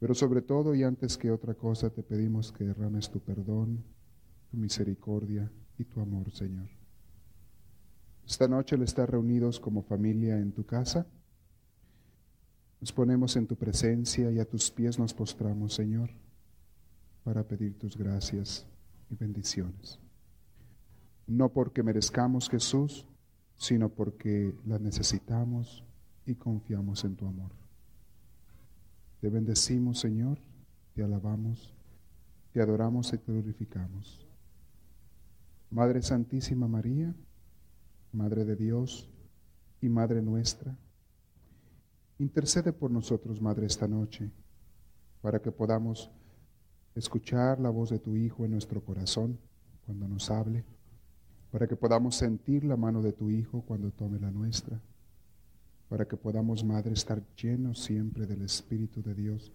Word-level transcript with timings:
pero 0.00 0.14
sobre 0.14 0.40
todo 0.40 0.74
y 0.74 0.82
antes 0.82 1.18
que 1.18 1.30
otra 1.30 1.54
cosa 1.54 1.90
te 1.90 2.02
pedimos 2.02 2.50
que 2.50 2.64
derrames 2.64 3.10
tu 3.10 3.20
perdón, 3.20 3.84
tu 4.50 4.56
misericordia 4.56 5.52
y 5.78 5.84
tu 5.84 6.00
amor, 6.00 6.30
Señor. 6.32 6.68
Esta 8.26 8.48
noche 8.48 8.76
al 8.76 8.82
estar 8.82 9.10
reunidos 9.10 9.60
como 9.60 9.82
familia 9.82 10.38
en 10.38 10.52
tu 10.52 10.64
casa, 10.64 11.06
nos 12.80 12.92
ponemos 12.92 13.36
en 13.36 13.46
tu 13.46 13.56
presencia 13.56 14.30
y 14.30 14.38
a 14.38 14.46
tus 14.46 14.70
pies 14.70 14.98
nos 14.98 15.12
postramos, 15.12 15.74
Señor, 15.74 16.08
para 17.22 17.46
pedir 17.46 17.78
tus 17.78 17.94
gracias 17.94 18.66
y 19.10 19.16
bendiciones. 19.16 19.98
No 21.26 21.52
porque 21.52 21.82
merezcamos 21.82 22.48
Jesús, 22.48 23.06
sino 23.58 23.90
porque 23.90 24.54
las 24.64 24.80
necesitamos 24.80 25.84
y 26.24 26.36
confiamos 26.36 27.04
en 27.04 27.16
tu 27.16 27.26
amor. 27.26 27.59
Te 29.20 29.28
bendecimos, 29.28 30.00
Señor, 30.00 30.38
te 30.94 31.02
alabamos, 31.02 31.74
te 32.52 32.62
adoramos 32.62 33.12
y 33.12 33.18
te 33.18 33.30
glorificamos. 33.30 34.26
Madre 35.70 36.00
Santísima 36.00 36.66
María, 36.66 37.14
Madre 38.12 38.44
de 38.44 38.56
Dios 38.56 39.10
y 39.82 39.88
Madre 39.88 40.22
nuestra, 40.22 40.76
intercede 42.18 42.72
por 42.72 42.90
nosotros, 42.90 43.42
Madre, 43.42 43.66
esta 43.66 43.86
noche, 43.86 44.30
para 45.20 45.40
que 45.40 45.52
podamos 45.52 46.10
escuchar 46.94 47.60
la 47.60 47.70
voz 47.70 47.90
de 47.90 47.98
tu 47.98 48.16
Hijo 48.16 48.46
en 48.46 48.52
nuestro 48.52 48.82
corazón 48.82 49.38
cuando 49.84 50.08
nos 50.08 50.30
hable, 50.30 50.64
para 51.50 51.66
que 51.66 51.76
podamos 51.76 52.16
sentir 52.16 52.64
la 52.64 52.76
mano 52.76 53.02
de 53.02 53.12
tu 53.12 53.28
Hijo 53.28 53.62
cuando 53.62 53.90
tome 53.90 54.18
la 54.18 54.30
nuestra 54.30 54.80
para 55.90 56.06
que 56.06 56.16
podamos, 56.16 56.62
Madre, 56.62 56.92
estar 56.92 57.20
llenos 57.34 57.82
siempre 57.82 58.24
del 58.24 58.42
Espíritu 58.42 59.02
de 59.02 59.12
Dios. 59.12 59.52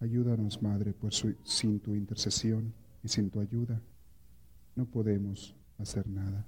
Ayúdanos, 0.00 0.62
Madre, 0.62 0.94
pues 0.94 1.22
sin 1.44 1.78
tu 1.78 1.94
intercesión 1.94 2.72
y 3.04 3.08
sin 3.08 3.28
tu 3.28 3.38
ayuda 3.38 3.80
no 4.74 4.86
podemos 4.86 5.54
hacer 5.76 6.08
nada. 6.08 6.46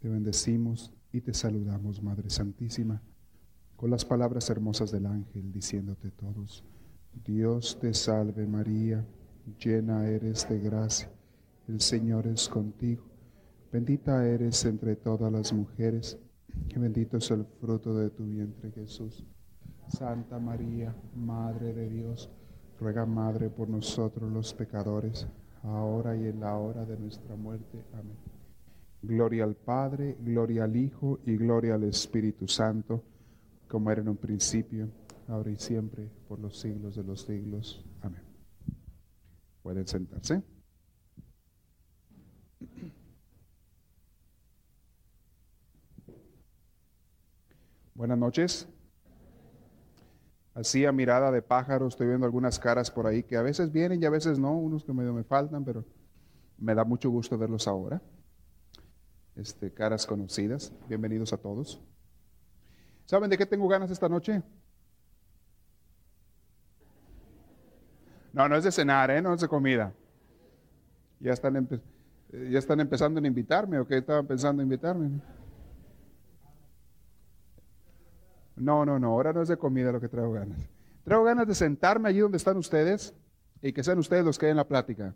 Te 0.00 0.10
bendecimos 0.10 0.92
y 1.12 1.22
te 1.22 1.32
saludamos, 1.32 2.02
Madre 2.02 2.28
Santísima, 2.28 3.00
con 3.74 3.90
las 3.90 4.04
palabras 4.04 4.50
hermosas 4.50 4.90
del 4.90 5.06
ángel, 5.06 5.50
diciéndote 5.50 6.10
todos, 6.10 6.62
Dios 7.24 7.78
te 7.80 7.94
salve 7.94 8.46
María, 8.46 9.06
llena 9.58 10.06
eres 10.08 10.46
de 10.46 10.60
gracia, 10.60 11.10
el 11.68 11.80
Señor 11.80 12.26
es 12.26 12.50
contigo, 12.50 13.04
bendita 13.72 14.26
eres 14.26 14.62
entre 14.66 14.94
todas 14.96 15.32
las 15.32 15.54
mujeres, 15.54 16.18
bendito 16.76 17.18
es 17.18 17.30
el 17.30 17.44
fruto 17.44 17.94
de 17.94 18.10
tu 18.10 18.24
vientre, 18.24 18.70
Jesús. 18.72 19.24
Santa 19.88 20.38
María, 20.38 20.94
Madre 21.14 21.72
de 21.72 21.88
Dios, 21.88 22.30
ruega, 22.78 23.04
Madre, 23.06 23.50
por 23.50 23.68
nosotros 23.68 24.30
los 24.32 24.54
pecadores, 24.54 25.26
ahora 25.62 26.16
y 26.16 26.26
en 26.26 26.40
la 26.40 26.56
hora 26.56 26.84
de 26.84 26.98
nuestra 26.98 27.36
muerte. 27.36 27.84
Amén. 27.92 28.16
Gloria 29.02 29.44
al 29.44 29.56
Padre, 29.56 30.16
gloria 30.20 30.64
al 30.64 30.76
Hijo 30.76 31.20
y 31.24 31.36
gloria 31.36 31.74
al 31.74 31.84
Espíritu 31.84 32.46
Santo, 32.46 33.02
como 33.68 33.90
era 33.90 34.02
en 34.02 34.08
un 34.08 34.16
principio, 34.16 34.88
ahora 35.28 35.50
y 35.50 35.56
siempre, 35.56 36.08
por 36.28 36.38
los 36.38 36.58
siglos 36.58 36.96
de 36.96 37.04
los 37.04 37.22
siglos. 37.22 37.84
Amén. 38.02 38.22
Pueden 39.62 39.86
sentarse. 39.86 40.42
Buenas 47.94 48.18
noches. 48.18 48.68
Así 50.54 50.84
a 50.84 50.92
mirada 50.92 51.30
de 51.30 51.42
pájaro 51.42 51.88
estoy 51.88 52.08
viendo 52.08 52.26
algunas 52.26 52.58
caras 52.58 52.90
por 52.90 53.06
ahí 53.06 53.22
que 53.22 53.36
a 53.36 53.42
veces 53.42 53.72
vienen 53.72 54.02
y 54.02 54.06
a 54.06 54.10
veces 54.10 54.38
no, 54.38 54.52
unos 54.52 54.84
que 54.84 54.92
medio 54.92 55.12
me 55.12 55.24
faltan, 55.24 55.64
pero 55.64 55.84
me 56.58 56.74
da 56.74 56.84
mucho 56.84 57.10
gusto 57.10 57.38
verlos 57.38 57.66
ahora. 57.66 58.00
Este, 59.36 59.72
caras 59.72 60.06
conocidas. 60.06 60.72
Bienvenidos 60.88 61.32
a 61.32 61.38
todos. 61.38 61.80
¿Saben 63.06 63.30
de 63.30 63.38
qué 63.38 63.46
tengo 63.46 63.66
ganas 63.68 63.90
esta 63.90 64.08
noche? 64.08 64.42
No, 68.32 68.48
no 68.48 68.56
es 68.56 68.64
de 68.64 68.70
cenar, 68.70 69.10
¿eh? 69.10 69.20
no 69.22 69.34
es 69.34 69.40
de 69.40 69.48
comida. 69.48 69.92
Ya 71.18 71.32
están, 71.32 71.68
ya 72.30 72.58
están 72.58 72.80
empezando 72.80 73.20
a 73.20 73.26
invitarme 73.26 73.78
o 73.78 73.86
qué 73.86 73.98
estaban 73.98 74.26
pensando 74.26 74.62
en 74.62 74.66
invitarme. 74.66 75.10
No, 78.60 78.84
no, 78.84 78.98
no, 78.98 79.08
ahora 79.08 79.32
no 79.32 79.40
es 79.40 79.48
de 79.48 79.56
comida 79.56 79.90
lo 79.90 80.00
que 80.00 80.08
traigo 80.08 80.32
ganas. 80.32 80.68
Traigo 81.02 81.24
ganas 81.24 81.46
de 81.48 81.54
sentarme 81.54 82.10
allí 82.10 82.18
donde 82.18 82.36
están 82.36 82.58
ustedes 82.58 83.14
y 83.62 83.72
que 83.72 83.82
sean 83.82 83.98
ustedes 83.98 84.22
los 84.22 84.38
que 84.38 84.46
den 84.46 84.56
la 84.56 84.68
plática. 84.68 85.14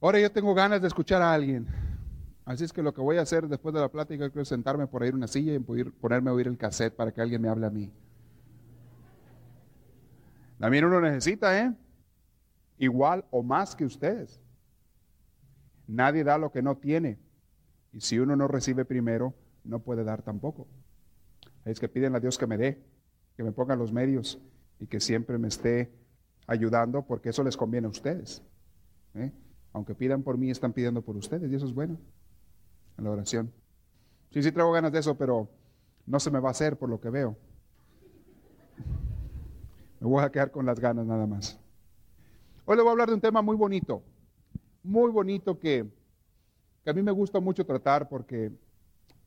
Ahora 0.00 0.20
yo 0.20 0.30
tengo 0.30 0.54
ganas 0.54 0.80
de 0.80 0.86
escuchar 0.86 1.22
a 1.22 1.32
alguien. 1.32 1.66
Así 2.44 2.64
es 2.64 2.72
que 2.72 2.82
lo 2.82 2.94
que 2.94 3.00
voy 3.00 3.18
a 3.18 3.22
hacer 3.22 3.48
después 3.48 3.74
de 3.74 3.80
la 3.80 3.88
plática 3.88 4.30
es 4.32 4.48
sentarme 4.48 4.86
por 4.86 5.02
ahí 5.02 5.08
en 5.08 5.16
una 5.16 5.26
silla 5.26 5.54
y 5.54 5.58
ponerme 5.58 6.30
a 6.30 6.34
oír 6.34 6.46
el 6.46 6.56
cassette 6.56 6.94
para 6.94 7.12
que 7.12 7.20
alguien 7.20 7.42
me 7.42 7.48
hable 7.48 7.66
a 7.66 7.70
mí. 7.70 7.92
También 10.60 10.84
uno 10.84 11.00
necesita, 11.00 11.58
¿eh? 11.58 11.74
Igual 12.78 13.24
o 13.30 13.42
más 13.42 13.74
que 13.74 13.84
ustedes. 13.84 14.40
Nadie 15.88 16.22
da 16.22 16.38
lo 16.38 16.52
que 16.52 16.62
no 16.62 16.76
tiene. 16.76 17.18
Y 17.92 18.00
si 18.00 18.20
uno 18.20 18.36
no 18.36 18.46
recibe 18.46 18.84
primero, 18.84 19.34
no 19.64 19.80
puede 19.80 20.04
dar 20.04 20.22
tampoco. 20.22 20.66
Es 21.64 21.80
que 21.80 21.88
piden 21.88 22.14
a 22.14 22.20
Dios 22.20 22.38
que 22.38 22.46
me 22.46 22.56
dé, 22.56 22.82
que 23.36 23.42
me 23.42 23.52
ponga 23.52 23.76
los 23.76 23.92
medios 23.92 24.38
y 24.78 24.86
que 24.86 25.00
siempre 25.00 25.38
me 25.38 25.48
esté 25.48 25.92
ayudando 26.46 27.02
porque 27.02 27.28
eso 27.28 27.44
les 27.44 27.56
conviene 27.56 27.86
a 27.86 27.90
ustedes. 27.90 28.42
¿eh? 29.14 29.32
Aunque 29.72 29.94
pidan 29.94 30.22
por 30.22 30.38
mí, 30.38 30.50
están 30.50 30.72
pidiendo 30.72 31.02
por 31.02 31.16
ustedes 31.16 31.50
y 31.50 31.54
eso 31.54 31.66
es 31.66 31.74
bueno 31.74 31.98
en 32.98 33.04
la 33.04 33.10
oración. 33.10 33.52
Sí, 34.30 34.42
sí 34.42 34.52
traigo 34.52 34.72
ganas 34.72 34.92
de 34.92 34.98
eso, 34.98 35.16
pero 35.16 35.48
no 36.06 36.18
se 36.20 36.30
me 36.30 36.40
va 36.40 36.48
a 36.48 36.52
hacer 36.52 36.76
por 36.76 36.88
lo 36.88 37.00
que 37.00 37.10
veo. 37.10 37.36
Me 40.00 40.06
voy 40.06 40.24
a 40.24 40.30
quedar 40.30 40.50
con 40.50 40.64
las 40.64 40.80
ganas 40.80 41.06
nada 41.06 41.26
más. 41.26 41.58
Hoy 42.64 42.76
le 42.76 42.82
voy 42.82 42.88
a 42.88 42.92
hablar 42.92 43.08
de 43.08 43.14
un 43.14 43.20
tema 43.20 43.42
muy 43.42 43.56
bonito, 43.56 44.02
muy 44.82 45.10
bonito 45.10 45.58
que, 45.58 45.84
que 46.84 46.90
a 46.90 46.92
mí 46.92 47.02
me 47.02 47.10
gusta 47.10 47.40
mucho 47.40 47.66
tratar 47.66 48.08
porque 48.08 48.52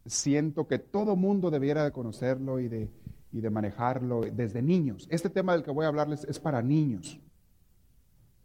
siento 0.05 0.67
que 0.67 0.79
todo 0.79 1.15
mundo 1.15 1.49
debiera 1.49 1.83
de 1.83 1.91
conocerlo 1.91 2.59
y 2.59 2.67
de, 2.67 2.89
y 3.31 3.41
de 3.41 3.49
manejarlo 3.49 4.21
desde 4.21 4.61
niños. 4.61 5.07
Este 5.09 5.29
tema 5.29 5.53
del 5.53 5.63
que 5.63 5.71
voy 5.71 5.85
a 5.85 5.89
hablarles 5.89 6.23
es 6.25 6.39
para 6.39 6.61
niños, 6.61 7.19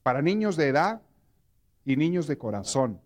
para 0.02 0.22
niños 0.22 0.56
de 0.56 0.68
edad 0.68 1.02
y 1.84 1.96
niños 1.96 2.26
de 2.26 2.38
corazón, 2.38 3.00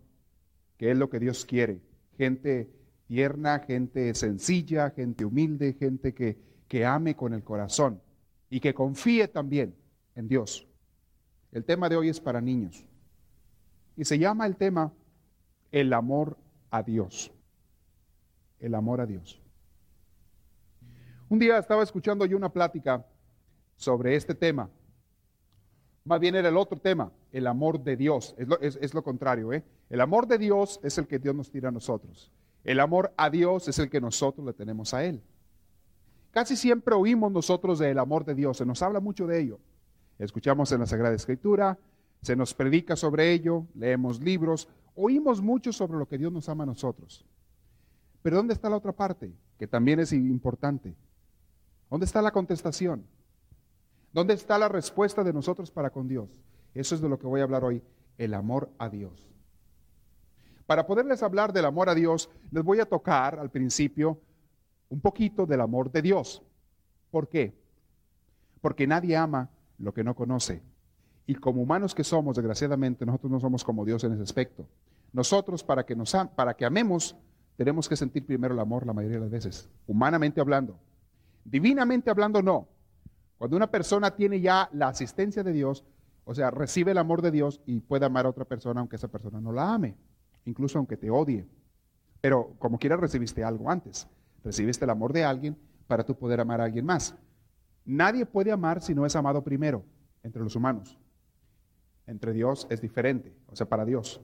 que 0.77 0.91
es 0.91 0.97
lo 0.97 1.09
que 1.09 1.19
Dios 1.19 1.45
quiere. 1.45 1.81
Gente 2.17 2.69
tierna, 3.07 3.59
gente 3.59 4.13
sencilla, 4.13 4.91
gente 4.91 5.25
humilde, 5.25 5.73
gente 5.73 6.13
que, 6.13 6.37
que 6.67 6.85
ame 6.85 7.15
con 7.15 7.33
el 7.33 7.43
corazón 7.43 8.01
y 8.49 8.59
que 8.59 8.73
confíe 8.73 9.27
también 9.27 9.75
en 10.15 10.27
Dios. 10.27 10.67
El 11.51 11.65
tema 11.65 11.89
de 11.89 11.95
hoy 11.95 12.09
es 12.09 12.19
para 12.19 12.41
niños 12.41 12.85
y 13.95 14.05
se 14.05 14.17
llama 14.17 14.45
el 14.45 14.55
tema 14.55 14.93
el 15.71 15.93
amor 15.93 16.37
a 16.71 16.81
Dios 16.81 17.31
el 18.63 18.75
amor 18.75 19.01
a 19.01 19.05
Dios. 19.05 19.41
Un 21.29 21.37
día 21.37 21.57
estaba 21.57 21.83
escuchando 21.83 22.25
yo 22.25 22.37
una 22.37 22.51
plática 22.51 23.05
sobre 23.75 24.15
este 24.15 24.33
tema. 24.33 24.69
Más 26.05 26.19
bien 26.19 26.35
era 26.35 26.49
el 26.49 26.57
otro 26.57 26.79
tema, 26.79 27.11
el 27.31 27.47
amor 27.47 27.83
de 27.83 27.97
Dios. 27.97 28.35
Es 28.61 28.93
lo, 28.93 29.03
contrario, 29.03 29.51
¿eh? 29.51 29.63
El 29.89 30.01
amor 30.01 30.27
de 30.27 30.37
Dios 30.37 30.79
es 30.83 30.97
el 30.97 31.07
que 31.07 31.19
Dios 31.19 31.35
nos 31.35 31.51
tira 31.51 31.69
a 31.69 31.71
nosotros. 31.71 32.31
El 32.63 32.79
amor 32.79 33.13
a 33.17 33.29
Dios 33.29 33.67
es 33.67 33.79
el 33.79 33.89
que 33.89 33.99
nosotros 33.99 34.45
le 34.45 34.53
tenemos 34.53 34.93
a 34.93 35.03
Él. 35.03 35.21
Casi 36.31 36.55
siempre 36.55 36.95
oímos 36.95 37.31
nosotros 37.31 37.79
del 37.79 37.99
amor 37.99 38.25
de 38.25 38.33
Dios, 38.35 38.57
se 38.57 38.65
nos 38.65 38.81
habla 38.81 38.99
mucho 38.99 39.27
de 39.27 39.41
ello. 39.41 39.59
Escuchamos 40.19 40.71
en 40.71 40.79
la 40.79 40.87
Sagrada 40.87 41.15
Escritura, 41.15 41.77
se 42.21 42.35
nos 42.35 42.53
predica 42.53 42.95
sobre 42.95 43.31
ello, 43.33 43.67
leemos 43.75 44.21
libros, 44.21 44.69
oímos 44.95 45.41
mucho 45.41 45.73
sobre 45.73 45.97
lo 45.97 46.07
que 46.07 46.17
Dios 46.17 46.31
nos 46.31 46.47
ama 46.47 46.63
a 46.63 46.67
nosotros. 46.67 47.25
Pero 48.23 48.37
¿dónde 48.37 48.53
está 48.53 48.69
la 48.69 48.77
otra 48.77 48.93
parte? 48.93 49.31
Que 49.59 49.67
también 49.67 49.99
es 49.99 50.13
importante. 50.13 50.95
¿Dónde 51.91 52.05
está 52.05 52.21
la 52.21 52.31
contestación? 52.31 53.05
¿Dónde 54.13 54.33
está 54.33 54.57
la 54.57 54.69
respuesta 54.69 55.23
de 55.23 55.33
nosotros 55.33 55.69
para 55.69 55.91
con 55.91 56.07
Dios? 56.07 56.41
Eso 56.73 56.95
es 56.95 57.01
de 57.01 57.09
lo 57.09 57.19
que 57.19 57.27
voy 57.27 57.41
a 57.41 57.43
hablar 57.43 57.63
hoy, 57.63 57.83
el 58.17 58.33
amor 58.33 58.71
a 58.79 58.89
Dios. 58.89 59.29
Para 60.65 60.87
poderles 60.87 61.21
hablar 61.21 61.51
del 61.51 61.65
amor 61.65 61.89
a 61.89 61.95
Dios, 61.95 62.29
les 62.49 62.63
voy 62.63 62.79
a 62.79 62.85
tocar 62.85 63.37
al 63.37 63.51
principio 63.51 64.19
un 64.89 65.01
poquito 65.01 65.45
del 65.45 65.61
amor 65.61 65.91
de 65.91 66.01
Dios. 66.01 66.41
¿Por 67.11 67.27
qué? 67.27 67.53
Porque 68.61 68.87
nadie 68.87 69.17
ama 69.17 69.49
lo 69.77 69.93
que 69.93 70.03
no 70.03 70.15
conoce. 70.15 70.63
Y 71.27 71.35
como 71.35 71.61
humanos 71.61 71.93
que 71.93 72.03
somos, 72.03 72.37
desgraciadamente, 72.37 73.05
nosotros 73.05 73.31
no 73.31 73.39
somos 73.39 73.63
como 73.63 73.83
Dios 73.83 74.03
en 74.05 74.13
ese 74.13 74.23
aspecto. 74.23 74.65
Nosotros, 75.11 75.63
para 75.63 75.85
que, 75.85 75.95
nos, 75.95 76.15
para 76.35 76.53
que 76.53 76.65
amemos, 76.65 77.15
tenemos 77.55 77.87
que 77.87 77.95
sentir 77.95 78.25
primero 78.25 78.53
el 78.53 78.59
amor 78.59 78.85
la 78.85 78.93
mayoría 78.93 79.17
de 79.17 79.23
las 79.23 79.31
veces, 79.31 79.69
humanamente 79.87 80.41
hablando. 80.41 80.79
Divinamente 81.45 82.09
hablando, 82.09 82.41
no. 82.41 82.67
Cuando 83.37 83.57
una 83.57 83.69
persona 83.69 84.11
tiene 84.11 84.39
ya 84.41 84.69
la 84.71 84.87
asistencia 84.87 85.43
de 85.43 85.51
Dios, 85.51 85.83
o 86.25 86.33
sea, 86.33 86.51
recibe 86.51 86.91
el 86.91 86.97
amor 86.97 87.21
de 87.21 87.31
Dios 87.31 87.61
y 87.65 87.81
puede 87.81 88.05
amar 88.05 88.25
a 88.25 88.29
otra 88.29 88.45
persona 88.45 88.79
aunque 88.79 88.95
esa 88.95 89.09
persona 89.09 89.41
no 89.41 89.51
la 89.51 89.73
ame, 89.73 89.95
incluso 90.45 90.77
aunque 90.77 90.97
te 90.97 91.09
odie. 91.09 91.45
Pero 92.21 92.55
como 92.57 92.79
quiera 92.79 92.95
recibiste 92.95 93.43
algo 93.43 93.69
antes. 93.69 94.07
Recibiste 94.43 94.85
el 94.85 94.91
amor 94.91 95.11
de 95.13 95.25
alguien 95.25 95.57
para 95.87 96.05
tú 96.05 96.15
poder 96.15 96.39
amar 96.39 96.61
a 96.61 96.65
alguien 96.65 96.85
más. 96.85 97.15
Nadie 97.85 98.25
puede 98.25 98.51
amar 98.51 98.81
si 98.81 98.95
no 98.95 99.05
es 99.05 99.15
amado 99.15 99.43
primero 99.43 99.83
entre 100.23 100.41
los 100.41 100.55
humanos. 100.55 100.97
Entre 102.07 102.33
Dios 102.33 102.65
es 102.69 102.81
diferente, 102.81 103.33
o 103.47 103.55
sea, 103.55 103.67
para 103.67 103.85
Dios. 103.85 104.21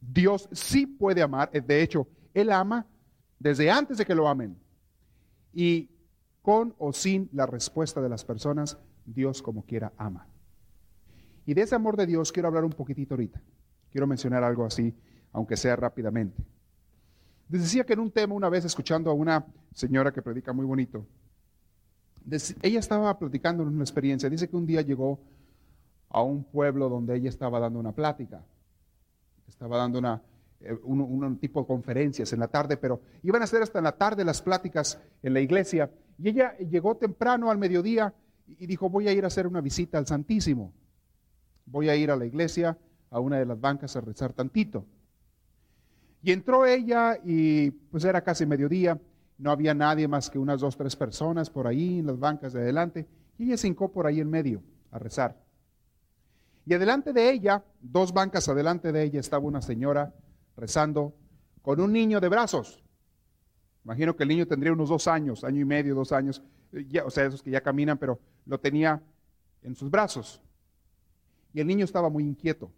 Dios 0.00 0.48
sí 0.52 0.86
puede 0.86 1.22
amar, 1.22 1.50
de 1.50 1.82
hecho, 1.82 2.06
Él 2.36 2.52
ama 2.52 2.86
desde 3.38 3.70
antes 3.70 3.96
de 3.96 4.04
que 4.04 4.14
lo 4.14 4.28
amen. 4.28 4.58
Y 5.54 5.88
con 6.42 6.74
o 6.76 6.92
sin 6.92 7.30
la 7.32 7.46
respuesta 7.46 8.02
de 8.02 8.10
las 8.10 8.26
personas, 8.26 8.76
Dios 9.06 9.40
como 9.40 9.64
quiera 9.64 9.94
ama. 9.96 10.28
Y 11.46 11.54
de 11.54 11.62
ese 11.62 11.74
amor 11.74 11.96
de 11.96 12.04
Dios 12.04 12.30
quiero 12.32 12.48
hablar 12.48 12.66
un 12.66 12.72
poquitito 12.72 13.14
ahorita. 13.14 13.40
Quiero 13.90 14.06
mencionar 14.06 14.44
algo 14.44 14.66
así, 14.66 14.94
aunque 15.32 15.56
sea 15.56 15.76
rápidamente. 15.76 16.44
Les 17.48 17.62
decía 17.62 17.86
que 17.86 17.94
en 17.94 18.00
un 18.00 18.10
tema 18.10 18.34
una 18.34 18.50
vez 18.50 18.66
escuchando 18.66 19.10
a 19.10 19.14
una 19.14 19.46
señora 19.72 20.12
que 20.12 20.20
predica 20.20 20.52
muy 20.52 20.66
bonito, 20.66 21.06
ella 22.60 22.80
estaba 22.80 23.18
platicando 23.18 23.62
una 23.62 23.82
experiencia. 23.82 24.28
Dice 24.28 24.46
que 24.46 24.56
un 24.56 24.66
día 24.66 24.82
llegó 24.82 25.18
a 26.10 26.20
un 26.20 26.44
pueblo 26.44 26.90
donde 26.90 27.16
ella 27.16 27.30
estaba 27.30 27.58
dando 27.60 27.78
una 27.78 27.92
plática. 27.92 28.44
Estaba 29.48 29.78
dando 29.78 30.00
una, 30.00 30.20
eh, 30.60 30.76
un, 30.82 31.38
tipo 31.38 31.60
de 31.60 31.66
conferencias 31.66 32.32
en 32.32 32.40
la 32.40 32.48
tarde, 32.48 32.76
pero 32.76 33.00
iban 33.22 33.42
a 33.42 33.46
ser 33.46 33.62
hasta 33.62 33.78
en 33.78 33.84
la 33.84 33.96
tarde 33.96 34.24
las 34.24 34.42
pláticas 34.42 35.00
en 35.22 35.34
la 35.34 35.40
iglesia. 35.40 35.90
Y 36.18 36.28
ella 36.28 36.56
llegó 36.58 36.96
temprano 36.96 37.50
al 37.50 37.58
mediodía 37.58 38.14
y 38.46 38.66
dijo, 38.66 38.88
voy 38.88 39.08
a 39.08 39.12
ir 39.12 39.24
a 39.24 39.28
hacer 39.28 39.46
una 39.46 39.60
visita 39.60 39.98
al 39.98 40.06
Santísimo. 40.06 40.72
Voy 41.66 41.88
a 41.88 41.96
ir 41.96 42.10
a 42.10 42.16
la 42.16 42.26
iglesia, 42.26 42.78
a 43.10 43.20
una 43.20 43.38
de 43.38 43.46
las 43.46 43.60
bancas 43.60 43.96
a 43.96 44.00
rezar 44.00 44.32
tantito. 44.32 44.84
Y 46.22 46.32
entró 46.32 46.64
ella 46.66 47.18
y 47.24 47.70
pues 47.70 48.04
era 48.04 48.22
casi 48.22 48.46
mediodía 48.46 48.98
no 49.38 49.50
había 49.50 49.74
nadie 49.74 50.08
más 50.08 50.30
que 50.30 50.38
unas 50.38 50.60
dos, 50.60 50.76
tres 50.76 50.96
personas 50.96 51.50
por 51.50 51.66
ahí 51.66 51.98
en 51.98 52.06
las 52.06 52.18
bancas 52.18 52.52
de 52.52 52.60
adelante, 52.60 53.06
y 53.38 53.44
ella 53.44 53.56
se 53.56 53.68
hincó 53.68 53.92
por 53.92 54.06
ahí 54.06 54.20
en 54.20 54.30
medio 54.30 54.62
a 54.90 54.98
rezar. 54.98 55.36
Y 56.64 56.74
adelante 56.74 57.12
de 57.12 57.30
ella, 57.30 57.62
dos 57.80 58.12
bancas 58.12 58.48
adelante 58.48 58.92
de 58.92 59.02
ella, 59.02 59.20
estaba 59.20 59.44
una 59.44 59.62
señora 59.62 60.14
rezando 60.56 61.14
con 61.62 61.80
un 61.80 61.92
niño 61.92 62.20
de 62.20 62.28
brazos. 62.28 62.82
Imagino 63.84 64.16
que 64.16 64.24
el 64.24 64.28
niño 64.28 64.46
tendría 64.46 64.72
unos 64.72 64.88
dos 64.88 65.06
años, 65.06 65.44
año 65.44 65.60
y 65.60 65.64
medio, 65.64 65.94
dos 65.94 66.12
años, 66.12 66.42
ya, 66.88 67.04
o 67.04 67.10
sea, 67.10 67.26
esos 67.26 67.42
que 67.42 67.50
ya 67.50 67.60
caminan, 67.60 67.98
pero 67.98 68.18
lo 68.44 68.58
tenía 68.58 69.00
en 69.62 69.74
sus 69.74 69.90
brazos. 69.90 70.40
Y 71.52 71.60
el 71.60 71.66
niño 71.66 71.84
estaba 71.84 72.08
muy 72.10 72.24
inquieto. 72.24 72.70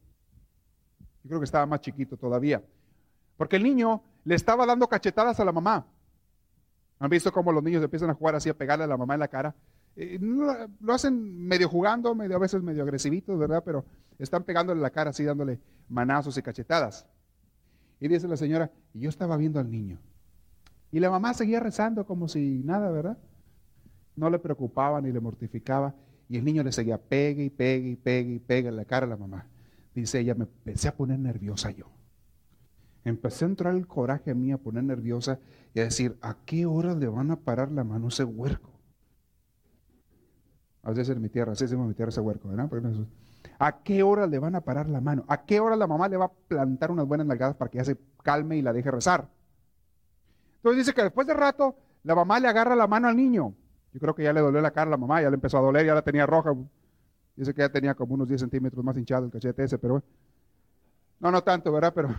Yo 1.23 1.29
creo 1.29 1.41
que 1.41 1.45
estaba 1.45 1.67
más 1.67 1.81
chiquito 1.81 2.17
todavía. 2.17 2.63
Porque 3.37 3.57
el 3.57 3.63
niño 3.63 4.03
le 4.25 4.35
estaba 4.35 4.67
dando 4.67 4.89
cachetadas 4.89 5.41
a 5.41 5.45
la 5.45 5.53
mamá. 5.53 5.87
¿Han 6.99 7.11
visto 7.11 7.33
cómo 7.33 7.53
los 7.53 7.63
niños 7.63 7.83
empiezan 7.83 8.11
a 8.11 8.15
jugar 8.15 8.35
así, 8.35 8.49
a 8.49 8.55
pegarle 8.55 8.85
a 8.85 8.89
la 8.89 8.97
mamá 8.97 9.15
en 9.15 9.21
la 9.21 9.29
cara? 9.29 9.55
Eh, 9.97 10.19
lo 10.21 10.93
hacen 10.93 11.47
medio 11.47 11.69
jugando, 11.69 12.15
medio 12.15 12.37
a 12.37 12.39
veces 12.39 12.63
medio 12.63 12.83
agresivitos, 12.83 13.39
¿verdad? 13.39 13.63
Pero 13.65 13.85
están 14.19 14.45
pegándole 14.45 14.81
la 14.81 14.91
cara 14.91 15.11
así, 15.11 15.25
dándole 15.25 15.61
manazos 15.89 16.37
y 16.39 16.43
cachetadas. 16.43 17.07
Y 18.01 18.09
dice 18.09 18.29
la 18.29 18.37
señora, 18.37 18.71
y 18.95 19.01
yo 19.01 19.09
estaba 19.09 19.37
viendo 19.37 19.61
al 19.61 19.71
niño. 19.71 19.99
Y 20.91 21.01
la 21.01 21.11
mamá 21.11 21.35
seguía 21.35 21.61
rezando 21.61 22.07
como 22.07 22.29
si 22.29 22.63
nada, 22.65 22.91
¿verdad? 22.91 23.19
No 24.17 24.31
le 24.31 24.39
preocupaba 24.39 25.01
ni 25.01 25.13
le 25.13 25.21
mortificaba. 25.21 25.95
Y 26.29 26.37
el 26.37 26.45
niño 26.45 26.63
le 26.63 26.73
seguía 26.73 26.99
pegue 26.99 27.45
y 27.45 27.51
pegue 27.51 27.91
y 27.91 27.97
pegue 27.97 28.35
y 28.35 28.39
pegue 28.39 28.69
en 28.69 28.77
la 28.77 28.85
cara 28.85 29.07
a 29.07 29.09
la 29.09 29.17
mamá. 29.17 29.47
Dice 29.95 30.21
ella, 30.21 30.35
me 30.35 30.45
empecé 30.45 30.89
a 30.89 30.97
poner 30.97 31.19
nerviosa 31.19 31.71
yo. 31.71 31.91
Empecé 33.05 33.45
a 33.45 33.49
entrar 33.49 33.75
el 33.75 33.87
coraje 33.87 34.31
a 34.31 34.35
mí, 34.35 34.53
a 34.53 34.59
poner 34.59 34.85
nerviosa 34.85 35.41
y 35.75 35.81
a 35.81 35.85
decir, 35.85 36.19
¿a 36.21 36.37
qué 36.45 36.67
hora 36.67 36.95
le 36.95 37.09
van 37.09 37.31
a 37.31 37.37
parar 37.37 37.73
la 37.73 37.85
mano 37.85 38.09
ese 38.09 38.25
huerco? 38.25 38.71
A 40.83 40.91
veces 40.91 41.09
en 41.11 41.23
mi 41.23 41.29
tierra, 41.29 41.53
así 41.53 41.65
decimos 41.65 41.85
en 41.85 41.89
mi 41.89 41.95
tierra 41.95 42.11
ese 42.11 42.21
huerco, 42.21 42.49
¿verdad? 42.49 42.69
¿A 43.59 43.83
qué 43.83 44.03
hora 44.03 44.27
le 44.27 44.39
van 44.39 44.55
a 44.55 44.61
parar 44.61 44.89
la 44.89 45.01
mano? 45.01 45.25
¿A 45.27 45.45
qué 45.45 45.59
hora 45.59 45.75
la 45.75 45.87
mamá 45.87 46.09
le 46.09 46.17
va 46.17 46.27
a 46.27 46.33
plantar 46.33 46.91
unas 46.91 47.07
buenas 47.07 47.27
nalgadas 47.27 47.57
para 47.57 47.71
que 47.71 47.79
ya 47.79 47.85
se 47.85 47.97
calme 48.23 48.57
y 48.57 48.63
la 48.63 48.73
deje 48.73 48.91
rezar? 48.91 49.29
Entonces 50.57 50.87
dice 50.87 50.95
que 50.95 51.03
después 51.03 51.27
de 51.27 51.35
rato 51.35 51.77
la 52.05 52.15
mamá 52.15 52.39
le 52.39 52.49
agarra 52.49 52.77
la 52.77 52.87
mano 52.87 53.09
al 53.09 53.17
niño. 53.17 53.55
Yo 53.93 54.01
creo 54.01 54.15
que 54.15 54.23
ya 54.23 54.33
le 54.33 54.41
dolió 54.41 54.61
la 54.61 54.71
cara 54.71 54.89
a 54.89 54.91
la 54.91 54.97
mamá, 54.97 55.21
ya 55.23 55.31
le 55.31 55.35
empezó 55.35 55.59
a 55.59 55.63
doler, 55.63 55.87
ya 55.87 55.95
la 55.95 56.03
tenía 56.03 56.27
roja. 56.27 56.55
Dice 57.35 57.53
que 57.53 57.63
ya 57.63 57.69
tenía 57.69 57.95
como 57.95 58.15
unos 58.15 58.29
10 58.29 58.41
centímetros 58.41 58.85
más 58.85 58.97
hinchado 58.97 59.25
el 59.25 59.31
cachete 59.31 59.65
ese, 59.65 59.79
pero 59.79 60.03
no, 61.21 61.31
no 61.31 61.43
tanto, 61.43 61.73
¿verdad? 61.73 61.93
Pero 61.95 62.15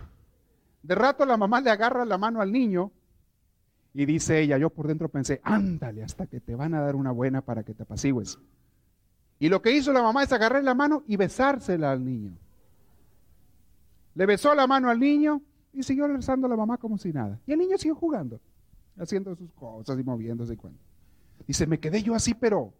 de 0.82 0.94
rato 0.94 1.24
la 1.24 1.36
mamá 1.36 1.60
le 1.60 1.70
agarra 1.70 2.04
la 2.04 2.18
mano 2.18 2.40
al 2.40 2.52
niño 2.52 2.90
y 3.94 4.04
dice 4.06 4.40
ella, 4.40 4.58
yo 4.58 4.70
por 4.70 4.86
dentro 4.86 5.08
pensé, 5.08 5.40
ándale 5.42 6.02
hasta 6.02 6.26
que 6.26 6.40
te 6.40 6.54
van 6.54 6.74
a 6.74 6.80
dar 6.80 6.96
una 6.96 7.10
buena 7.10 7.42
para 7.42 7.62
que 7.62 7.74
te 7.74 7.82
apacigües. 7.82 8.38
Y 9.40 9.48
lo 9.48 9.60
que 9.60 9.72
hizo 9.72 9.92
la 9.92 10.02
mamá 10.02 10.22
es 10.22 10.32
agarrar 10.32 10.62
la 10.62 10.74
mano 10.74 11.02
y 11.08 11.16
besársela 11.16 11.90
al 11.90 12.04
niño. 12.04 12.36
Le 14.14 14.26
besó 14.26 14.54
la 14.54 14.66
mano 14.66 14.88
al 14.90 15.00
niño 15.00 15.42
y 15.72 15.82
siguió 15.82 16.06
rezando 16.06 16.46
a 16.46 16.50
la 16.50 16.56
mamá 16.56 16.76
como 16.76 16.98
si 16.98 17.12
nada. 17.12 17.40
Y 17.46 17.52
el 17.52 17.58
niño 17.58 17.78
siguió 17.78 17.94
jugando, 17.94 18.38
haciendo 18.98 19.34
sus 19.34 19.50
cosas 19.52 19.98
y 19.98 20.04
moviéndose. 20.04 20.54
Y 20.54 20.58
dice, 21.46 21.66
me 21.66 21.80
quedé 21.80 22.02
yo 22.02 22.14
así, 22.14 22.34
pero 22.34 22.72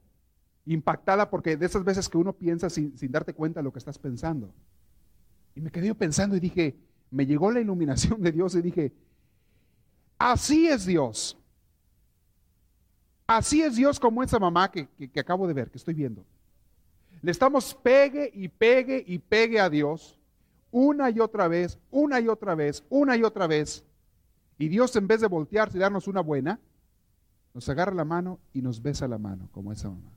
impactada 0.67 1.31
porque 1.31 1.57
de 1.57 1.67
esas 1.67 1.83
veces 1.83 2.09
que 2.09 2.19
uno 2.19 2.35
piensa 2.35 2.69
sin, 2.69 2.97
sin 2.97 3.11
darte 3.11 3.33
cuenta 3.33 3.63
lo 3.63 3.73
que 3.73 3.79
estás 3.79 3.99
pensando. 3.99 4.53
Y 5.55 5.63
me 5.63 5.71
quedé 5.71 5.89
yo 5.89 5.95
pensando 5.95 6.37
y 6.37 6.41
dije, 6.41 6.77
me 7.11 7.25
llegó 7.27 7.51
la 7.51 7.61
iluminación 7.61 8.21
de 8.21 8.33
Dios 8.33 8.55
y 8.55 8.61
dije, 8.63 8.93
así 10.19 10.69
es 10.69 10.85
Dios. 10.85 11.37
Así 13.27 13.63
es 13.63 13.77
Dios 13.77 14.01
como 14.01 14.23
esa 14.23 14.39
mamá 14.39 14.71
que, 14.71 14.89
acabo 15.19 15.47
de 15.47 15.55
ver, 15.55 15.71
que 15.71 15.79
estoy 15.79 15.95
viendo. 15.95 16.25
Le 17.23 17.31
estamos 17.31 17.75
pegue 17.75 18.31
y 18.33 18.49
pegue 18.49 19.05
y 19.07 19.19
pegue 19.19 19.61
a 19.61 19.69
Dios 19.69 20.19
una 20.71 21.11
y 21.11 21.21
otra 21.21 21.49
vez, 21.49 21.79
una 21.91 22.21
y 22.21 22.29
otra 22.29 22.55
vez, 22.55 22.85
una 22.89 23.17
y 23.17 23.23
otra 23.23 23.47
vez. 23.47 23.85
Y 24.59 24.69
Dios 24.69 24.95
en 24.97 25.07
vez 25.07 25.21
de 25.21 25.27
voltearse 25.27 25.77
y 25.77 25.81
darnos 25.81 26.07
una 26.07 26.21
buena, 26.21 26.61
nos 27.55 27.69
agarra 27.69 27.95
la 27.95 28.05
mano 28.05 28.39
y 28.53 28.63
nos 28.63 28.81
besa 28.81 29.09
la 29.09 29.19
mano, 29.19 29.49
como 29.53 29.73
esa 29.73 29.89
mamá. 29.89 30.13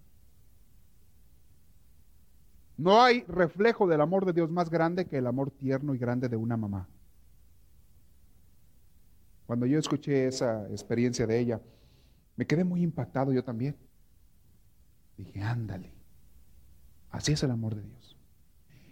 No 2.78 3.02
hay 3.02 3.24
reflejo 3.28 3.88
del 3.88 4.02
amor 4.02 4.26
de 4.26 4.34
Dios 4.34 4.50
más 4.50 4.70
grande 4.70 5.06
que 5.06 5.18
el 5.18 5.28
amor 5.28 5.52
tierno 5.52 5.96
y 5.96 5.98
grande 5.98 6.30
de 6.30 6.36
una 6.36 6.58
mamá. 6.58 6.88
Cuando 9.46 9.66
yo 9.66 9.78
escuché 9.78 10.28
esa 10.28 10.68
experiencia 10.70 11.28
de 11.28 11.40
ella, 11.40 11.62
me 12.36 12.46
quedé 12.46 12.64
muy 12.64 12.82
impactado 12.82 13.32
yo 13.32 13.44
también. 13.44 13.76
Dije, 15.18 15.42
ándale, 15.42 15.93
así 17.14 17.32
es 17.32 17.44
el 17.44 17.52
amor 17.52 17.76
de 17.76 17.84
Dios. 17.84 18.18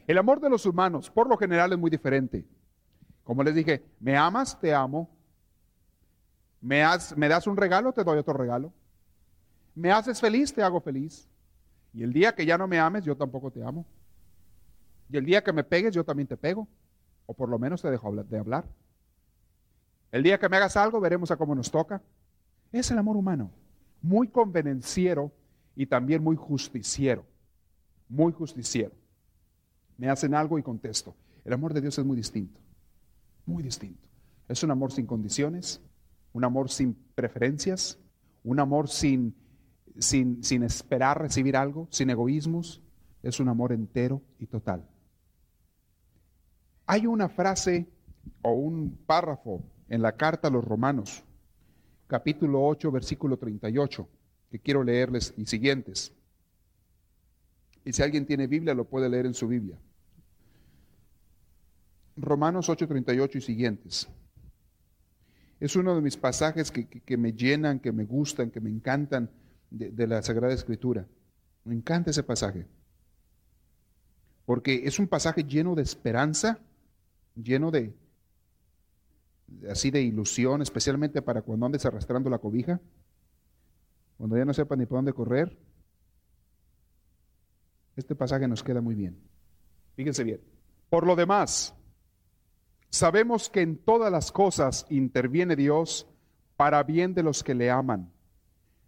El 0.08 0.18
amor 0.18 0.40
de 0.40 0.50
los 0.50 0.66
humanos, 0.66 1.10
por 1.10 1.28
lo 1.28 1.38
general, 1.38 1.74
es 1.74 1.80
muy 1.80 1.90
diferente. 1.90 2.46
Como 3.24 3.44
les 3.44 3.54
dije, 3.54 3.84
me 4.00 4.16
amas, 4.16 4.60
te 4.60 4.74
amo. 4.74 5.10
Me, 6.62 6.84
me 7.18 7.28
das 7.28 7.48
un 7.48 7.58
regalo, 7.58 7.92
te 7.92 8.04
doy 8.04 8.18
otro 8.18 8.34
regalo. 8.34 8.72
Me 9.75 9.92
haces 9.92 10.22
feliz, 10.22 10.54
te 10.54 10.62
hago 10.62 10.80
feliz. 10.80 11.28
Y 11.94 12.04
el 12.04 12.13
día 12.13 12.34
que 12.34 12.46
ya 12.46 12.58
no 12.58 12.68
me 12.68 12.80
ames, 12.80 13.04
yo 13.04 13.18
tampoco 13.18 13.51
te 13.51 13.63
amo. 13.63 13.86
Y 15.10 15.18
el 15.18 15.25
día 15.25 15.44
que 15.44 15.51
me 15.51 15.63
pegues, 15.63 15.94
yo 15.94 16.04
también 16.04 16.28
te 16.28 16.38
pego. 16.38 16.68
O 17.25 17.34
por 17.34 17.50
lo 17.50 17.58
menos 17.58 17.82
te 17.82 17.90
dejo 17.90 18.12
de 18.12 18.38
hablar. 18.38 18.66
El 20.12 20.24
día 20.24 20.38
que 20.40 20.50
me 20.50 20.58
hagas 20.58 20.78
algo, 20.78 21.00
veremos 21.00 21.32
a 21.32 21.38
cómo 21.38 21.56
nos 21.56 21.72
toca. 21.72 22.01
Es 22.72 22.92
el 22.92 22.98
amor 22.98 23.18
humano. 23.18 23.50
Muy 24.01 24.28
convenenciero 24.28 25.32
y 25.75 25.86
también 25.86 26.24
muy 26.24 26.36
justiciero. 26.36 27.25
Muy 28.12 28.32
justiciero. 28.34 28.91
Me 29.98 30.10
hacen 30.10 30.36
algo 30.36 30.60
y 30.60 30.63
contesto. 30.63 31.15
El 31.44 31.53
amor 31.53 31.74
de 31.74 31.82
Dios 31.82 31.98
es 31.98 32.06
muy 32.06 32.15
distinto. 32.15 32.60
Muy 33.46 33.63
distinto. 33.63 34.08
Es 34.48 34.62
un 34.62 34.70
amor 34.70 34.91
sin 34.91 35.08
condiciones, 35.08 35.82
un 36.34 36.44
amor 36.44 36.70
sin 36.70 36.94
preferencias, 37.15 37.98
un 38.44 38.60
amor 38.60 38.89
sin 38.89 39.34
sin, 40.00 40.44
sin 40.44 40.63
esperar 40.63 41.22
recibir 41.22 41.56
algo, 41.56 41.88
sin 41.91 42.10
egoísmos. 42.10 42.82
Es 43.24 43.39
un 43.39 43.50
amor 43.50 43.72
entero 43.72 44.22
y 44.39 44.48
total. 44.48 44.88
Hay 46.86 47.06
una 47.06 47.30
frase 47.30 47.88
o 48.41 48.51
un 48.51 48.98
párrafo 49.06 49.63
en 49.88 50.01
la 50.01 50.15
carta 50.15 50.48
a 50.48 50.51
los 50.51 50.63
romanos, 50.63 51.24
capítulo 52.08 52.65
8, 52.65 52.91
versículo 52.91 53.38
38, 53.38 54.08
que 54.50 54.60
quiero 54.60 54.84
leerles 54.84 55.34
y 55.38 55.46
siguientes. 55.46 56.13
Y 57.84 57.94
si 57.94 58.02
alguien 58.04 58.26
tiene 58.26 58.48
Biblia, 58.48 58.74
lo 58.74 58.86
puede 58.86 59.10
leer 59.10 59.26
en 59.26 59.34
su 59.34 59.48
Biblia. 59.48 59.78
Romanos 62.16 62.70
8, 62.70 62.88
38 62.88 63.38
y 63.38 63.42
siguientes. 63.42 64.08
Es 65.60 65.76
uno 65.76 65.96
de 65.96 66.02
mis 66.02 66.18
pasajes 66.18 66.72
que, 66.72 67.18
me 67.18 67.34
llenan, 67.34 67.80
que 67.80 67.92
me 67.92 68.06
gustan, 68.06 68.52
que 68.52 68.60
me 68.60 68.70
encantan 68.70 69.30
de, 69.70 69.92
de 69.92 70.08
la 70.08 70.22
Sagrada 70.22 70.54
Escritura. 70.54 71.08
Me 71.64 71.76
encanta 71.76 72.10
ese 72.10 72.24
pasaje. 72.24 72.68
Porque 74.46 74.82
es 74.86 75.00
un 75.00 75.08
pasaje 75.08 75.44
lleno 75.44 75.76
de 75.76 75.84
esperanza, 75.84 76.60
lleno 77.36 77.72
de, 77.72 77.94
así 79.70 79.92
de 79.92 80.02
ilusión, 80.02 80.62
especialmente 80.62 81.22
para 81.22 81.42
cuando 81.42 81.66
andes 81.66 81.86
arrastrando 81.86 82.30
la 82.30 82.40
cobija, 82.40 82.80
cuando 84.18 84.38
ya 84.38 84.46
no 84.46 84.54
sepas 84.54 84.78
ni 84.78 84.86
por 84.86 84.98
dónde 84.98 85.14
correr. 85.14 85.58
Este 88.01 88.15
pasaje 88.15 88.48
nos 88.48 88.63
queda 88.63 88.81
muy 88.81 88.96
bien. 88.96 89.15
Fíjense 89.96 90.24
bien. 90.24 90.41
Por 90.89 91.05
lo 91.05 91.15
demás, 91.15 91.75
sabemos 92.89 93.48
que 93.48 93.62
en 93.62 93.77
todas 93.77 94.12
las 94.12 94.31
cosas 94.31 94.88
interviene 94.89 95.55
Dios 95.55 96.08
para 96.58 96.81
bien 96.81 97.13
de 97.13 97.22
los 97.22 97.43
que 97.43 97.53
le 97.53 97.70
aman, 97.70 98.12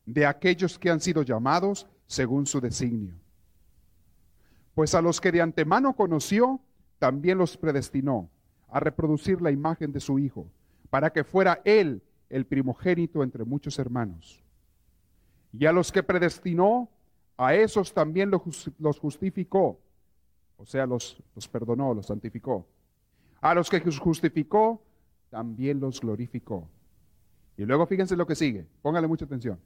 de 0.08 0.25
aquellos 0.25 0.79
que 0.79 0.89
han 0.89 1.00
sido 1.00 1.22
llamados 1.22 1.86
según 2.08 2.48
su 2.48 2.60
designio. 2.60 3.13
Pues 4.74 4.96
a 4.96 5.01
los 5.03 5.22
que 5.22 5.32
de 5.32 5.41
antemano 5.41 5.96
conoció, 5.96 6.60
también 6.98 7.38
los 7.38 7.55
predestinó 7.55 8.32
a 8.67 8.79
reproducir 8.79 9.43
la 9.43 9.51
imagen 9.51 9.91
de 9.91 10.00
su 10.00 10.17
Hijo, 10.17 10.48
para 10.89 11.13
que 11.13 11.24
fuera 11.24 11.62
Él 11.65 12.01
el 12.29 12.48
primogénito 12.48 13.22
entre 13.22 13.46
muchos 13.46 13.77
hermanos. 13.77 14.43
Y 15.51 15.67
a 15.67 15.72
los 15.72 15.91
que 15.91 16.01
predestinó, 16.01 16.89
a 17.38 17.56
esos 17.56 17.94
también 17.94 18.32
los 18.32 19.00
justificó, 19.00 19.80
o 20.58 20.66
sea, 20.66 20.86
los, 20.86 21.22
perdonó, 21.52 21.94
los 21.94 22.08
santificó. 22.08 22.66
A 23.42 23.54
los 23.54 23.70
que 23.70 23.82
justificó, 23.82 24.82
también 25.30 25.80
los 25.80 26.00
glorificó. 26.00 26.70
Y 27.58 27.66
luego 27.66 27.86
fíjense 27.86 28.16
lo 28.16 28.25
que 28.25 28.36
sigue, 28.36 28.66
póngale 28.82 29.08
mucha 29.08 29.25
atención. 29.25 29.60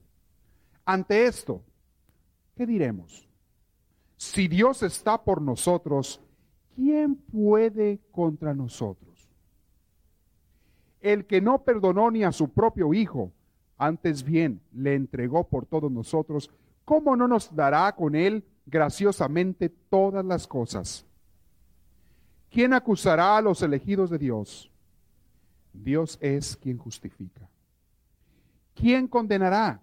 Ante 0.85 1.25
esto, 1.25 1.61
¿qué 2.55 2.65
diremos? 2.65 3.27
Si 4.15 4.47
Dios 4.47 4.81
está 4.83 5.21
por 5.23 5.41
nosotros, 5.41 6.21
¿quién 6.75 7.15
puede 7.15 7.99
contra 8.11 8.53
nosotros? 8.53 9.29
El 11.01 11.25
que 11.25 11.41
no 11.41 11.63
perdonó 11.63 12.09
ni 12.09 12.23
a 12.23 12.31
su 12.31 12.49
propio 12.49 12.93
Hijo, 12.93 13.31
antes 13.77 14.23
bien 14.23 14.61
le 14.73 14.95
entregó 14.95 15.47
por 15.47 15.65
todos 15.65 15.91
nosotros, 15.91 16.49
¿cómo 16.87 17.17
no 17.17 17.27
nos 17.27 17.53
dará 17.53 17.93
con 17.93 18.15
él 18.15 18.45
graciosamente 18.65 19.67
todas 19.67 20.23
las 20.23 20.47
cosas? 20.47 21.05
¿Quién 22.49 22.71
acusará 22.71 23.35
a 23.35 23.41
los 23.41 23.61
elegidos 23.61 24.09
de 24.09 24.17
Dios? 24.17 24.71
Dios 25.73 26.17
es 26.21 26.55
quien 26.55 26.77
justifica. 26.77 27.49
¿Quién 28.73 29.09
condenará? 29.09 29.81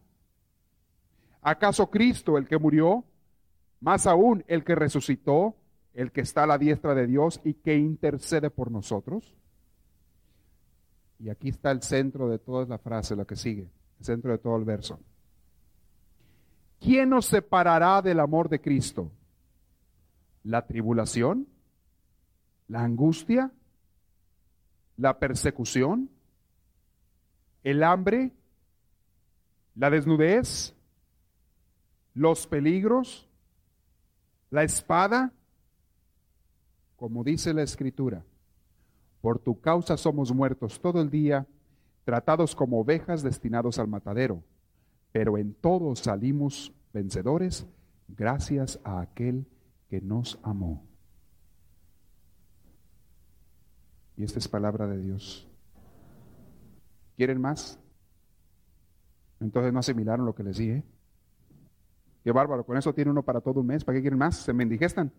¿Acaso 1.42 1.90
Cristo 1.90 2.38
el 2.38 2.48
que 2.48 2.56
murió? 2.56 3.04
Más 3.80 4.06
aún 4.06 4.42
el 4.48 4.64
que 4.64 4.74
resucitó, 4.74 5.56
el 5.92 6.10
que 6.10 6.22
está 6.22 6.44
a 6.44 6.46
la 6.46 6.56
diestra 6.56 6.94
de 6.94 7.06
Dios 7.06 7.38
y 7.44 7.52
que 7.52 7.76
intercede 7.76 8.48
por 8.48 8.70
nosotros. 8.70 9.36
Y 11.18 11.28
aquí 11.28 11.50
está 11.50 11.70
el 11.70 11.82
centro 11.82 12.30
de 12.30 12.38
toda 12.38 12.64
la 12.64 12.78
frase, 12.78 13.14
lo 13.14 13.26
que 13.26 13.36
sigue, 13.36 13.68
el 13.98 14.06
centro 14.06 14.32
de 14.32 14.38
todo 14.38 14.56
el 14.56 14.64
verso. 14.64 14.98
¿Quién 16.84 17.08
nos 17.08 17.26
separará 17.26 18.02
del 18.02 18.20
amor 18.20 18.50
de 18.50 18.60
Cristo? 18.60 19.10
¿La 20.42 20.66
tribulación? 20.66 21.48
¿La 22.68 22.84
angustia? 22.84 23.50
¿La 24.98 25.18
persecución? 25.18 26.10
¿El 27.62 27.82
hambre? 27.82 28.32
¿La 29.74 29.88
desnudez? 29.88 30.74
¿Los 32.12 32.46
peligros? 32.46 33.26
¿La 34.50 34.62
espada? 34.62 35.32
como 37.04 37.22
dice 37.22 37.52
la 37.52 37.62
escritura, 37.62 38.24
por 39.20 39.38
tu 39.38 39.60
causa 39.60 39.96
somos 39.98 40.32
muertos 40.32 40.80
todo 40.80 41.02
el 41.02 41.10
día, 41.10 41.46
tratados 42.04 42.54
como 42.54 42.80
ovejas 42.80 43.22
destinados 43.22 43.78
al 43.78 43.88
matadero, 43.88 44.42
pero 45.14 45.38
en 45.38 45.54
todo 45.54 45.94
salimos 45.94 46.74
vencedores 46.92 47.68
gracias 48.08 48.80
a 48.82 49.00
aquel 49.00 49.46
que 49.88 50.00
nos 50.00 50.40
amó. 50.42 50.84
Y 54.16 54.24
esta 54.24 54.40
es 54.40 54.48
palabra 54.48 54.88
de 54.88 54.98
Dios. 54.98 55.48
¿Quieren 57.16 57.40
más? 57.40 57.78
Entonces 59.38 59.72
no 59.72 59.78
asimilaron 59.78 60.26
lo 60.26 60.34
que 60.34 60.42
les 60.42 60.56
dije. 60.56 60.82
Qué 62.24 62.32
bárbaro, 62.32 62.66
con 62.66 62.76
eso 62.76 62.92
tiene 62.92 63.12
uno 63.12 63.22
para 63.22 63.40
todo 63.40 63.60
un 63.60 63.68
mes. 63.68 63.84
¿Para 63.84 63.94
qué 63.94 64.02
quieren 64.02 64.18
más? 64.18 64.38
Se 64.38 64.52
me 64.52 64.64
indigestan. 64.64 65.12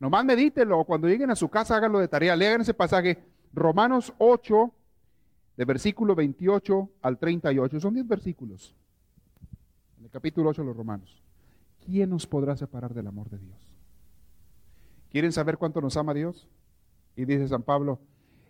Nomás 0.00 0.26
medítelo. 0.26 0.84
Cuando 0.84 1.08
lleguen 1.08 1.30
a 1.30 1.34
su 1.34 1.48
casa, 1.48 1.76
háganlo 1.76 1.98
de 1.98 2.08
tarea. 2.08 2.36
Lean 2.36 2.60
ese 2.60 2.74
pasaje. 2.74 3.24
Romanos 3.54 4.12
8, 4.18 4.70
de 5.58 5.64
versículo 5.64 6.14
28 6.14 6.88
al 7.02 7.18
38. 7.18 7.80
Son 7.80 7.92
10 7.92 8.06
versículos. 8.06 8.76
En 9.98 10.04
el 10.04 10.10
capítulo 10.10 10.50
8 10.50 10.62
de 10.62 10.68
los 10.68 10.76
Romanos. 10.76 11.20
¿Quién 11.84 12.10
nos 12.10 12.28
podrá 12.28 12.56
separar 12.56 12.94
del 12.94 13.08
amor 13.08 13.28
de 13.28 13.38
Dios? 13.38 13.58
¿Quieren 15.10 15.32
saber 15.32 15.58
cuánto 15.58 15.80
nos 15.80 15.96
ama 15.96 16.14
Dios? 16.14 16.46
Y 17.16 17.24
dice 17.24 17.48
San 17.48 17.64
Pablo, 17.64 17.98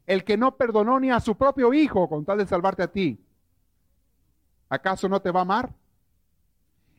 el 0.06 0.22
que 0.22 0.36
no 0.36 0.56
perdonó 0.58 1.00
ni 1.00 1.10
a 1.10 1.18
su 1.18 1.34
propio 1.34 1.72
hijo 1.72 2.10
con 2.10 2.26
tal 2.26 2.38
de 2.38 2.46
salvarte 2.46 2.82
a 2.82 2.92
ti, 2.92 3.18
¿acaso 4.68 5.08
no 5.08 5.22
te 5.22 5.30
va 5.30 5.40
a 5.40 5.42
amar? 5.42 5.74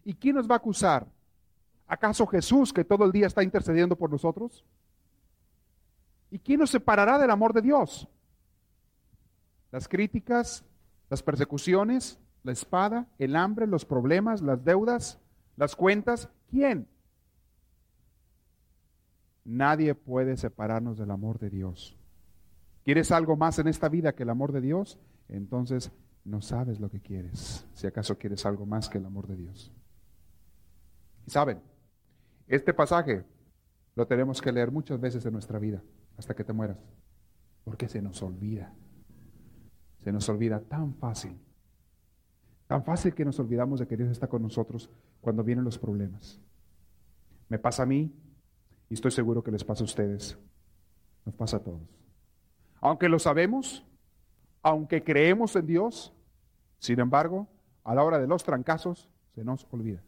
¿Y 0.05 0.15
quién 0.15 0.37
nos 0.37 0.49
va 0.49 0.55
a 0.55 0.57
acusar? 0.57 1.05
¿Acaso 1.85 2.25
Jesús 2.25 2.73
que 2.73 2.83
todo 2.83 3.05
el 3.05 3.11
día 3.11 3.27
está 3.27 3.43
intercediendo 3.43 3.95
por 3.95 4.09
nosotros? 4.09 4.65
¿Y 6.31 6.39
quién 6.39 6.61
nos 6.61 6.71
separará 6.71 7.19
del 7.19 7.29
amor 7.29 7.53
de 7.53 7.61
Dios? 7.61 8.09
Las 9.71 9.87
críticas, 9.87 10.65
las 11.09 11.23
persecuciones, 11.23 12.19
la 12.43 12.51
espada, 12.51 13.07
el 13.17 13.35
hambre, 13.35 13.67
los 13.67 13.85
problemas, 13.85 14.41
las 14.41 14.63
deudas, 14.63 15.19
las 15.57 15.75
cuentas. 15.75 16.29
¿Quién? 16.49 16.87
Nadie 19.43 19.95
puede 19.95 20.37
separarnos 20.37 20.97
del 20.97 21.11
amor 21.11 21.39
de 21.39 21.49
Dios. 21.49 21.97
¿Quieres 22.83 23.11
algo 23.11 23.35
más 23.35 23.59
en 23.59 23.67
esta 23.67 23.89
vida 23.89 24.13
que 24.13 24.23
el 24.23 24.29
amor 24.29 24.51
de 24.51 24.61
Dios? 24.61 24.99
Entonces 25.27 25.91
no 26.23 26.41
sabes 26.41 26.79
lo 26.79 26.89
que 26.89 27.01
quieres, 27.01 27.65
si 27.73 27.87
acaso 27.87 28.17
quieres 28.17 28.45
algo 28.45 28.65
más 28.65 28.89
que 28.89 28.97
el 28.97 29.05
amor 29.05 29.27
de 29.27 29.35
Dios. 29.35 29.71
Y 31.25 31.31
saben, 31.31 31.61
este 32.47 32.73
pasaje 32.73 33.23
lo 33.95 34.07
tenemos 34.07 34.41
que 34.41 34.51
leer 34.51 34.71
muchas 34.71 34.99
veces 34.99 35.25
en 35.25 35.33
nuestra 35.33 35.59
vida, 35.59 35.81
hasta 36.17 36.35
que 36.35 36.43
te 36.43 36.53
mueras, 36.53 36.77
porque 37.63 37.87
se 37.87 38.01
nos 38.01 38.21
olvida. 38.21 38.73
Se 40.03 40.11
nos 40.11 40.27
olvida 40.29 40.59
tan 40.61 40.93
fácil. 40.95 41.37
Tan 42.67 42.83
fácil 42.83 43.13
que 43.13 43.25
nos 43.25 43.39
olvidamos 43.39 43.79
de 43.79 43.87
que 43.87 43.97
Dios 43.97 44.09
está 44.09 44.27
con 44.27 44.41
nosotros 44.41 44.89
cuando 45.21 45.43
vienen 45.43 45.65
los 45.65 45.77
problemas. 45.77 46.39
Me 47.47 47.57
pasa 47.57 47.83
a 47.83 47.85
mí 47.85 48.13
y 48.89 48.93
estoy 48.93 49.11
seguro 49.11 49.43
que 49.43 49.51
les 49.51 49.63
pasa 49.63 49.83
a 49.83 49.85
ustedes. 49.85 50.37
Nos 51.25 51.35
pasa 51.35 51.57
a 51.57 51.59
todos. 51.59 51.81
Aunque 52.81 53.09
lo 53.09 53.19
sabemos, 53.19 53.85
aunque 54.61 55.03
creemos 55.03 55.55
en 55.55 55.65
Dios, 55.65 56.13
sin 56.79 56.99
embargo, 56.99 57.47
a 57.83 57.95
la 57.95 58.03
hora 58.03 58.19
de 58.19 58.27
los 58.27 58.43
trancazos 58.43 59.09
se 59.35 59.43
nos 59.43 59.67
olvida. 59.71 60.03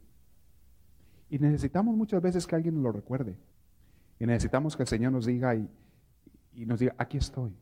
Y 1.28 1.38
necesitamos 1.38 1.96
muchas 1.96 2.20
veces 2.22 2.46
que 2.46 2.54
alguien 2.54 2.74
nos 2.74 2.84
lo 2.84 2.92
recuerde. 2.92 3.36
Y 4.18 4.26
necesitamos 4.26 4.76
que 4.76 4.82
el 4.82 4.88
Señor 4.88 5.12
nos 5.12 5.26
diga 5.26 5.54
y, 5.54 5.68
nos 6.54 6.78
diga, 6.78 6.94
aquí 6.98 7.16
estoy. 7.16 7.56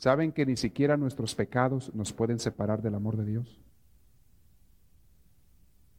¿Saben 0.00 0.32
que 0.32 0.46
ni 0.46 0.56
siquiera 0.56 0.96
nuestros 0.96 1.34
pecados 1.34 1.94
nos 1.94 2.14
pueden 2.14 2.38
separar 2.38 2.80
del 2.80 2.94
amor 2.94 3.18
de 3.18 3.26
Dios? 3.26 3.60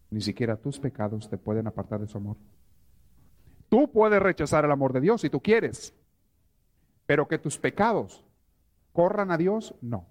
Ni 0.10 0.22
siquiera 0.22 0.58
tus 0.58 0.80
pecados 0.80 1.30
te 1.30 1.38
pueden 1.38 1.68
apartar 1.68 2.00
de 2.00 2.08
su 2.08 2.18
amor. 2.18 2.36
Tú 3.70 3.92
puedes 3.92 4.20
rechazar 4.20 4.66
el 4.66 4.72
amor 4.72 4.92
de 4.92 5.02
Dios 5.02 5.22
si 5.22 5.30
tú 5.30 5.40
quieres, 5.40 5.94
pero 7.06 7.28
que 7.28 7.38
tus 7.38 7.60
pecados 7.60 8.26
corran 8.92 9.30
a 9.30 9.38
Dios, 9.38 9.76
no. 9.82 10.08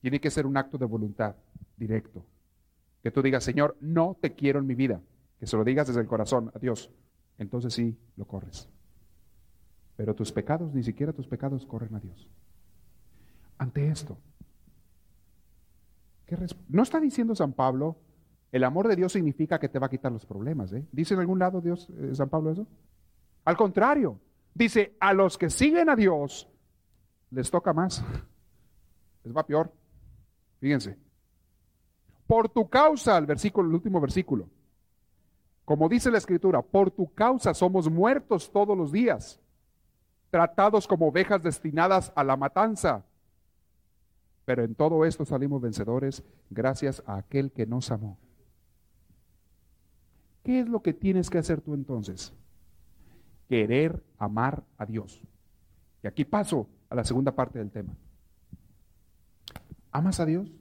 Tiene 0.00 0.18
que 0.18 0.30
ser 0.30 0.46
un 0.46 0.56
acto 0.56 0.78
de 0.78 0.86
voluntad 0.86 1.36
directo. 1.76 2.24
Que 3.02 3.10
tú 3.10 3.20
digas, 3.20 3.44
Señor, 3.44 3.76
no 3.82 4.16
te 4.18 4.32
quiero 4.32 4.60
en 4.60 4.66
mi 4.66 4.74
vida. 4.74 5.02
Que 5.38 5.46
se 5.46 5.58
lo 5.58 5.62
digas 5.62 5.88
desde 5.88 6.00
el 6.00 6.06
corazón 6.06 6.50
a 6.54 6.58
Dios. 6.58 6.90
Entonces 7.36 7.74
sí, 7.74 7.98
lo 8.16 8.24
corres. 8.24 8.66
Pero 9.96 10.14
tus 10.14 10.30
pecados, 10.30 10.72
ni 10.74 10.82
siquiera 10.82 11.12
tus 11.12 11.26
pecados 11.26 11.64
corren 11.66 11.94
a 11.94 12.00
Dios. 12.00 12.28
Ante 13.58 13.88
esto, 13.88 14.18
no 16.68 16.82
está 16.82 17.00
diciendo 17.00 17.34
San 17.34 17.52
Pablo, 17.52 17.96
el 18.50 18.64
amor 18.64 18.88
de 18.88 18.96
Dios 18.96 19.12
significa 19.12 19.58
que 19.58 19.68
te 19.68 19.78
va 19.78 19.86
a 19.86 19.90
quitar 19.90 20.10
los 20.10 20.26
problemas. 20.26 20.72
¿eh? 20.72 20.84
¿Dice 20.92 21.14
en 21.14 21.20
algún 21.20 21.38
lado 21.38 21.60
Dios, 21.60 21.88
eh, 21.98 22.14
San 22.14 22.28
Pablo 22.28 22.50
eso? 22.50 22.66
Al 23.44 23.56
contrario, 23.56 24.18
dice, 24.54 24.96
a 24.98 25.12
los 25.12 25.38
que 25.38 25.50
siguen 25.50 25.88
a 25.88 25.96
Dios 25.96 26.48
les 27.30 27.50
toca 27.50 27.72
más. 27.72 28.04
Les 29.24 29.36
va 29.36 29.46
peor. 29.46 29.72
Fíjense. 30.60 30.96
Por 32.26 32.48
tu 32.48 32.68
causa, 32.68 33.16
el 33.18 33.26
versículo, 33.26 33.68
el 33.68 33.74
último 33.74 34.00
versículo. 34.00 34.48
Como 35.64 35.88
dice 35.88 36.10
la 36.10 36.18
escritura, 36.18 36.62
por 36.62 36.90
tu 36.90 37.12
causa 37.12 37.54
somos 37.54 37.90
muertos 37.90 38.50
todos 38.52 38.76
los 38.76 38.90
días, 38.90 39.40
tratados 40.30 40.86
como 40.86 41.08
ovejas 41.08 41.42
destinadas 41.42 42.12
a 42.14 42.24
la 42.24 42.36
matanza. 42.36 43.04
Pero 44.44 44.64
en 44.64 44.74
todo 44.74 45.04
esto 45.04 45.24
salimos 45.24 45.60
vencedores 45.60 46.22
gracias 46.50 47.02
a 47.06 47.16
aquel 47.16 47.50
que 47.52 47.66
nos 47.66 47.90
amó. 47.90 48.18
¿Qué 50.42 50.60
es 50.60 50.68
lo 50.68 50.80
que 50.80 50.92
tienes 50.92 51.28
que 51.28 51.38
hacer 51.38 51.60
tú 51.60 51.74
entonces? 51.74 52.32
Querer 53.48 54.02
amar 54.18 54.62
a 54.78 54.86
Dios. 54.86 55.20
Y 56.02 56.06
aquí 56.06 56.24
paso 56.24 56.68
a 56.88 56.94
la 56.94 57.04
segunda 57.04 57.32
parte 57.32 57.58
del 57.58 57.70
tema. 57.70 57.96
¿Amas 59.90 60.20
a 60.20 60.26
Dios? 60.26 60.52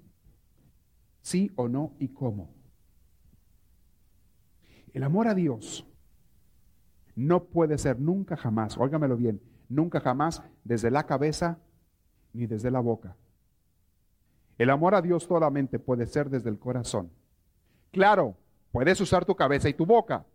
¿Sí 1.21 1.51
o 1.55 1.67
no? 1.67 1.93
¿Y 1.99 2.07
cómo? 2.07 2.49
El 4.93 5.03
amor 5.03 5.27
a 5.27 5.35
Dios 5.35 5.85
no 7.15 7.43
puede 7.43 7.77
ser 7.77 7.99
nunca 7.99 8.37
jamás, 8.37 8.77
óigamelo 8.77 9.17
bien, 9.17 9.41
nunca 9.69 9.99
jamás 9.99 10.43
desde 10.63 10.91
la 10.91 11.05
cabeza 11.05 11.57
ni 12.33 12.45
desde 12.45 12.71
la 12.71 12.79
boca. 12.79 13.15
El 14.57 14.69
amor 14.69 14.95
a 14.95 15.01
Dios 15.01 15.23
solamente 15.23 15.79
puede 15.79 16.05
ser 16.05 16.29
desde 16.29 16.49
el 16.49 16.59
corazón. 16.59 17.11
Claro, 17.91 18.35
puedes 18.71 18.99
usar 19.01 19.25
tu 19.25 19.35
cabeza 19.35 19.69
y 19.69 19.73
tu 19.73 19.85
boca, 19.85 20.25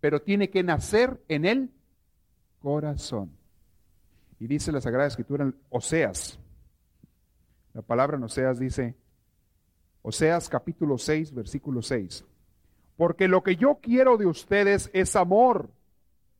pero 0.00 0.20
tiene 0.22 0.50
que 0.50 0.62
nacer 0.62 1.20
en 1.28 1.44
el 1.44 1.70
corazón. 2.60 3.30
Y 4.40 4.46
dice 4.46 4.72
la 4.72 4.80
Sagrada 4.80 5.08
Escritura 5.08 5.44
en 5.44 5.54
Oseas. 5.70 6.38
La 7.74 7.82
palabra 7.82 8.16
en 8.16 8.24
Oseas 8.24 8.58
dice, 8.58 8.94
Oseas 10.02 10.48
capítulo 10.48 10.98
6, 10.98 11.34
versículo 11.34 11.82
6. 11.82 12.24
Porque 12.96 13.28
lo 13.28 13.42
que 13.42 13.56
yo 13.56 13.78
quiero 13.80 14.16
de 14.16 14.26
ustedes 14.26 14.90
es 14.92 15.14
amor, 15.16 15.70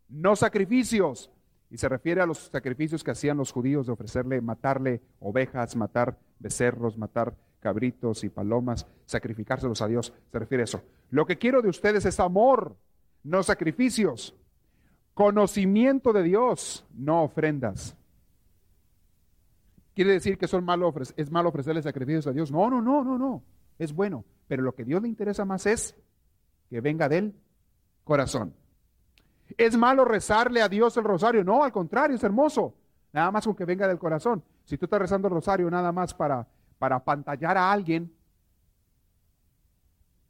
no 0.09 0.37
sacrificios. 0.37 1.31
Y 1.71 1.79
se 1.79 1.89
refiere 1.89 2.21
a 2.21 2.27
los 2.27 2.39
sacrificios 2.39 3.05
que 3.05 3.11
hacían 3.11 3.37
los 3.37 3.53
judíos 3.53 3.87
de 3.87 3.93
ofrecerle, 3.93 4.41
matarle 4.41 5.03
ovejas, 5.21 5.77
matar 5.77 6.19
becerros, 6.39 6.97
matar 6.97 7.37
cabritos 7.61 8.25
y 8.25 8.29
palomas, 8.29 8.87
sacrificárselos 9.05 9.83
a 9.83 9.89
Dios. 9.89 10.13
Se 10.31 10.39
refiere 10.39 10.63
a 10.63 10.65
eso. 10.65 10.83
Lo 11.11 11.27
que 11.27 11.39
quiero 11.39 11.61
de 11.61 11.69
ustedes 11.69 12.05
es 12.05 12.21
amor, 12.21 12.77
no 13.23 13.43
sacrificios. 13.43 14.35
Conocimiento 15.15 16.13
de 16.13 16.23
Dios, 16.23 16.87
no 16.95 17.25
ofrendas. 17.25 17.97
¿Quiere 19.95 20.13
decir 20.13 20.39
que 20.39 20.47
son 20.47 20.65
malo, 20.65 20.95
es 21.17 21.31
malo 21.31 21.49
ofrecerle 21.49 21.83
sacrificios 21.83 22.29
a 22.29 22.33
Dios? 22.33 22.53
No, 22.53 22.71
no, 22.71 22.81
no, 22.81 23.03
no, 23.03 23.19
no. 23.19 23.43
Es 23.79 23.93
bueno. 23.93 24.25
Pero 24.47 24.63
lo 24.63 24.75
que 24.75 24.85
Dios 24.85 25.03
le 25.03 25.09
interesa 25.09 25.45
más 25.45 25.67
es 25.67 25.97
que 26.71 26.81
venga 26.81 27.09
del 27.09 27.35
corazón. 28.05 28.55
¿Es 29.57 29.77
malo 29.77 30.05
rezarle 30.05 30.63
a 30.63 30.69
Dios 30.69 30.97
el 30.97 31.05
rosario? 31.05 31.43
No, 31.45 31.65
al 31.65 31.73
contrario, 31.73 32.17
es 32.17 32.23
hermoso. 32.23 32.75
Nada 33.13 33.31
más 33.31 33.45
con 33.45 33.55
que 33.55 33.65
venga 33.65 33.89
del 33.89 33.99
corazón. 33.99 34.43
Si 34.65 34.77
tú 34.77 34.85
estás 34.85 35.01
rezando 35.01 35.29
el 35.29 35.35
rosario 35.35 35.71
nada 35.71 35.93
más 35.93 36.13
para, 36.13 36.47
para 36.79 37.03
pantallar 37.03 37.57
a 37.57 37.73
alguien, 37.73 38.13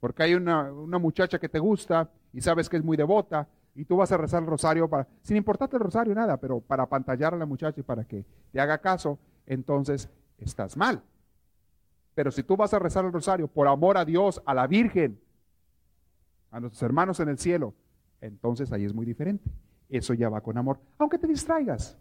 porque 0.00 0.22
hay 0.22 0.34
una, 0.34 0.72
una, 0.72 0.98
muchacha 0.98 1.40
que 1.40 1.48
te 1.48 1.58
gusta 1.58 2.08
y 2.32 2.40
sabes 2.40 2.68
que 2.68 2.76
es 2.76 2.84
muy 2.84 2.96
devota, 2.96 3.48
y 3.74 3.84
tú 3.84 3.96
vas 3.96 4.10
a 4.12 4.16
rezar 4.16 4.42
el 4.42 4.48
rosario 4.48 4.88
para, 4.88 5.06
sin 5.22 5.36
importarte 5.36 5.76
el 5.76 5.82
rosario, 5.82 6.14
nada, 6.14 6.36
pero 6.36 6.60
para 6.60 6.86
pantallar 6.86 7.34
a 7.34 7.36
la 7.36 7.46
muchacha 7.46 7.80
y 7.80 7.84
para 7.84 8.04
que 8.04 8.24
te 8.52 8.60
haga 8.60 8.78
caso, 8.78 9.18
entonces 9.46 10.08
estás 10.38 10.76
mal. 10.76 11.02
Pero 12.14 12.30
si 12.30 12.42
tú 12.42 12.56
vas 12.56 12.74
a 12.74 12.78
rezar 12.78 13.04
el 13.04 13.12
rosario 13.12 13.46
por 13.46 13.68
amor 13.68 13.96
a 13.96 14.04
Dios, 14.04 14.42
a 14.44 14.54
la 14.54 14.66
Virgen, 14.66 15.20
a 16.50 16.60
nuestros 16.60 16.82
hermanos 16.82 17.20
en 17.20 17.28
el 17.28 17.38
cielo, 17.38 17.74
entonces 18.20 18.72
ahí 18.72 18.84
es 18.84 18.94
muy 18.94 19.06
diferente. 19.06 19.50
Eso 19.88 20.14
ya 20.14 20.28
va 20.28 20.40
con 20.40 20.58
amor, 20.58 20.80
aunque 20.98 21.18
te 21.18 21.26
distraigas. 21.26 21.96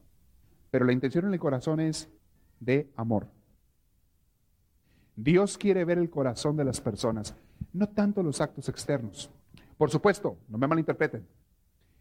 Pero 0.70 0.86
la 0.86 0.94
intención 0.94 1.26
en 1.26 1.34
el 1.34 1.40
corazón 1.40 1.80
es 1.80 2.10
de 2.60 2.92
amor. 2.96 3.28
Dios 5.16 5.58
quiere 5.58 5.86
ver 5.86 5.98
el 5.98 6.10
corazón 6.10 6.58
de 6.58 6.66
las 6.66 6.80
personas, 6.80 7.36
no 7.74 7.90
tanto 7.90 8.22
los 8.22 8.40
actos 8.40 8.70
externos. 8.70 9.32
Por 9.78 9.90
supuesto, 9.90 10.38
no 10.48 10.58
me 10.58 10.68
malinterpreten. 10.68 11.26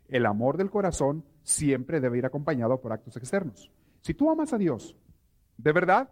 El 0.09 0.26
amor 0.26 0.57
del 0.57 0.70
corazón 0.70 1.24
siempre 1.42 2.00
debe 2.00 2.18
ir 2.18 2.26
acompañado 2.26 2.81
por 2.81 2.92
actos 2.92 3.16
externos. 3.16 3.70
Si 4.02 4.14
tú 4.14 4.31
amas 4.31 4.52
a 4.52 4.59
Dios, 4.59 4.96
de 5.57 5.72
verdad, 5.72 6.11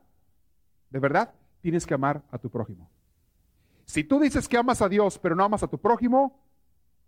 de 0.90 0.98
verdad, 0.98 1.34
tienes 1.60 1.86
que 1.86 1.94
amar 1.94 2.22
a 2.30 2.38
tu 2.38 2.50
prójimo. 2.50 2.90
Si 3.84 4.04
tú 4.04 4.18
dices 4.18 4.48
que 4.48 4.56
amas 4.56 4.80
a 4.80 4.88
Dios, 4.88 5.18
pero 5.18 5.36
no 5.36 5.44
amas 5.44 5.62
a 5.62 5.68
tu 5.68 5.78
prójimo, 5.78 6.43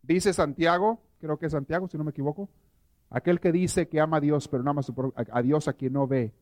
Dice 0.07 0.33
Santiago, 0.33 1.01
creo 1.21 1.37
que 1.39 1.47
es 1.47 1.53
Santiago, 1.53 1.89
si 1.89 1.99
no 1.99 2.05
me 2.05 2.11
equivoco, 2.11 2.49
aquel 3.11 3.41
que 3.41 3.51
dice 3.51 3.89
que 3.89 4.01
ama 4.01 4.19
a 4.19 4.21
Dios, 4.21 4.47
pero 4.47 4.63
no 4.63 4.71
ama 4.71 4.83
a, 5.15 5.43
Dios 5.43 5.67
a 5.67 5.73
quien 5.73 5.95
no 5.95 6.07
ve, 6.07 6.33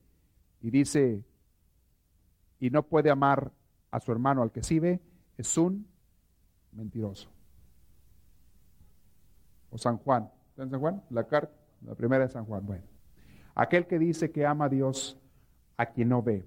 y 0.60 0.70
dice, 0.70 1.24
y 2.60 2.70
no 2.70 2.82
puede 2.82 3.10
amar 3.10 3.52
a 3.90 4.00
su 4.00 4.12
hermano 4.12 4.42
al 4.42 4.52
que 4.52 4.62
sí 4.62 4.78
ve, 4.78 5.00
es 5.38 5.56
un 5.56 5.86
mentiroso. 6.72 7.30
O 9.70 9.78
San 9.78 9.96
Juan, 9.98 10.30
¿San 10.56 10.70
Juan? 10.78 11.02
La 11.10 11.24
carta, 11.24 11.54
la 11.84 11.94
primera 11.94 12.24
de 12.24 12.30
San 12.30 12.44
Juan. 12.44 12.64
Bueno, 12.66 12.84
aquel 13.54 13.86
que 13.86 13.98
dice 13.98 14.30
que 14.30 14.46
ama 14.46 14.66
a 14.66 14.68
Dios 14.68 15.18
a 15.76 15.86
quien 15.86 16.10
no 16.10 16.22
ve 16.22 16.46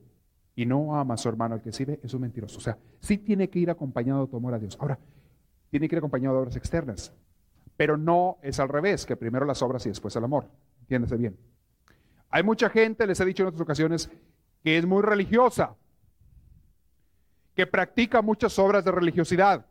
y 0.56 0.66
no 0.66 0.96
ama 0.96 1.16
a 1.16 1.18
su 1.18 1.28
hermano 1.30 1.56
al 1.56 1.62
que 1.62 1.72
sí 1.72 1.84
ve, 1.84 2.00
es 2.04 2.14
un 2.14 2.22
mentiroso. 2.22 2.58
O 2.60 2.62
sea, 2.62 2.78
sí 3.00 3.18
tiene 3.18 3.50
que 3.50 3.60
ir 3.60 3.70
acompañado 3.70 4.26
de 4.26 4.32
tu 4.32 4.38
amor 4.38 4.54
a 4.54 4.60
Dios. 4.60 4.78
Ahora, 4.80 4.98
tiene 5.70 5.88
que 5.88 5.96
ir 5.96 6.00
acompañado 6.00 6.36
de 6.36 6.42
obras 6.42 6.56
externas. 6.56 7.14
Pero 7.76 7.98
no 7.98 8.38
es 8.42 8.60
al 8.60 8.70
revés, 8.70 9.06
que 9.06 9.16
primero 9.16 9.46
las 9.46 9.62
obras 9.62 9.86
y 9.86 9.90
después 9.90 10.16
el 10.16 10.24
amor. 10.24 10.50
Entiéndese 10.82 11.18
bien. 11.18 11.38
Hay 12.30 12.44
mucha 12.44 12.70
gente, 12.70 13.06
les 13.08 13.20
he 13.20 13.26
dicho 13.26 13.44
en 13.44 13.50
otras 13.50 13.62
ocasiones, 13.62 14.10
que 14.64 14.78
es 14.78 14.86
muy 14.86 15.02
religiosa, 15.02 15.76
que 17.56 17.68
practica 17.68 18.22
muchas 18.22 18.58
obras 18.60 18.84
de 18.84 18.92
religiosidad. 18.92 19.66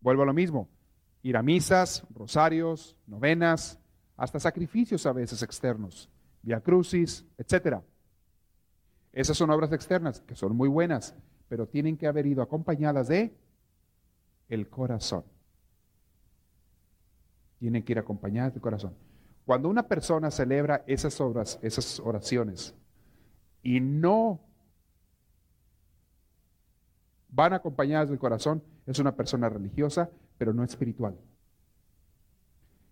Vuelvo 0.00 0.22
a 0.22 0.26
lo 0.26 0.34
mismo. 0.34 0.68
Ir 1.22 1.36
a 1.36 1.42
misas, 1.42 2.04
rosarios, 2.14 2.96
novenas, 3.06 3.78
hasta 4.16 4.38
sacrificios 4.38 5.06
a 5.06 5.12
veces 5.12 5.42
externos, 5.42 6.10
via 6.42 6.60
crucis, 6.60 7.24
etc. 7.38 7.78
Esas 9.12 9.36
son 9.36 9.50
obras 9.50 9.72
externas 9.72 10.20
que 10.20 10.36
son 10.36 10.54
muy 10.54 10.68
buenas, 10.68 11.14
pero 11.48 11.66
tienen 11.66 11.96
que 11.96 12.06
haber 12.06 12.26
ido 12.26 12.42
acompañadas 12.42 13.08
de 13.08 13.34
el 14.48 14.68
corazón. 14.68 15.24
Tiene 17.58 17.84
que 17.84 17.92
ir 17.92 17.98
acompañadas 17.98 18.52
del 18.52 18.62
corazón. 18.62 18.94
Cuando 19.44 19.68
una 19.68 19.86
persona 19.86 20.30
celebra 20.30 20.84
esas 20.86 21.20
obras, 21.20 21.58
esas 21.62 22.00
oraciones, 22.00 22.74
y 23.62 23.80
no 23.80 24.40
van 27.30 27.52
acompañadas 27.52 28.08
del 28.08 28.18
corazón, 28.18 28.62
es 28.86 28.98
una 28.98 29.16
persona 29.16 29.48
religiosa, 29.48 30.10
pero 30.38 30.52
no 30.52 30.62
espiritual. 30.62 31.18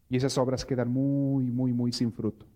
Y 0.08 0.16
esas 0.16 0.36
obras 0.36 0.64
quedan 0.64 0.88
muy, 0.88 1.44
muy, 1.44 1.72
muy 1.72 1.92
sin 1.92 2.12
fruto. 2.12 2.46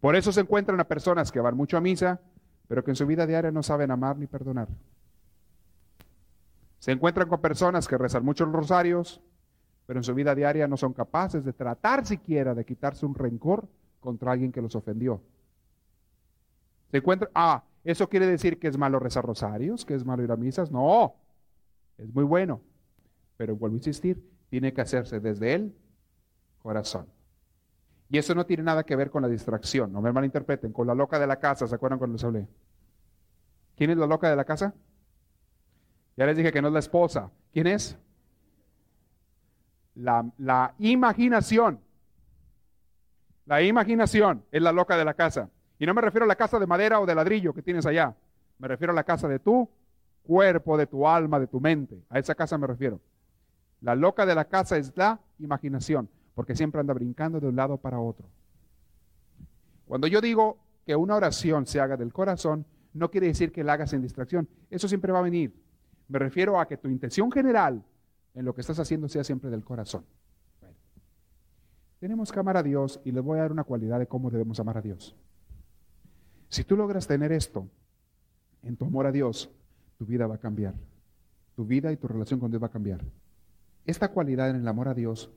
Por 0.00 0.16
eso 0.16 0.32
se 0.32 0.40
encuentran 0.40 0.78
a 0.80 0.88
personas 0.88 1.30
que 1.30 1.40
van 1.40 1.56
mucho 1.56 1.76
a 1.76 1.80
misa, 1.80 2.20
pero 2.68 2.82
que 2.84 2.90
en 2.90 2.96
su 2.96 3.06
vida 3.06 3.26
diaria 3.26 3.50
no 3.50 3.62
saben 3.62 3.90
amar 3.90 4.18
ni 4.18 4.26
perdonar. 4.26 4.68
Se 6.84 6.92
encuentran 6.92 7.30
con 7.30 7.40
personas 7.40 7.88
que 7.88 7.96
rezan 7.96 8.26
muchos 8.26 8.46
rosarios, 8.52 9.22
pero 9.86 10.00
en 10.00 10.04
su 10.04 10.14
vida 10.14 10.34
diaria 10.34 10.68
no 10.68 10.76
son 10.76 10.92
capaces 10.92 11.42
de 11.42 11.54
tratar 11.54 12.04
siquiera 12.04 12.54
de 12.54 12.66
quitarse 12.66 13.06
un 13.06 13.14
rencor 13.14 13.66
contra 14.00 14.32
alguien 14.32 14.52
que 14.52 14.60
los 14.60 14.76
ofendió. 14.76 15.22
Se 16.90 16.98
encuentran, 16.98 17.30
ah, 17.34 17.64
¿eso 17.84 18.06
quiere 18.10 18.26
decir 18.26 18.58
que 18.58 18.68
es 18.68 18.76
malo 18.76 18.98
rezar 18.98 19.24
rosarios, 19.24 19.86
que 19.86 19.94
es 19.94 20.04
malo 20.04 20.24
ir 20.24 20.30
a 20.30 20.36
misas? 20.36 20.70
No, 20.70 21.14
es 21.96 22.12
muy 22.12 22.24
bueno, 22.24 22.60
pero 23.38 23.56
vuelvo 23.56 23.76
a 23.76 23.78
insistir, 23.78 24.22
tiene 24.50 24.74
que 24.74 24.82
hacerse 24.82 25.20
desde 25.20 25.54
el 25.54 25.74
corazón. 26.58 27.06
Y 28.10 28.18
eso 28.18 28.34
no 28.34 28.44
tiene 28.44 28.62
nada 28.62 28.84
que 28.84 28.94
ver 28.94 29.08
con 29.08 29.22
la 29.22 29.28
distracción, 29.28 29.90
no 29.90 30.02
me 30.02 30.12
malinterpreten, 30.12 30.70
con 30.70 30.86
la 30.86 30.94
loca 30.94 31.18
de 31.18 31.26
la 31.28 31.38
casa, 31.38 31.66
¿se 31.66 31.74
acuerdan 31.74 31.98
cuando 31.98 32.16
les 32.16 32.24
hablé? 32.24 32.46
¿Quién 33.74 33.88
es 33.88 33.96
la 33.96 34.06
loca 34.06 34.28
de 34.28 34.36
la 34.36 34.44
casa? 34.44 34.74
Ya 36.16 36.26
les 36.26 36.36
dije 36.36 36.52
que 36.52 36.62
no 36.62 36.68
es 36.68 36.74
la 36.74 36.80
esposa. 36.80 37.30
¿Quién 37.52 37.66
es? 37.66 37.98
La, 39.94 40.24
la 40.38 40.74
imaginación. 40.78 41.80
La 43.46 43.62
imaginación 43.62 44.44
es 44.50 44.62
la 44.62 44.72
loca 44.72 44.96
de 44.96 45.04
la 45.04 45.14
casa. 45.14 45.50
Y 45.78 45.86
no 45.86 45.94
me 45.94 46.00
refiero 46.00 46.24
a 46.24 46.28
la 46.28 46.36
casa 46.36 46.58
de 46.58 46.66
madera 46.66 47.00
o 47.00 47.06
de 47.06 47.14
ladrillo 47.14 47.52
que 47.52 47.62
tienes 47.62 47.84
allá. 47.86 48.14
Me 48.58 48.68
refiero 48.68 48.92
a 48.92 48.96
la 48.96 49.04
casa 49.04 49.28
de 49.28 49.38
tu 49.38 49.68
cuerpo, 50.22 50.76
de 50.76 50.86
tu 50.86 51.06
alma, 51.06 51.38
de 51.38 51.46
tu 51.46 51.60
mente. 51.60 52.02
A 52.08 52.18
esa 52.18 52.34
casa 52.34 52.56
me 52.58 52.66
refiero. 52.66 53.00
La 53.80 53.94
loca 53.94 54.24
de 54.24 54.34
la 54.34 54.46
casa 54.46 54.78
es 54.78 54.96
la 54.96 55.20
imaginación, 55.38 56.08
porque 56.34 56.56
siempre 56.56 56.80
anda 56.80 56.94
brincando 56.94 57.40
de 57.40 57.48
un 57.48 57.56
lado 57.56 57.76
para 57.76 58.00
otro. 58.00 58.26
Cuando 59.86 60.06
yo 60.06 60.20
digo 60.20 60.58
que 60.86 60.96
una 60.96 61.16
oración 61.16 61.66
se 61.66 61.80
haga 61.80 61.96
del 61.96 62.12
corazón, 62.12 62.64
no 62.94 63.10
quiere 63.10 63.26
decir 63.26 63.52
que 63.52 63.64
la 63.64 63.74
hagas 63.74 63.90
sin 63.90 64.00
distracción. 64.00 64.48
Eso 64.70 64.88
siempre 64.88 65.12
va 65.12 65.18
a 65.18 65.22
venir. 65.22 65.52
Me 66.08 66.18
refiero 66.18 66.58
a 66.60 66.66
que 66.66 66.76
tu 66.76 66.88
intención 66.88 67.30
general 67.30 67.82
en 68.34 68.44
lo 68.44 68.54
que 68.54 68.60
estás 68.60 68.78
haciendo 68.78 69.08
sea 69.08 69.24
siempre 69.24 69.50
del 69.50 69.64
corazón. 69.64 70.04
Tenemos 72.00 72.30
que 72.30 72.38
amar 72.38 72.56
a 72.56 72.62
Dios 72.62 73.00
y 73.04 73.12
les 73.12 73.22
voy 73.22 73.38
a 73.38 73.42
dar 73.42 73.52
una 73.52 73.64
cualidad 73.64 73.98
de 73.98 74.06
cómo 74.06 74.30
debemos 74.30 74.60
amar 74.60 74.76
a 74.76 74.82
Dios. 74.82 75.16
Si 76.48 76.62
tú 76.64 76.76
logras 76.76 77.06
tener 77.06 77.32
esto 77.32 77.68
en 78.62 78.76
tu 78.76 78.84
amor 78.84 79.06
a 79.06 79.12
Dios, 79.12 79.50
tu 79.96 80.04
vida 80.04 80.26
va 80.26 80.34
a 80.34 80.38
cambiar. 80.38 80.74
Tu 81.56 81.64
vida 81.64 81.90
y 81.92 81.96
tu 81.96 82.06
relación 82.06 82.40
con 82.40 82.50
Dios 82.50 82.62
va 82.62 82.66
a 82.66 82.70
cambiar. 82.70 83.00
Esta 83.86 84.10
cualidad 84.10 84.50
en 84.50 84.56
el 84.56 84.68
amor 84.68 84.88
a 84.88 84.94
Dios 84.94 85.30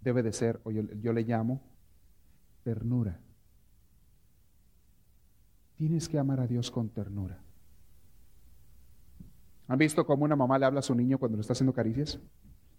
debe 0.00 0.22
de 0.22 0.32
ser, 0.32 0.60
o 0.64 0.70
yo, 0.70 0.82
yo 1.00 1.12
le 1.12 1.22
llamo, 1.22 1.60
ternura. 2.62 3.20
Tienes 5.74 6.08
que 6.08 6.18
amar 6.18 6.40
a 6.40 6.46
Dios 6.46 6.70
con 6.70 6.88
ternura. 6.88 7.40
¿Han 9.68 9.78
visto 9.78 10.04
cómo 10.04 10.24
una 10.24 10.34
mamá 10.34 10.58
le 10.58 10.66
habla 10.66 10.80
a 10.80 10.82
su 10.82 10.94
niño 10.94 11.18
cuando 11.18 11.36
le 11.36 11.42
está 11.42 11.52
haciendo 11.52 11.72
caricias? 11.72 12.18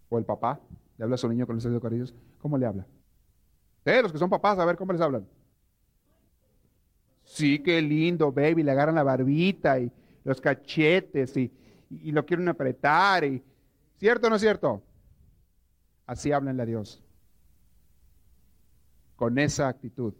¿O 0.10 0.18
el 0.18 0.26
papá 0.26 0.60
le 0.98 1.04
habla 1.04 1.16
a 1.16 1.18
su 1.18 1.30
niño 1.30 1.46
cuando 1.46 1.58
le 1.58 1.60
está 1.60 1.70
haciendo 1.70 1.82
caricias? 1.82 2.14
¿Cómo 2.42 2.58
le 2.58 2.66
habla? 2.66 2.86
Eh, 3.86 4.02
los 4.02 4.12
que 4.12 4.18
son 4.18 4.30
papás, 4.30 4.58
a 4.60 4.66
ver 4.66 4.76
cómo 4.76 4.92
les 4.92 5.02
hablan. 5.02 5.26
Sí, 7.24 7.60
qué 7.60 7.80
lindo, 7.82 8.32
baby. 8.32 8.64
Le 8.64 8.72
agarran 8.72 8.96
la 8.96 9.04
barbita 9.04 9.80
y 9.80 9.92
los 10.24 10.42
cachetes 10.42 11.38
y, 11.38 11.52
y 11.92 12.12
lo 12.12 12.26
quieren 12.26 12.50
apretar. 12.50 13.24
Y, 13.24 13.44
¿Cierto 14.00 14.28
o 14.28 14.30
no 14.32 14.38
es 14.38 14.42
cierto? 14.42 14.82
Así 16.08 16.32
háblenle 16.32 16.64
a 16.64 16.66
Dios. 16.66 17.04
Con 19.16 19.38
esa 19.38 19.68
actitud. 19.68 20.14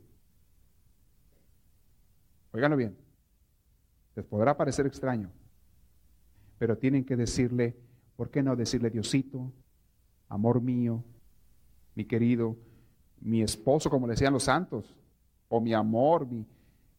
Óiganlo 2.52 2.78
bien. 2.78 2.96
Les 4.16 4.26
podrá 4.26 4.56
parecer 4.56 4.86
extraño, 4.86 5.32
pero 6.60 6.78
tienen 6.78 7.06
que 7.06 7.16
decirle, 7.16 7.76
¿por 8.18 8.30
qué 8.30 8.44
no 8.44 8.56
decirle 8.56 8.90
Diosito, 8.92 9.52
amor 10.28 10.62
mío, 10.62 11.04
mi 11.96 12.06
querido, 12.06 12.58
mi 13.22 13.42
esposo, 13.42 13.90
como 13.90 14.06
le 14.06 14.12
decían 14.12 14.34
los 14.34 14.44
santos, 14.44 14.94
o 15.48 15.60
mi 15.62 15.74
amor, 15.74 16.28
mi, 16.28 16.46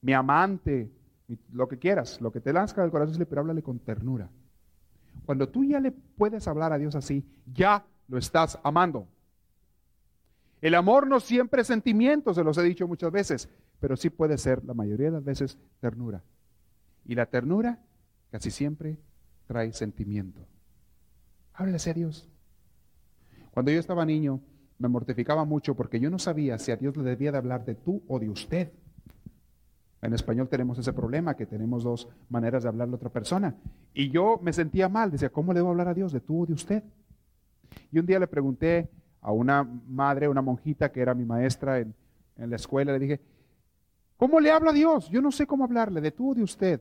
mi 0.00 0.14
amante, 0.14 0.90
lo 1.52 1.68
que 1.68 1.78
quieras, 1.78 2.20
lo 2.20 2.32
que 2.32 2.40
te 2.40 2.52
lanzca 2.52 2.82
del 2.82 2.90
corazón, 2.90 3.24
pero 3.28 3.42
háblale 3.42 3.62
con 3.62 3.78
ternura. 3.78 4.30
Cuando 5.26 5.48
tú 5.48 5.62
ya 5.62 5.78
le 5.78 5.92
puedes 5.92 6.48
hablar 6.48 6.72
a 6.72 6.78
Dios 6.78 6.94
así, 6.94 7.24
ya 7.52 7.84
lo 8.08 8.16
estás 8.16 8.58
amando. 8.64 9.06
El 10.62 10.74
amor 10.74 11.06
no 11.06 11.20
siempre 11.20 11.60
es 11.62 11.66
sentimiento, 11.66 12.32
se 12.32 12.42
los 12.42 12.56
he 12.58 12.62
dicho 12.62 12.88
muchas 12.88 13.12
veces, 13.12 13.48
pero 13.78 13.96
sí 13.96 14.08
puede 14.08 14.38
ser 14.38 14.64
la 14.64 14.74
mayoría 14.74 15.06
de 15.06 15.12
las 15.12 15.24
veces 15.24 15.58
ternura. 15.80 16.22
Y 17.04 17.14
la 17.14 17.26
ternura 17.26 17.78
casi 18.30 18.50
siempre 18.50 18.98
trae 19.50 19.72
sentimiento. 19.72 20.46
Háblese 21.54 21.90
a 21.90 21.94
Dios. 21.94 22.28
Cuando 23.50 23.72
yo 23.72 23.80
estaba 23.80 24.06
niño, 24.06 24.40
me 24.78 24.86
mortificaba 24.86 25.44
mucho 25.44 25.74
porque 25.74 25.98
yo 25.98 26.08
no 26.08 26.20
sabía 26.20 26.56
si 26.56 26.70
a 26.70 26.76
Dios 26.76 26.96
le 26.96 27.02
debía 27.02 27.32
de 27.32 27.38
hablar 27.38 27.64
de 27.64 27.74
tú 27.74 28.00
o 28.06 28.20
de 28.20 28.30
usted. 28.30 28.70
En 30.02 30.14
español 30.14 30.48
tenemos 30.48 30.78
ese 30.78 30.92
problema, 30.92 31.34
que 31.34 31.46
tenemos 31.46 31.82
dos 31.82 32.08
maneras 32.28 32.62
de 32.62 32.68
hablarle 32.68 32.94
a 32.94 32.96
otra 32.98 33.10
persona. 33.10 33.56
Y 33.92 34.10
yo 34.10 34.38
me 34.40 34.52
sentía 34.52 34.88
mal, 34.88 35.10
decía, 35.10 35.30
¿cómo 35.30 35.52
le 35.52 35.58
debo 35.58 35.70
hablar 35.70 35.88
a 35.88 35.94
Dios? 35.94 36.12
¿De 36.12 36.20
tú 36.20 36.44
o 36.44 36.46
de 36.46 36.52
usted? 36.52 36.84
Y 37.90 37.98
un 37.98 38.06
día 38.06 38.20
le 38.20 38.28
pregunté 38.28 38.88
a 39.20 39.32
una 39.32 39.64
madre, 39.64 40.28
una 40.28 40.42
monjita 40.42 40.92
que 40.92 41.00
era 41.00 41.12
mi 41.12 41.24
maestra 41.24 41.80
en, 41.80 41.92
en 42.36 42.50
la 42.50 42.54
escuela, 42.54 42.92
le 42.92 43.00
dije, 43.00 43.20
¿Cómo 44.16 44.38
le 44.38 44.52
hablo 44.52 44.70
a 44.70 44.72
Dios? 44.74 45.08
Yo 45.08 45.20
no 45.20 45.32
sé 45.32 45.44
cómo 45.44 45.64
hablarle, 45.64 46.00
de 46.00 46.12
tú 46.12 46.30
o 46.30 46.34
de 46.34 46.44
usted. 46.44 46.80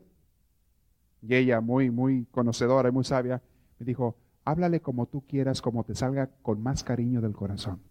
Y 1.21 1.35
ella, 1.35 1.61
muy, 1.61 1.91
muy 1.91 2.25
conocedora 2.31 2.89
y 2.89 2.91
muy 2.91 3.03
sabia, 3.03 3.41
me 3.77 3.85
dijo, 3.85 4.15
háblale 4.45 4.81
como 4.81 5.05
tú 5.05 5.25
quieras, 5.27 5.61
como 5.61 5.83
te 5.83 5.95
salga 5.95 6.29
con 6.41 6.61
más 6.61 6.83
cariño 6.83 7.21
del 7.21 7.33
corazón. 7.33 7.81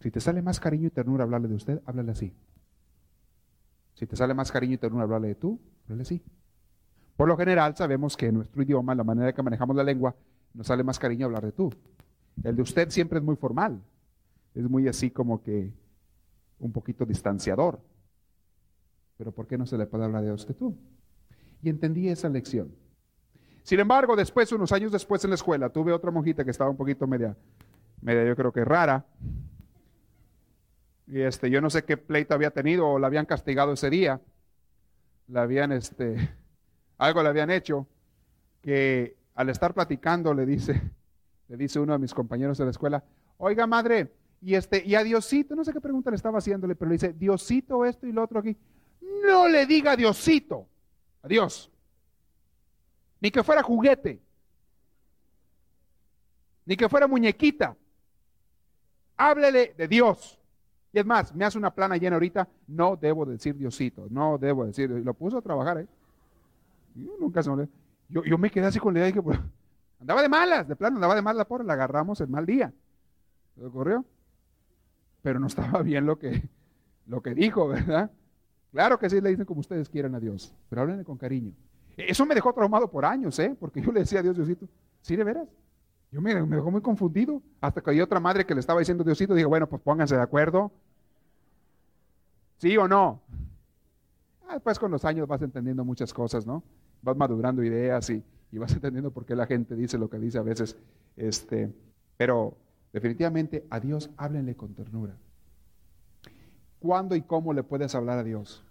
Si 0.00 0.10
te 0.10 0.20
sale 0.20 0.42
más 0.42 0.58
cariño 0.58 0.88
y 0.88 0.90
ternura 0.90 1.24
hablarle 1.24 1.48
de 1.48 1.54
usted, 1.54 1.82
háblale 1.86 2.12
así. 2.12 2.34
Si 3.94 4.06
te 4.06 4.16
sale 4.16 4.34
más 4.34 4.50
cariño 4.50 4.74
y 4.74 4.78
ternura 4.78 5.04
hablarle 5.04 5.28
de 5.28 5.34
tú, 5.34 5.60
háblale 5.84 6.02
así. 6.02 6.22
Por 7.16 7.28
lo 7.28 7.36
general 7.36 7.76
sabemos 7.76 8.16
que 8.16 8.26
en 8.26 8.36
nuestro 8.36 8.62
idioma, 8.62 8.94
la 8.94 9.04
manera 9.04 9.32
que 9.32 9.42
manejamos 9.42 9.76
la 9.76 9.84
lengua, 9.84 10.16
nos 10.54 10.66
sale 10.66 10.82
más 10.82 10.98
cariño 10.98 11.26
hablar 11.26 11.44
de 11.44 11.52
tú. 11.52 11.70
El 12.42 12.56
de 12.56 12.62
usted 12.62 12.90
siempre 12.90 13.18
es 13.18 13.24
muy 13.24 13.36
formal. 13.36 13.80
Es 14.54 14.68
muy 14.68 14.88
así 14.88 15.10
como 15.10 15.42
que 15.42 15.72
un 16.58 16.72
poquito 16.72 17.04
distanciador 17.04 17.80
pero 19.22 19.30
¿por 19.30 19.46
qué 19.46 19.56
no 19.56 19.66
se 19.66 19.78
le 19.78 19.86
puede 19.86 20.04
hablar 20.04 20.24
de 20.24 20.32
usted 20.32 20.52
tú? 20.56 20.76
Y 21.62 21.70
entendí 21.70 22.08
esa 22.08 22.28
lección. 22.28 22.74
Sin 23.62 23.78
embargo, 23.78 24.16
después, 24.16 24.50
unos 24.52 24.72
años 24.72 24.90
después 24.90 25.22
en 25.24 25.30
la 25.30 25.36
escuela, 25.36 25.68
tuve 25.70 25.92
otra 25.92 26.10
monjita 26.10 26.44
que 26.44 26.50
estaba 26.50 26.70
un 26.70 26.76
poquito 26.76 27.06
media, 27.06 27.36
media 28.00 28.24
yo 28.24 28.34
creo 28.34 28.52
que 28.52 28.64
rara. 28.64 29.06
Y 31.06 31.20
este, 31.20 31.50
yo 31.50 31.60
no 31.60 31.70
sé 31.70 31.84
qué 31.84 31.96
pleito 31.96 32.34
había 32.34 32.50
tenido 32.50 32.88
o 32.88 32.98
la 32.98 33.06
habían 33.06 33.26
castigado 33.26 33.72
ese 33.72 33.90
día. 33.90 34.20
La 35.28 35.42
habían, 35.42 35.70
este, 35.70 36.30
algo 36.98 37.22
le 37.22 37.28
habían 37.28 37.50
hecho 37.50 37.86
que 38.60 39.16
al 39.34 39.48
estar 39.48 39.72
platicando 39.72 40.34
le 40.34 40.44
dice, 40.44 40.82
le 41.48 41.56
dice 41.56 41.78
uno 41.78 41.92
de 41.92 42.00
mis 42.00 42.14
compañeros 42.14 42.58
de 42.58 42.64
la 42.64 42.70
escuela, 42.72 43.04
oiga 43.38 43.66
madre, 43.66 44.12
y 44.40 44.56
este, 44.56 44.82
y 44.84 44.96
a 44.96 45.04
Diosito, 45.04 45.54
no 45.54 45.64
sé 45.64 45.72
qué 45.72 45.80
pregunta 45.80 46.10
le 46.10 46.16
estaba 46.16 46.38
haciéndole, 46.38 46.74
pero 46.74 46.88
le 46.88 46.94
dice, 46.94 47.12
Diosito 47.12 47.84
esto 47.84 48.08
y 48.08 48.12
lo 48.12 48.24
otro 48.24 48.40
aquí 48.40 48.56
no 49.24 49.48
le 49.48 49.66
diga 49.66 49.96
Diosito 49.96 50.66
a 51.22 51.28
Dios. 51.28 51.70
Ni 53.20 53.30
que 53.30 53.42
fuera 53.42 53.62
juguete. 53.62 54.20
Ni 56.64 56.76
que 56.76 56.88
fuera 56.88 57.06
muñequita. 57.06 57.76
Háblele 59.16 59.74
de 59.76 59.88
Dios. 59.88 60.38
Y 60.92 60.98
es 60.98 61.06
más, 61.06 61.34
me 61.34 61.44
hace 61.44 61.56
una 61.56 61.74
plana 61.74 61.96
llena 61.96 62.16
ahorita, 62.16 62.48
no 62.66 62.96
debo 62.96 63.24
decir 63.24 63.56
Diosito, 63.56 64.08
no 64.10 64.36
debo 64.36 64.66
decir, 64.66 64.90
lo 64.90 65.14
puso 65.14 65.38
a 65.38 65.42
trabajar, 65.42 65.78
¿eh? 65.78 65.88
Yo 66.94 67.12
nunca 67.18 67.42
se 67.42 67.50
me 67.50 67.66
yo, 68.10 68.22
yo 68.24 68.36
me 68.36 68.50
quedé 68.50 68.66
así 68.66 68.78
con 68.78 68.92
la 68.92 69.00
idea 69.00 69.06
de 69.06 69.12
que 69.14 69.22
pues, 69.22 69.38
andaba 69.98 70.20
de 70.20 70.28
malas, 70.28 70.68
de 70.68 70.76
plano, 70.76 70.96
andaba 70.96 71.14
de 71.14 71.22
malas, 71.22 71.46
por 71.46 71.64
la 71.64 71.72
agarramos 71.72 72.20
el 72.20 72.28
mal 72.28 72.44
día. 72.44 72.74
¿Se 73.54 73.64
ocurrió? 73.64 74.04
Pero 75.22 75.40
no 75.40 75.46
estaba 75.46 75.82
bien 75.82 76.04
lo 76.04 76.18
que, 76.18 76.42
lo 77.06 77.22
que 77.22 77.34
dijo, 77.34 77.68
¿verdad? 77.68 78.10
Claro 78.72 78.98
que 78.98 79.08
sí 79.10 79.20
le 79.20 79.28
dicen 79.28 79.44
como 79.44 79.60
ustedes 79.60 79.88
quieran 79.88 80.14
a 80.14 80.20
Dios, 80.20 80.52
pero 80.68 80.82
háblenle 80.82 81.04
con 81.04 81.18
cariño. 81.18 81.52
Eso 81.96 82.24
me 82.24 82.34
dejó 82.34 82.52
traumado 82.54 82.90
por 82.90 83.04
años, 83.04 83.38
¿eh? 83.38 83.54
Porque 83.60 83.82
yo 83.82 83.92
le 83.92 84.00
decía 84.00 84.20
a 84.20 84.22
Dios, 84.22 84.34
Diosito, 84.34 84.66
¿sí 85.02 85.14
de 85.14 85.24
veras? 85.24 85.46
Yo 86.10 86.22
me, 86.22 86.34
dejó 86.34 86.70
muy 86.70 86.80
confundido. 86.80 87.42
Hasta 87.60 87.82
que 87.82 87.90
hay 87.90 88.00
otra 88.00 88.18
madre 88.18 88.46
que 88.46 88.54
le 88.54 88.60
estaba 88.60 88.80
diciendo 88.80 89.04
Diosito, 89.04 89.34
dije, 89.34 89.46
bueno, 89.46 89.68
pues 89.68 89.82
pónganse 89.82 90.16
de 90.16 90.22
acuerdo. 90.22 90.72
¿Sí 92.58 92.76
o 92.78 92.88
no? 92.88 93.20
Ah, 94.48 94.54
después 94.54 94.78
con 94.78 94.90
los 94.90 95.04
años 95.04 95.28
vas 95.28 95.42
entendiendo 95.42 95.84
muchas 95.84 96.12
cosas, 96.14 96.46
¿no? 96.46 96.62
Vas 97.02 97.16
madurando 97.16 97.62
ideas 97.62 98.08
y, 98.08 98.24
y, 98.50 98.58
vas 98.58 98.72
entendiendo 98.74 99.10
por 99.10 99.26
qué 99.26 99.36
la 99.36 99.46
gente 99.46 99.76
dice 99.76 99.98
lo 99.98 100.08
que 100.08 100.18
dice 100.18 100.38
a 100.38 100.42
veces. 100.42 100.78
Este, 101.16 101.70
pero 102.16 102.56
definitivamente 102.92 103.66
a 103.68 103.80
Dios 103.80 104.10
háblenle 104.16 104.54
con 104.54 104.74
ternura. 104.74 105.16
¿Cuándo 106.82 107.14
y 107.14 107.22
cómo 107.22 107.52
le 107.52 107.62
puedes 107.62 107.94
hablar 107.94 108.18
a 108.18 108.24
Dios? 108.24 108.64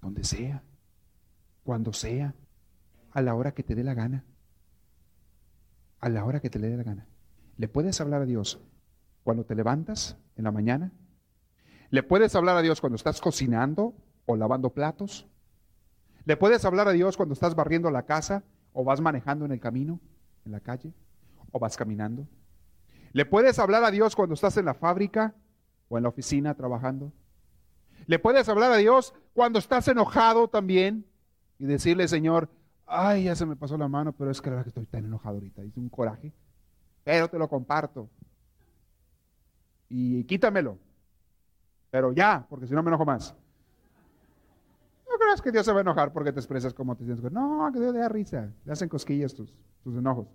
Donde 0.00 0.22
sea, 0.22 0.62
cuando 1.64 1.92
sea, 1.92 2.36
a 3.10 3.20
la 3.20 3.34
hora 3.34 3.50
que 3.50 3.64
te 3.64 3.74
dé 3.74 3.82
la 3.82 3.94
gana. 3.94 4.24
A 5.98 6.08
la 6.08 6.24
hora 6.24 6.38
que 6.38 6.50
te 6.50 6.60
le 6.60 6.68
dé 6.68 6.76
la 6.76 6.84
gana. 6.84 7.08
¿Le 7.56 7.66
puedes 7.66 8.00
hablar 8.00 8.22
a 8.22 8.26
Dios 8.26 8.60
cuando 9.24 9.44
te 9.44 9.56
levantas 9.56 10.18
en 10.36 10.44
la 10.44 10.52
mañana? 10.52 10.92
¿Le 11.90 12.04
puedes 12.04 12.36
hablar 12.36 12.56
a 12.56 12.62
Dios 12.62 12.80
cuando 12.80 12.94
estás 12.94 13.20
cocinando 13.20 13.96
o 14.26 14.36
lavando 14.36 14.70
platos? 14.70 15.26
¿Le 16.26 16.36
puedes 16.36 16.64
hablar 16.64 16.86
a 16.86 16.92
Dios 16.92 17.16
cuando 17.16 17.32
estás 17.32 17.56
barriendo 17.56 17.90
la 17.90 18.04
casa 18.04 18.44
o 18.72 18.84
vas 18.84 19.00
manejando 19.00 19.44
en 19.44 19.50
el 19.50 19.58
camino, 19.58 19.98
en 20.44 20.52
la 20.52 20.60
calle 20.60 20.94
o 21.50 21.58
vas 21.58 21.76
caminando? 21.76 22.28
¿Le 23.12 23.26
puedes 23.26 23.58
hablar 23.58 23.82
a 23.82 23.90
Dios 23.90 24.14
cuando 24.14 24.34
estás 24.34 24.56
en 24.58 24.66
la 24.66 24.74
fábrica 24.74 25.34
o 25.88 25.96
en 25.96 26.02
la 26.02 26.08
oficina 26.08 26.54
trabajando. 26.54 27.12
Le 28.06 28.18
puedes 28.18 28.48
hablar 28.48 28.72
a 28.72 28.76
Dios 28.76 29.14
cuando 29.34 29.58
estás 29.58 29.88
enojado 29.88 30.48
también. 30.48 31.04
y 31.58 31.66
decirle, 31.66 32.06
Señor, 32.06 32.48
ay, 32.86 33.24
ya 33.24 33.34
se 33.34 33.44
me 33.44 33.56
pasó 33.56 33.76
la 33.76 33.88
mano, 33.88 34.12
pero 34.12 34.30
es 34.30 34.40
que 34.40 34.48
la 34.48 34.56
verdad 34.56 34.64
que 34.64 34.80
estoy 34.80 34.86
tan 34.86 35.04
enojado 35.04 35.34
ahorita, 35.36 35.64
hice 35.64 35.80
un 35.80 35.88
coraje, 35.88 36.32
pero 37.04 37.28
te 37.28 37.38
lo 37.38 37.48
comparto. 37.48 38.08
Y 39.88 40.24
quítamelo, 40.24 40.78
pero 41.90 42.12
ya, 42.12 42.46
porque 42.48 42.66
si 42.66 42.74
no 42.74 42.82
me 42.82 42.90
enojo 42.90 43.04
más. 43.04 43.34
No 45.10 45.18
creas 45.18 45.40
que 45.40 45.50
Dios 45.50 45.64
se 45.64 45.72
va 45.72 45.78
a 45.78 45.80
enojar 45.80 46.12
porque 46.12 46.32
te 46.32 46.38
expresas 46.38 46.74
como 46.74 46.94
te 46.94 47.04
sientes. 47.04 47.32
No, 47.32 47.70
que 47.72 47.80
Dios 47.80 47.92
le 47.92 48.00
da 48.00 48.08
risa, 48.08 48.52
le 48.64 48.72
hacen 48.72 48.88
cosquillas 48.88 49.34
tus, 49.34 49.52
tus 49.82 49.96
enojos. 49.96 50.28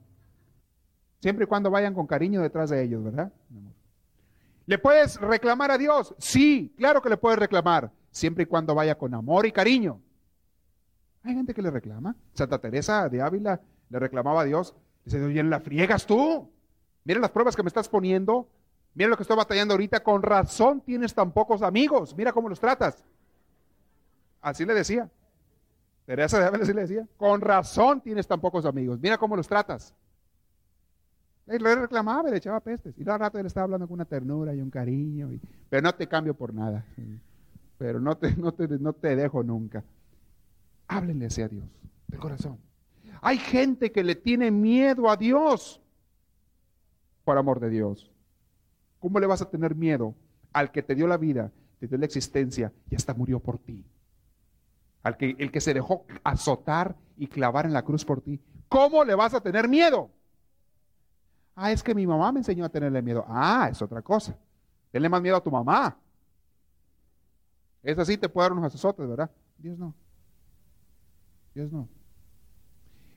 Siempre 1.21 1.45
y 1.45 1.47
cuando 1.47 1.69
vayan 1.71 1.93
con 1.93 2.05
cariño 2.05 2.41
detrás 2.41 2.69
de 2.69 2.83
ellos, 2.83 3.03
¿verdad? 3.03 3.31
¿Le 4.65 4.77
puedes 4.77 5.19
reclamar 5.19 5.71
a 5.71 5.77
Dios? 5.77 6.15
Sí, 6.17 6.73
claro 6.77 7.01
que 7.01 7.09
le 7.09 7.17
puedes 7.17 7.37
reclamar, 7.37 7.91
siempre 8.11 8.43
y 8.43 8.47
cuando 8.47 8.73
vaya 8.73 8.95
con 8.95 9.13
amor 9.13 9.45
y 9.45 9.51
cariño. 9.51 10.01
Hay 11.23 11.33
gente 11.33 11.53
que 11.53 11.61
le 11.61 11.71
reclama. 11.71 12.15
Santa 12.33 12.59
Teresa 12.59 13.07
de 13.09 13.21
Ávila 13.21 13.61
le 13.89 13.99
reclamaba 13.99 14.41
a 14.41 14.45
Dios. 14.45 14.75
Dice, 15.05 15.21
oye, 15.21 15.43
¿la 15.43 15.59
friegas 15.59 16.05
tú? 16.05 16.49
Mira 17.03 17.19
las 17.19 17.31
pruebas 17.31 17.55
que 17.55 17.63
me 17.63 17.67
estás 17.67 17.89
poniendo. 17.89 18.47
Mira 18.93 19.09
lo 19.09 19.17
que 19.17 19.23
estoy 19.23 19.37
batallando 19.37 19.73
ahorita. 19.73 20.01
Con 20.01 20.21
razón 20.21 20.81
tienes 20.81 21.13
tan 21.13 21.31
pocos 21.31 21.61
amigos. 21.61 22.15
Mira 22.15 22.31
cómo 22.31 22.49
los 22.49 22.59
tratas. 22.59 23.03
Así 24.41 24.65
le 24.65 24.73
decía. 24.73 25.09
Teresa 26.05 26.39
de 26.39 26.45
Ávila 26.45 26.63
así 26.63 26.73
le 26.73 26.81
decía. 26.81 27.07
Con 27.17 27.41
razón 27.41 28.01
tienes 28.01 28.27
tan 28.27 28.39
pocos 28.39 28.65
amigos. 28.65 28.99
Mira 28.99 29.17
cómo 29.17 29.35
los 29.35 29.47
tratas. 29.47 29.93
Le 31.45 31.75
reclamaba 31.75 32.29
y 32.29 32.31
le 32.31 32.37
echaba 32.37 32.59
pestes. 32.61 32.95
Y 32.97 33.09
al 33.09 33.19
rato 33.19 33.37
él 33.37 33.45
estaba 33.45 33.65
hablando 33.65 33.87
con 33.87 33.95
una 33.95 34.05
ternura 34.05 34.53
y 34.53 34.61
un 34.61 34.69
cariño. 34.69 35.29
pero 35.69 35.81
no 35.81 35.93
te 35.93 36.07
cambio 36.07 36.33
por 36.33 36.53
nada. 36.53 36.85
Pero 37.77 37.99
no 37.99 38.15
te, 38.15 38.35
no 38.35 38.53
te, 38.53 38.67
no 38.67 38.93
te 38.93 39.15
dejo 39.15 39.43
nunca. 39.43 39.83
Háblenle 40.87 41.25
a 41.25 41.47
Dios, 41.47 41.65
del 42.07 42.19
corazón. 42.19 42.57
Hay 43.21 43.37
gente 43.37 43.91
que 43.91 44.03
le 44.03 44.15
tiene 44.15 44.51
miedo 44.51 45.09
a 45.09 45.17
Dios 45.17 45.81
por 47.23 47.37
amor 47.37 47.59
de 47.59 47.69
Dios. 47.69 48.11
¿Cómo 48.99 49.19
le 49.19 49.27
vas 49.27 49.41
a 49.41 49.49
tener 49.49 49.75
miedo 49.75 50.15
al 50.53 50.71
que 50.71 50.83
te 50.83 50.95
dio 50.95 51.07
la 51.07 51.17
vida, 51.17 51.51
te 51.79 51.87
dio 51.87 51.97
la 51.97 52.05
existencia 52.05 52.71
y 52.89 52.95
hasta 52.95 53.13
murió 53.13 53.39
por 53.39 53.57
ti? 53.57 53.85
Al 55.03 55.17
que 55.17 55.35
el 55.37 55.51
que 55.51 55.59
se 55.61 55.73
dejó 55.73 56.05
azotar 56.23 56.95
y 57.17 57.27
clavar 57.27 57.65
en 57.65 57.73
la 57.73 57.83
cruz 57.83 58.05
por 58.05 58.21
ti. 58.21 58.39
¿Cómo 58.69 59.03
le 59.03 59.15
vas 59.15 59.33
a 59.33 59.41
tener 59.41 59.67
miedo? 59.67 60.09
Ah, 61.55 61.71
es 61.71 61.83
que 61.83 61.93
mi 61.93 62.07
mamá 62.07 62.31
me 62.31 62.39
enseñó 62.39 62.65
a 62.65 62.69
tenerle 62.69 63.01
miedo. 63.01 63.25
Ah, 63.27 63.69
es 63.71 63.81
otra 63.81 64.01
cosa. 64.01 64.37
Tenle 64.91 65.09
más 65.09 65.21
miedo 65.21 65.35
a 65.35 65.43
tu 65.43 65.51
mamá. 65.51 65.97
Es 67.83 67.97
así, 67.99 68.17
te 68.17 68.29
puede 68.29 68.45
dar 68.45 68.57
unos 68.57 68.73
azotes, 68.73 69.07
¿verdad? 69.07 69.29
Dios 69.57 69.77
no. 69.77 69.93
Dios 71.53 71.71
no. 71.71 71.87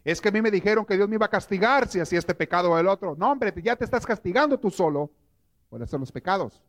Es 0.05 0.21
que 0.21 0.29
a 0.29 0.33
mí 0.33 0.41
me 0.43 0.51
dijeron 0.51 0.85
que 0.85 0.97
Dios 0.97 1.09
me 1.09 1.17
iba 1.17 1.27
a 1.27 1.31
castigar 1.31 1.89
si 1.89 1.99
hacía 1.99 2.19
este 2.19 2.35
pecado 2.35 2.71
o 2.71 2.79
el 2.79 2.87
otro. 2.87 3.17
No, 3.17 3.33
hombre, 3.33 3.53
ya 3.63 3.75
te 3.75 3.85
estás 3.85 4.07
castigando 4.07 4.59
tú 4.59 4.71
solo 4.71 5.11
por 5.69 5.83
hacer 5.83 5.99
los 5.99 6.13
pecados. 6.13 6.63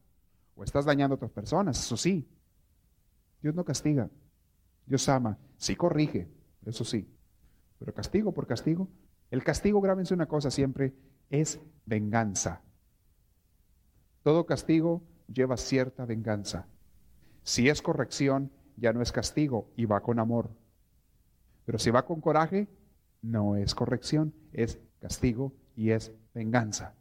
O 0.56 0.64
estás 0.64 0.86
dañando 0.86 1.14
a 1.14 1.18
otras 1.18 1.32
personas, 1.32 1.80
eso 1.80 1.98
sí. 1.98 2.28
Dios 3.42 3.54
no 3.54 3.64
castiga. 3.64 4.10
Dios 4.86 5.08
ama. 5.10 5.38
Sí 5.58 5.76
corrige, 5.76 6.28
eso 6.66 6.84
sí. 6.84 7.08
Pero 7.78 7.94
castigo 7.94 8.32
por 8.32 8.48
castigo. 8.48 8.88
El 9.32 9.44
castigo, 9.44 9.82
grábense 9.82 10.14
una 10.14 10.28
cosa 10.28 10.52
siempre, 10.52 10.94
es 11.30 11.60
venganza. 11.86 12.62
Todo 14.24 14.46
castigo 14.46 15.02
lleva 15.32 15.58
cierta 15.58 16.06
venganza. 16.06 16.68
Si 17.44 17.70
es 17.70 17.82
corrección, 17.82 18.52
ya 18.78 18.94
no 18.94 19.02
es 19.02 19.12
castigo 19.12 19.70
y 19.76 19.86
va 19.86 20.02
con 20.02 20.20
amor. 20.20 20.50
Pero 21.66 21.80
si 21.80 21.92
va 21.92 22.06
con 22.06 22.22
coraje, 22.22 22.68
no 23.22 23.56
es 23.56 23.76
corrección, 23.76 24.34
es 24.54 24.80
castigo 25.00 25.54
y 25.76 25.92
es 25.92 26.12
venganza. 26.34 26.94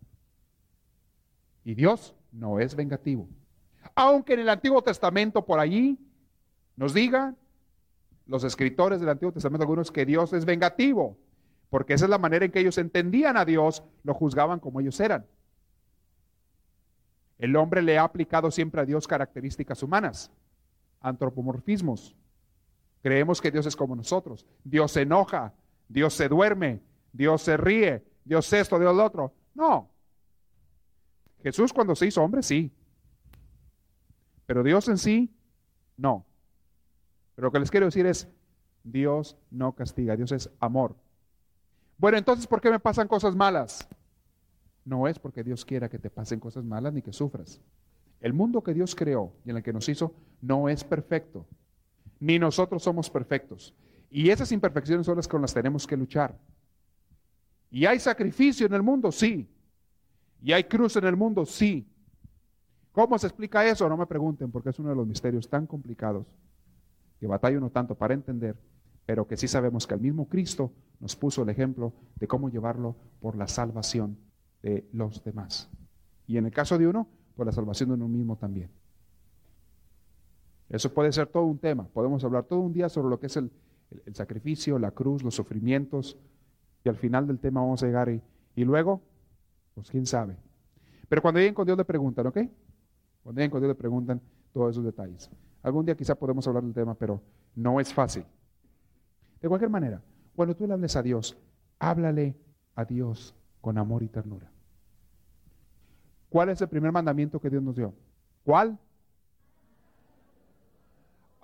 Y 1.64 1.74
Dios 1.74 2.14
no 2.32 2.60
es 2.60 2.74
vengativo. 2.74 3.28
Aunque 3.94 4.34
en 4.34 4.40
el 4.40 4.48
Antiguo 4.48 4.82
Testamento 4.82 5.44
por 5.44 5.60
allí 5.60 5.98
nos 6.76 6.94
digan 6.94 7.36
los 8.26 8.44
escritores 8.44 9.00
del 9.00 9.08
Antiguo 9.08 9.32
Testamento 9.32 9.62
algunos 9.62 9.90
que 9.90 10.04
Dios 10.04 10.32
es 10.32 10.44
vengativo, 10.44 11.16
porque 11.70 11.94
esa 11.94 12.04
es 12.06 12.10
la 12.10 12.18
manera 12.18 12.44
en 12.44 12.52
que 12.52 12.60
ellos 12.60 12.78
entendían 12.78 13.36
a 13.36 13.44
Dios, 13.44 13.82
lo 14.04 14.14
juzgaban 14.14 14.60
como 14.60 14.80
ellos 14.80 14.98
eran. 15.00 15.26
El 17.38 17.56
hombre 17.56 17.82
le 17.82 17.98
ha 17.98 18.04
aplicado 18.04 18.50
siempre 18.50 18.80
a 18.80 18.84
Dios 18.84 19.06
características 19.06 19.82
humanas, 19.82 20.30
antropomorfismos, 21.00 22.16
Creemos 23.06 23.40
que 23.40 23.52
Dios 23.52 23.64
es 23.66 23.76
como 23.76 23.94
nosotros. 23.94 24.44
Dios 24.64 24.90
se 24.90 25.02
enoja, 25.02 25.54
Dios 25.88 26.12
se 26.12 26.28
duerme, 26.28 26.82
Dios 27.12 27.40
se 27.40 27.56
ríe, 27.56 28.02
Dios 28.24 28.52
esto, 28.52 28.80
Dios 28.80 28.96
lo 28.96 29.04
otro. 29.04 29.32
No. 29.54 29.88
Jesús 31.40 31.72
cuando 31.72 31.94
se 31.94 32.06
hizo 32.06 32.20
hombre, 32.20 32.42
sí. 32.42 32.72
Pero 34.44 34.64
Dios 34.64 34.88
en 34.88 34.98
sí, 34.98 35.32
no. 35.96 36.26
Pero 37.36 37.46
lo 37.46 37.52
que 37.52 37.60
les 37.60 37.70
quiero 37.70 37.86
decir 37.86 38.06
es, 38.06 38.26
Dios 38.82 39.36
no 39.52 39.70
castiga, 39.76 40.16
Dios 40.16 40.32
es 40.32 40.50
amor. 40.58 40.96
Bueno, 41.98 42.18
entonces, 42.18 42.46
¿por 42.46 42.60
qué 42.60 42.70
me 42.70 42.78
pasan 42.78 43.08
cosas 43.08 43.34
malas? 43.34 43.88
No 44.84 45.08
es 45.08 45.18
porque 45.18 45.42
Dios 45.42 45.64
quiera 45.64 45.88
que 45.88 45.98
te 45.98 46.10
pasen 46.10 46.38
cosas 46.40 46.64
malas 46.64 46.92
ni 46.92 47.02
que 47.02 47.12
sufras. 47.12 47.60
El 48.20 48.32
mundo 48.32 48.62
que 48.62 48.74
Dios 48.74 48.94
creó 48.94 49.32
y 49.44 49.50
en 49.50 49.56
el 49.56 49.62
que 49.62 49.72
nos 49.72 49.88
hizo 49.88 50.14
no 50.40 50.68
es 50.68 50.84
perfecto 50.84 51.46
ni 52.20 52.38
nosotros 52.38 52.82
somos 52.82 53.10
perfectos. 53.10 53.74
Y 54.10 54.30
esas 54.30 54.52
imperfecciones 54.52 55.06
son 55.06 55.16
las 55.16 55.28
con 55.28 55.42
las 55.42 55.52
tenemos 55.52 55.86
que 55.86 55.96
luchar. 55.96 56.38
¿Y 57.70 57.84
hay 57.86 57.98
sacrificio 57.98 58.66
en 58.66 58.74
el 58.74 58.82
mundo? 58.82 59.12
Sí. 59.12 59.48
¿Y 60.42 60.52
hay 60.52 60.64
cruz 60.64 60.96
en 60.96 61.04
el 61.04 61.16
mundo? 61.16 61.44
Sí. 61.44 61.86
¿Cómo 62.92 63.18
se 63.18 63.26
explica 63.26 63.66
eso? 63.66 63.88
No 63.88 63.96
me 63.96 64.06
pregunten, 64.06 64.50
porque 64.50 64.70
es 64.70 64.78
uno 64.78 64.90
de 64.90 64.96
los 64.96 65.06
misterios 65.06 65.48
tan 65.48 65.66
complicados 65.66 66.26
que 67.20 67.26
batalla 67.26 67.58
uno 67.58 67.70
tanto 67.70 67.94
para 67.94 68.14
entender, 68.14 68.56
pero 69.06 69.26
que 69.26 69.36
sí 69.36 69.46
sabemos 69.46 69.86
que 69.86 69.94
el 69.94 70.00
mismo 70.00 70.28
Cristo 70.28 70.72
nos 71.00 71.14
puso 71.14 71.42
el 71.42 71.48
ejemplo 71.48 71.92
de 72.16 72.26
cómo 72.26 72.50
llevarlo 72.50 72.96
por 73.20 73.36
la 73.36 73.46
salvación 73.46 74.18
de 74.62 74.88
los 74.92 75.22
demás. 75.22 75.70
Y 76.26 76.36
en 76.36 76.46
el 76.46 76.52
caso 76.52 76.76
de 76.76 76.88
uno, 76.88 77.08
por 77.36 77.46
la 77.46 77.52
salvación 77.52 77.90
de 77.90 77.94
uno 77.94 78.08
mismo 78.08 78.36
también. 78.36 78.68
Eso 80.68 80.92
puede 80.92 81.12
ser 81.12 81.28
todo 81.28 81.44
un 81.44 81.58
tema. 81.58 81.86
Podemos 81.86 82.24
hablar 82.24 82.44
todo 82.44 82.60
un 82.60 82.72
día 82.72 82.88
sobre 82.88 83.08
lo 83.08 83.20
que 83.20 83.26
es 83.26 83.36
el, 83.36 83.52
sacrificio, 84.12 84.78
la 84.80 84.90
cruz, 84.90 85.22
los 85.22 85.36
sufrimientos. 85.36 86.18
Y 86.82 86.88
al 86.88 86.96
final 86.96 87.28
del 87.28 87.38
tema 87.38 87.60
vamos 87.60 87.82
a 87.84 87.86
llegar 87.86 88.08
y, 88.08 88.20
y 88.56 88.64
luego, 88.64 89.00
pues 89.74 89.88
quién 89.88 90.06
sabe. 90.06 90.36
Pero 91.08 91.22
cuando 91.22 91.38
lleguen 91.38 91.54
con 91.54 91.64
Dios 91.64 91.78
le 91.78 91.84
preguntan, 91.84 92.26
¿ok? 92.26 92.38
Cuando 93.22 93.38
lleguen 93.38 93.50
con 93.50 93.60
Dios 93.60 93.68
le 93.68 93.76
preguntan 93.76 94.20
todos 94.52 94.72
esos 94.72 94.84
detalles. 94.84 95.30
Algún 95.62 95.86
día 95.86 95.96
quizá 95.96 96.16
podemos 96.16 96.46
hablar 96.48 96.64
del 96.64 96.74
tema, 96.74 96.94
pero 96.94 97.22
no 97.54 97.78
es 97.78 97.94
fácil. 97.94 98.24
De 99.40 99.48
cualquier 99.48 99.70
manera, 99.70 100.02
cuando 100.34 100.54
tú 100.54 100.66
le 100.66 100.74
hables 100.74 100.96
a 100.96 101.02
Dios, 101.02 101.36
háblale 101.78 102.36
a 102.74 102.84
Dios 102.84 103.34
con 103.60 103.78
amor 103.78 104.02
y 104.02 104.08
ternura. 104.08 104.50
¿Cuál 106.28 106.50
es 106.50 106.60
el 106.60 106.68
primer 106.68 106.92
mandamiento 106.92 107.40
que 107.40 107.50
Dios 107.50 107.62
nos 107.62 107.76
dio? 107.76 107.94
¿Cuál? 108.44 108.78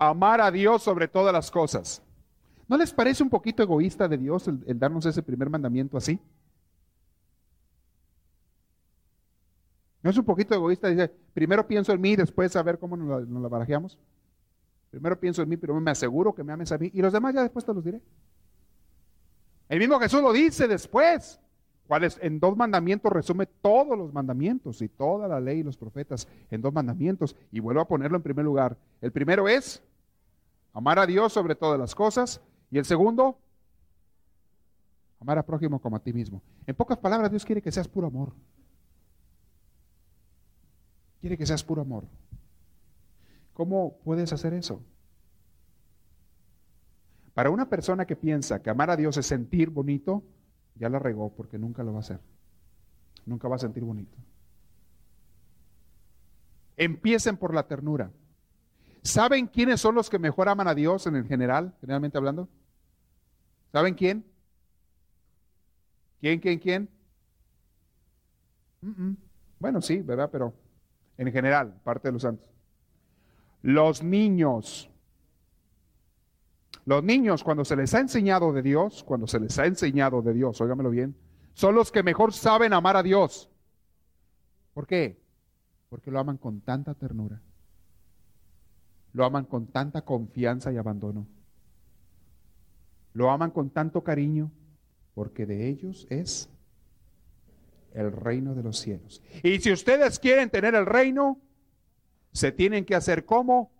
amar 0.09 0.41
a 0.41 0.51
Dios 0.51 0.83
sobre 0.83 1.07
todas 1.07 1.33
las 1.33 1.49
cosas. 1.49 2.01
¿No 2.67 2.77
les 2.77 2.93
parece 2.93 3.23
un 3.23 3.29
poquito 3.29 3.63
egoísta 3.63 4.07
de 4.07 4.17
Dios 4.17 4.47
el, 4.47 4.79
darnos 4.79 5.05
ese 5.05 5.21
primer 5.21 5.49
mandamiento 5.49 5.97
así? 5.97 6.19
¿No 10.01 10.09
es 10.09 10.17
un 10.17 10.25
poquito 10.25 10.53
egoísta? 10.53 10.89
Dice, 10.89 11.09
primero 11.33 11.65
pienso 11.65 11.93
en 11.93 12.01
mí, 12.01 12.15
después 12.15 12.55
a 12.55 12.63
ver 12.63 12.77
cómo 12.77 12.97
nos 12.97 13.07
la, 13.07 13.25
nos 13.25 13.41
la 13.41 13.47
barajeamos. 13.47 13.97
Primero 14.93 15.19
pienso 15.19 15.41
en 15.41 15.49
mí, 15.49 15.57
pero 15.57 15.73
me 15.81 15.89
aseguro 15.89 16.35
que 16.35 16.43
me 16.43 16.53
ames 16.53 16.71
a 16.71 16.77
mí. 16.77 16.91
Y 16.93 17.01
los 17.01 17.11
demás 17.11 17.33
ya 17.33 17.41
después 17.41 17.65
te 17.65 17.73
los 17.73 17.83
diré. 17.83 17.99
El 19.67 19.79
mismo 19.79 19.99
Jesús 19.99 20.21
lo 20.21 20.31
dice 20.31 20.67
después. 20.67 21.39
¿Cuál 21.87 22.07
En 22.21 22.39
dos 22.39 22.55
mandamientos 22.55 23.11
resume 23.11 23.47
todos 23.47 23.97
los 23.97 24.13
mandamientos 24.13 24.83
y 24.83 24.89
toda 24.89 25.27
la 25.27 25.39
ley 25.39 25.61
y 25.61 25.63
los 25.63 25.77
profetas 25.77 26.27
en 26.51 26.61
dos 26.61 26.71
mandamientos. 26.71 27.35
Y 27.51 27.59
vuelvo 27.59 27.81
a 27.81 27.87
ponerlo 27.87 28.17
en 28.17 28.21
primer 28.21 28.45
lugar. 28.45 28.77
El 29.01 29.11
primero 29.11 29.47
es 29.49 29.81
Amar 30.73 30.99
a 30.99 31.07
Dios 31.07 31.33
sobre 31.33 31.55
todas 31.55 31.79
las 31.79 31.95
cosas. 31.95 32.39
Y 32.69 32.77
el 32.77 32.85
segundo, 32.85 33.39
amar 35.19 35.39
a 35.39 35.43
prójimo 35.43 35.79
como 35.79 35.95
a 35.95 35.99
ti 35.99 36.13
mismo. 36.13 36.39
En 36.67 36.75
pocas 36.75 36.99
palabras, 36.99 37.31
Dios 37.31 37.43
quiere 37.43 37.63
que 37.63 37.71
seas 37.71 37.87
puro 37.87 38.05
amor. 38.05 38.31
Quiere 41.19 41.35
que 41.35 41.47
seas 41.47 41.63
puro 41.63 41.81
amor. 41.81 42.05
¿Cómo 43.53 43.99
puedes 44.03 44.33
hacer 44.33 44.53
eso? 44.53 44.83
Para 47.33 47.49
una 47.49 47.69
persona 47.69 48.05
que 48.05 48.15
piensa 48.15 48.61
que 48.61 48.69
amar 48.69 48.89
a 48.89 48.95
Dios 48.95 49.17
es 49.17 49.25
sentir 49.25 49.69
bonito, 49.69 50.23
ya 50.75 50.89
la 50.89 50.99
regó 50.99 51.33
porque 51.33 51.57
nunca 51.57 51.83
lo 51.83 51.91
va 51.91 51.99
a 51.99 52.01
hacer. 52.01 52.19
Nunca 53.25 53.47
va 53.47 53.55
a 53.55 53.59
sentir 53.59 53.83
bonito. 53.83 54.17
Empiecen 56.77 57.37
por 57.37 57.53
la 57.53 57.67
ternura. 57.67 58.11
¿Saben 59.03 59.47
quiénes 59.47 59.81
son 59.81 59.95
los 59.95 60.09
que 60.09 60.19
mejor 60.19 60.49
aman 60.49 60.67
a 60.67 60.75
Dios 60.75 61.07
en 61.07 61.15
el 61.15 61.25
general, 61.25 61.75
generalmente 61.81 62.17
hablando? 62.17 62.47
¿Saben 63.71 63.95
quién? 63.95 64.25
¿Quién, 66.19 66.39
quién, 66.39 66.59
quién? 66.59 66.89
Bueno, 69.59 69.81
sí, 69.81 70.01
¿verdad? 70.01 70.29
Pero 70.31 70.53
en 71.17 71.31
general, 71.31 71.79
parte 71.83 72.07
de 72.07 72.13
los 72.13 72.21
santos. 72.21 72.52
Los 73.63 74.03
niños. 74.03 74.89
Los 76.85 77.03
niños, 77.03 77.43
cuando 77.43 77.63
se 77.65 77.75
les 77.75 77.93
ha 77.93 77.99
enseñado 77.99 78.51
de 78.51 78.61
Dios, 78.61 79.03
cuando 79.03 79.25
se 79.25 79.39
les 79.39 79.57
ha 79.57 79.65
enseñado 79.65 80.21
de 80.21 80.33
Dios, 80.33 80.59
óigamelo 80.59 80.89
bien, 80.89 81.15
son 81.53 81.73
los 81.73 81.91
que 81.91 82.03
mejor 82.03 82.33
saben 82.33 82.73
amar 82.73 82.97
a 82.97 83.03
Dios. 83.03 83.49
¿Por 84.73 84.85
qué? 84.85 85.17
Porque 85.89 86.11
lo 86.11 86.19
aman 86.19 86.37
con 86.37 86.59
tanta 86.61 86.93
ternura. 86.93 87.41
Lo 89.13 89.23
aman 89.23 89.45
con 89.45 89.67
tanta 89.67 90.03
confianza 90.03 90.73
y 90.73 90.77
abandono. 90.77 91.27
Lo 93.13 93.29
aman 93.29 93.51
con 93.51 93.69
tanto 93.69 94.03
cariño, 94.03 94.51
porque 95.13 95.45
de 95.45 95.69
ellos 95.69 96.05
es 96.09 96.49
el 97.93 98.11
reino 98.11 98.55
de 98.55 98.63
los 98.63 98.79
cielos. 98.79 99.21
Y 99.43 99.59
si 99.59 99.71
ustedes 99.71 100.19
quieren 100.19 100.49
tener 100.49 100.75
el 100.75 100.85
reino, 100.85 101.39
se 102.33 102.51
tienen 102.51 102.83
que 102.83 102.95
hacer 102.95 103.25
como 103.25 103.71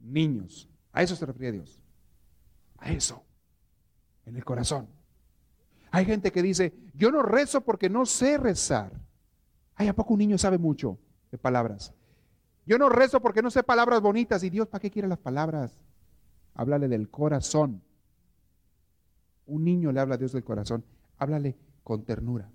niños. 0.00 0.68
A 0.92 1.02
eso 1.02 1.14
se 1.14 1.26
refiere 1.26 1.52
Dios. 1.52 1.80
A 2.78 2.90
eso. 2.90 3.24
En 4.24 4.36
el 4.36 4.44
corazón. 4.44 4.88
Hay 5.90 6.06
gente 6.06 6.32
que 6.32 6.42
dice, 6.42 6.74
yo 6.94 7.12
no 7.12 7.22
rezo 7.22 7.60
porque 7.60 7.88
no 7.88 8.06
sé 8.06 8.38
rezar. 8.38 8.92
Ay, 9.76 9.88
¿a 9.88 9.94
poco 9.94 10.14
un 10.14 10.18
niño 10.18 10.38
sabe 10.38 10.58
mucho 10.58 10.98
de 11.30 11.38
palabras? 11.38 11.94
Yo 12.66 12.78
no 12.78 12.88
rezo 12.88 13.20
porque 13.20 13.42
no 13.42 13.50
sé 13.50 13.62
palabras 13.62 14.00
bonitas. 14.00 14.42
¿Y 14.42 14.50
Dios 14.50 14.66
para 14.66 14.80
qué 14.80 14.90
quiere 14.90 15.06
las 15.06 15.18
palabras? 15.18 15.78
Háblale 16.54 16.88
del 16.88 17.10
corazón. 17.10 17.82
Un 19.46 19.64
niño 19.64 19.92
le 19.92 20.00
habla 20.00 20.14
a 20.14 20.18
Dios 20.18 20.32
del 20.32 20.42
corazón. 20.42 20.84
Háblale 21.18 21.56
con 21.82 22.04
ternura. 22.04 22.50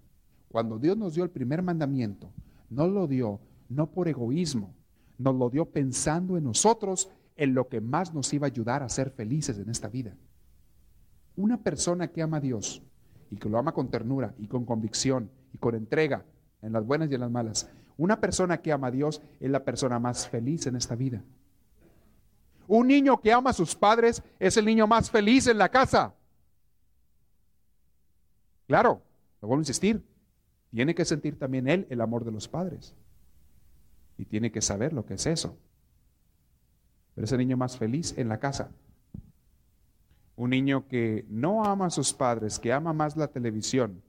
Cuando 0.49 0.79
Dios 0.79 0.97
nos 0.97 1.13
dio 1.13 1.23
el 1.23 1.29
primer 1.29 1.61
mandamiento, 1.61 2.33
no 2.69 2.87
lo 2.87 3.05
dio 3.05 3.39
no 3.69 3.91
por 3.91 4.07
egoísmo, 4.07 4.73
nos 5.19 5.35
lo 5.35 5.49
dio 5.49 5.65
pensando 5.65 6.37
en 6.37 6.45
nosotros, 6.45 7.09
en 7.35 7.53
lo 7.53 7.67
que 7.67 7.81
más 7.81 8.13
nos 8.13 8.33
iba 8.33 8.47
a 8.47 8.49
ayudar 8.49 8.81
a 8.81 8.89
ser 8.89 9.11
felices 9.11 9.59
en 9.59 9.69
esta 9.69 9.89
vida. 9.89 10.15
Una 11.35 11.61
persona 11.61 12.07
que 12.07 12.21
ama 12.21 12.37
a 12.37 12.41
Dios 12.41 12.81
y 13.29 13.35
que 13.35 13.49
lo 13.49 13.59
ama 13.59 13.73
con 13.73 13.91
ternura 13.91 14.33
y 14.39 14.47
con 14.47 14.65
convicción 14.65 15.29
y 15.53 15.57
con 15.57 15.75
entrega, 15.75 16.25
en 16.61 16.73
las 16.73 16.85
buenas 16.85 17.11
y 17.11 17.15
en 17.15 17.21
las 17.21 17.31
malas, 17.31 17.69
una 17.97 18.19
persona 18.19 18.61
que 18.61 18.71
ama 18.71 18.87
a 18.87 18.91
Dios 18.91 19.21
es 19.39 19.49
la 19.49 19.63
persona 19.63 19.99
más 19.99 20.27
feliz 20.27 20.65
en 20.67 20.75
esta 20.75 20.95
vida. 20.95 21.21
Un 22.67 22.87
niño 22.87 23.19
que 23.19 23.33
ama 23.33 23.49
a 23.49 23.53
sus 23.53 23.75
padres 23.75 24.23
es 24.39 24.55
el 24.57 24.65
niño 24.65 24.87
más 24.87 25.09
feliz 25.09 25.47
en 25.47 25.57
la 25.57 25.69
casa. 25.69 26.13
Claro, 28.67 29.01
lo 29.41 29.47
vuelvo 29.47 29.59
a 29.59 29.63
insistir, 29.63 30.03
tiene 30.71 30.95
que 30.95 31.03
sentir 31.03 31.37
también 31.37 31.67
él 31.67 31.87
el 31.89 31.99
amor 31.99 32.23
de 32.23 32.31
los 32.31 32.47
padres. 32.47 32.95
Y 34.19 34.25
tiene 34.25 34.51
que 34.51 34.61
saber 34.61 34.91
lo 34.91 35.05
que 35.05 35.13
es 35.13 35.25
eso. 35.25 35.57
Pero 37.15 37.23
ese 37.23 37.37
niño 37.37 37.55
más 37.55 37.77
feliz 37.77 38.13
en 38.17 38.27
la 38.27 38.37
casa. 38.37 38.69
Un 40.35 40.49
niño 40.49 40.89
que 40.89 41.25
no 41.29 41.63
ama 41.63 41.85
a 41.85 41.89
sus 41.89 42.13
padres, 42.13 42.59
que 42.59 42.73
ama 42.73 42.91
más 42.91 43.15
la 43.15 43.29
televisión 43.29 44.03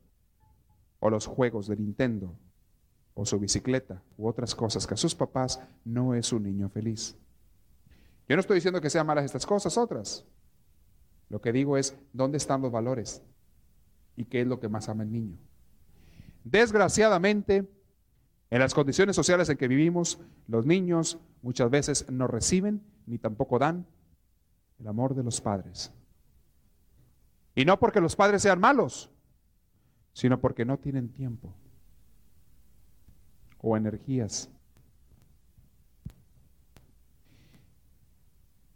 o 0.98 1.10
los 1.10 1.26
juegos 1.26 1.68
de 1.68 1.76
Nintendo 1.76 2.36
o 3.14 3.24
su 3.24 3.38
bicicleta 3.38 4.02
u 4.18 4.26
otras 4.26 4.52
cosas 4.52 4.84
que 4.84 4.94
a 4.94 4.96
sus 4.96 5.14
papás, 5.14 5.60
no 5.84 6.14
es 6.14 6.32
un 6.32 6.42
niño 6.42 6.68
feliz. 6.68 7.16
Yo 8.28 8.34
no 8.34 8.40
estoy 8.40 8.56
diciendo 8.56 8.80
que 8.80 8.90
sean 8.90 9.06
malas 9.06 9.24
estas 9.24 9.46
cosas, 9.46 9.78
otras. 9.78 10.24
Lo 11.28 11.40
que 11.40 11.52
digo 11.52 11.76
es, 11.76 11.96
¿dónde 12.12 12.38
están 12.38 12.62
los 12.62 12.72
valores? 12.72 13.22
¿Y 14.16 14.24
qué 14.24 14.40
es 14.40 14.46
lo 14.48 14.58
que 14.58 14.68
más 14.68 14.88
ama 14.88 15.04
el 15.04 15.12
niño? 15.12 15.38
Desgraciadamente, 16.42 17.68
en 18.50 18.58
las 18.58 18.74
condiciones 18.74 19.16
sociales 19.16 19.48
en 19.48 19.56
que 19.56 19.68
vivimos, 19.68 20.18
los 20.48 20.66
niños 20.66 21.18
muchas 21.42 21.70
veces 21.70 22.10
no 22.10 22.26
reciben 22.26 22.82
ni 23.06 23.18
tampoco 23.18 23.58
dan 23.58 23.86
el 24.78 24.88
amor 24.88 25.14
de 25.14 25.22
los 25.22 25.40
padres. 25.40 25.92
Y 27.54 27.64
no 27.64 27.78
porque 27.78 28.00
los 28.00 28.16
padres 28.16 28.42
sean 28.42 28.60
malos, 28.60 29.10
sino 30.12 30.40
porque 30.40 30.64
no 30.64 30.78
tienen 30.78 31.10
tiempo 31.10 31.54
o 33.58 33.76
energías. 33.76 34.50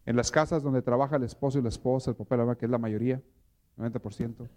En 0.06 0.16
las 0.16 0.30
casas 0.30 0.62
donde 0.62 0.82
trabaja 0.82 1.16
el 1.16 1.22
esposo 1.22 1.58
y 1.58 1.62
la 1.62 1.70
esposa, 1.70 2.10
el 2.10 2.16
papá 2.16 2.36
y 2.36 2.38
la 2.46 2.56
que 2.56 2.66
es 2.66 2.70
la 2.70 2.78
mayoría, 2.78 3.22
90%, 3.76 4.48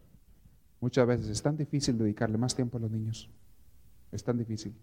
Muchas 0.79 1.07
veces 1.07 1.27
es 1.29 1.41
tan 1.41 1.57
difícil 1.57 1.97
dedicarle 1.97 2.37
más 2.37 2.55
tiempo 2.55 2.77
a 2.77 2.81
los 2.81 2.91
niños. 2.91 3.29
Es 4.11 4.23
tan 4.23 4.37
difícil. 4.37 4.75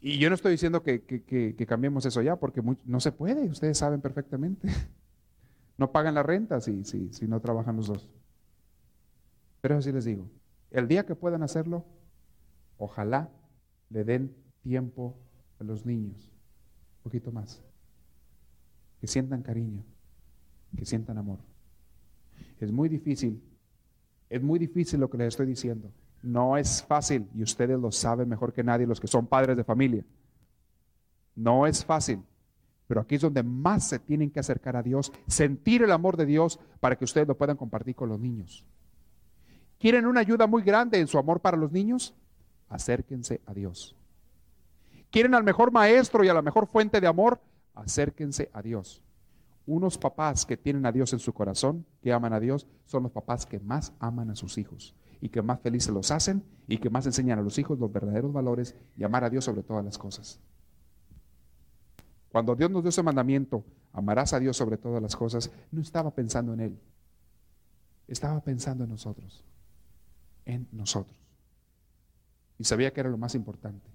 Y 0.00 0.18
yo 0.18 0.28
no 0.28 0.34
estoy 0.34 0.52
diciendo 0.52 0.82
que, 0.82 1.66
cambiemos 1.66 2.06
eso 2.06 2.22
ya, 2.22 2.36
porque 2.36 2.62
no 2.84 3.00
se 3.00 3.12
puede, 3.12 3.48
ustedes 3.48 3.78
saben 3.78 4.00
perfectamente. 4.00 4.68
No 5.78 5.92
pagan 5.92 6.16
la 6.16 6.24
renta 6.24 6.60
si, 6.60 6.82
si, 6.82 7.12
si 7.12 7.28
no 7.28 7.38
trabajan 7.38 7.76
los 7.76 7.86
dos. 7.86 8.10
Pero 9.60 9.76
así 9.76 9.92
les 9.92 10.04
digo, 10.04 10.28
el 10.72 10.88
día 10.88 11.06
que 11.06 11.14
puedan 11.14 11.44
hacerlo, 11.44 11.84
ojalá 12.78 13.30
le 13.88 14.02
den 14.02 14.34
tiempo 14.64 15.16
a 15.60 15.62
los 15.62 15.86
niños, 15.86 16.32
un 16.96 17.02
poquito 17.04 17.30
más. 17.30 17.62
Que 19.00 19.06
sientan 19.06 19.44
cariño, 19.44 19.84
que 20.76 20.84
sientan 20.84 21.16
amor. 21.16 21.38
Es 22.58 22.72
muy 22.72 22.88
difícil 22.88 23.40
es 24.30 24.42
muy 24.42 24.58
difícil 24.58 25.00
lo 25.00 25.08
que 25.08 25.18
les 25.18 25.28
estoy 25.28 25.46
diciendo. 25.46 25.90
No 26.22 26.56
es 26.56 26.82
fácil 26.82 27.28
y 27.34 27.42
ustedes 27.42 27.78
lo 27.78 27.92
saben 27.92 28.28
mejor 28.28 28.52
que 28.52 28.64
nadie 28.64 28.86
los 28.86 29.00
que 29.00 29.06
son 29.06 29.26
padres 29.26 29.56
de 29.56 29.64
familia. 29.64 30.04
No 31.34 31.66
es 31.66 31.84
fácil. 31.84 32.22
Pero 32.88 33.02
aquí 33.02 33.16
es 33.16 33.20
donde 33.20 33.42
más 33.42 33.86
se 33.86 33.98
tienen 33.98 34.30
que 34.30 34.40
acercar 34.40 34.74
a 34.76 34.82
Dios, 34.82 35.12
sentir 35.26 35.82
el 35.82 35.92
amor 35.92 36.16
de 36.16 36.26
Dios 36.26 36.58
para 36.80 36.96
que 36.96 37.04
ustedes 37.04 37.28
lo 37.28 37.36
puedan 37.36 37.56
compartir 37.56 37.94
con 37.94 38.08
los 38.08 38.18
niños. 38.18 38.64
¿Quieren 39.78 40.06
una 40.06 40.20
ayuda 40.20 40.46
muy 40.46 40.62
grande 40.62 40.98
en 40.98 41.06
su 41.06 41.18
amor 41.18 41.40
para 41.40 41.56
los 41.56 41.70
niños? 41.70 42.14
Acérquense 42.68 43.40
a 43.46 43.52
Dios. 43.52 43.94
¿Quieren 45.10 45.34
al 45.34 45.44
mejor 45.44 45.70
maestro 45.70 46.24
y 46.24 46.28
a 46.28 46.34
la 46.34 46.42
mejor 46.42 46.66
fuente 46.66 47.00
de 47.00 47.06
amor? 47.06 47.40
Acérquense 47.74 48.50
a 48.52 48.62
Dios. 48.62 49.02
Unos 49.66 49.98
papás 49.98 50.46
que 50.46 50.56
tienen 50.56 50.86
a 50.86 50.92
Dios 50.92 51.12
en 51.12 51.18
su 51.18 51.32
corazón, 51.34 51.84
que 52.02 52.12
aman 52.12 52.32
a 52.32 52.40
Dios, 52.40 52.66
son 52.86 53.02
los 53.02 53.12
papás 53.12 53.44
que 53.44 53.60
más 53.60 53.92
aman 54.00 54.30
a 54.30 54.34
sus 54.34 54.56
hijos 54.58 54.94
y 55.20 55.28
que 55.28 55.42
más 55.42 55.60
felices 55.60 55.92
los 55.92 56.10
hacen 56.10 56.44
y 56.66 56.78
que 56.78 56.90
más 56.90 57.06
enseñan 57.06 57.38
a 57.38 57.42
los 57.42 57.58
hijos 57.58 57.78
los 57.78 57.92
verdaderos 57.92 58.32
valores 58.32 58.74
y 58.96 59.04
amar 59.04 59.24
a 59.24 59.30
Dios 59.30 59.44
sobre 59.44 59.62
todas 59.62 59.84
las 59.84 59.98
cosas. 59.98 60.40
Cuando 62.30 62.54
Dios 62.54 62.70
nos 62.70 62.82
dio 62.82 62.90
ese 62.90 63.02
mandamiento, 63.02 63.64
amarás 63.92 64.32
a 64.32 64.38
Dios 64.38 64.56
sobre 64.56 64.76
todas 64.76 65.02
las 65.02 65.16
cosas, 65.16 65.50
no 65.72 65.80
estaba 65.80 66.10
pensando 66.10 66.52
en 66.52 66.60
Él, 66.60 66.78
estaba 68.06 68.40
pensando 68.40 68.84
en 68.84 68.90
nosotros, 68.90 69.44
en 70.44 70.68
nosotros. 70.72 71.16
Y 72.58 72.64
sabía 72.64 72.92
que 72.92 73.00
era 73.00 73.08
lo 73.08 73.18
más 73.18 73.34
importante. 73.34 73.88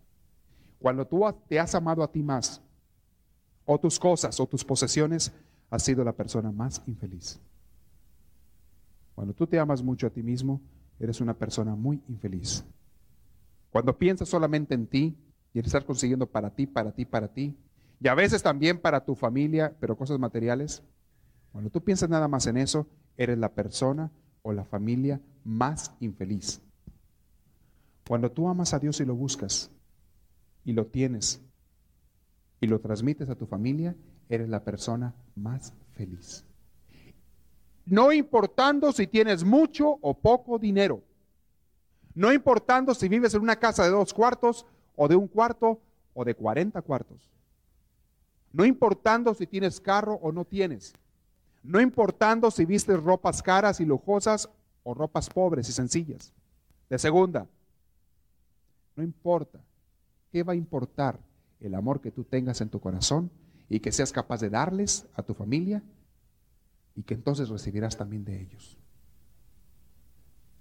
Cuando 0.80 1.06
tú 1.06 1.24
te 1.48 1.60
has 1.60 1.76
amado 1.76 2.04
a 2.04 2.12
ti 2.12 2.24
más, 2.24 2.62
o 3.66 3.80
tus 3.80 4.00
cosas, 4.00 4.40
o 4.40 4.48
tus 4.48 4.66
posesiones, 4.66 5.32
has 5.70 5.84
sido 5.84 6.04
la 6.04 6.14
persona 6.14 6.52
más 6.52 6.82
infeliz. 6.86 7.40
Cuando 9.16 9.34
tú 9.34 9.48
te 9.48 9.60
amas 9.60 9.82
mucho 9.82 10.08
a 10.08 10.10
ti 10.10 10.24
mismo, 10.24 10.60
eres 11.06 11.22
una 11.22 11.34
persona 11.34 11.76
muy 11.76 12.02
infeliz. 12.08 12.63
Cuando 13.72 13.98
piensas 13.98 14.30
solamente 14.30 14.74
en 14.74 14.88
ti 14.88 15.18
y 15.54 15.60
estar 15.60 15.86
consiguiendo 15.86 16.28
para 16.28 16.50
ti, 16.50 16.68
para 16.68 16.92
ti, 16.92 17.06
para 17.06 17.28
ti, 17.28 17.58
y 18.00 18.08
a 18.08 18.16
veces 18.16 18.44
también 18.44 18.80
para 18.80 19.04
tu 19.06 19.16
familia, 19.16 19.75
pero 19.80 19.98
cosas 19.98 20.19
materiales, 20.19 20.84
cuando 21.52 21.69
tú 21.69 21.84
piensas 21.84 22.10
nada 22.10 22.27
más 22.27 22.48
en 22.48 22.58
eso, 22.58 22.88
eres 23.17 23.38
la 23.38 23.54
persona 23.54 24.12
o 24.42 24.54
la 24.54 24.65
familia 24.65 25.21
más 25.44 25.96
infeliz. 26.00 26.62
Cuando 28.08 28.32
tú 28.32 28.50
amas 28.50 28.73
a 28.73 28.80
Dios 28.80 29.00
y 29.00 29.06
lo 29.06 29.15
buscas 29.15 29.71
y 30.65 30.73
lo 30.73 30.88
tienes 30.88 31.42
y 32.60 32.67
lo 32.67 32.80
transmites 32.80 33.30
a 33.30 33.36
tu 33.36 33.46
familia, 33.46 33.96
eres 34.30 34.50
la 34.50 34.63
persona 34.63 35.15
más 35.36 35.73
feliz. 35.94 36.46
No 37.86 38.12
importando 38.12 38.92
si 38.92 39.08
tienes 39.08 39.44
mucho 39.44 39.98
o 40.02 40.13
poco 40.13 40.58
dinero. 40.58 41.02
No 42.15 42.31
importando 42.31 42.94
si 42.94 43.10
vives 43.10 43.34
en 43.34 43.42
una 43.42 43.56
casa 43.56 43.84
de 43.84 43.90
dos 43.90 44.13
cuartos 44.13 44.65
o 44.96 45.08
de 45.08 45.15
un 45.15 45.27
cuarto 45.27 45.81
o 46.13 46.23
de 46.23 46.36
40 46.36 46.81
cuartos. 46.81 47.29
No 48.52 48.65
importando 48.65 49.34
si 49.34 49.48
tienes 49.48 49.81
carro 49.81 50.19
o 50.21 50.31
no 50.31 50.46
tienes. 50.46 50.94
No 51.63 51.81
importando 51.81 52.52
si 52.52 52.65
vistes 52.65 53.02
ropas 53.02 53.42
caras 53.42 53.79
y 53.79 53.86
lujosas 53.86 54.50
o 54.84 54.94
ropas 54.94 55.29
pobres 55.29 55.67
y 55.69 55.71
sencillas. 55.71 56.31
De 56.90 57.00
segunda, 57.00 57.48
no 58.96 59.04
importa. 59.04 59.60
¿Qué 60.31 60.44
va 60.44 60.54
a 60.54 60.58
importar 60.58 61.19
el 61.60 61.73
amor 61.75 62.02
que 62.02 62.12
tú 62.12 62.23
tengas 62.23 62.62
en 62.62 62.69
tu 62.69 62.79
corazón 62.79 63.31
y 63.69 63.79
que 63.79 63.92
seas 63.92 64.12
capaz 64.12 64.42
de 64.42 64.50
darles 64.50 65.06
a 65.15 65.23
tu 65.23 65.34
familia 65.34 65.81
y 66.96 67.04
que 67.04 67.13
entonces 67.13 67.50
recibirás 67.50 67.98
también 67.98 68.23
de 68.23 68.41
ellos. 68.41 68.77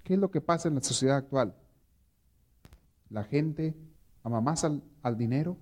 ¿Qué 0.03 0.15
es 0.15 0.21
lo 0.21 0.31
que 0.31 0.41
pasa 0.41 0.69
en 0.69 0.75
la 0.75 0.83
sociedad 0.83 1.17
actual? 1.17 1.55
La 3.11 3.25
gente 3.25 3.75
ama 4.23 4.41
más 4.41 4.65
al, 4.65 4.83
dinero, 5.17 5.57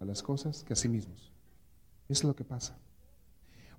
a 0.00 0.04
las 0.04 0.22
cosas, 0.22 0.64
que 0.64 0.72
a 0.72 0.76
sí 0.76 0.88
mismos. 0.88 1.32
Es 2.08 2.24
lo 2.24 2.34
que 2.34 2.44
pasa. 2.44 2.76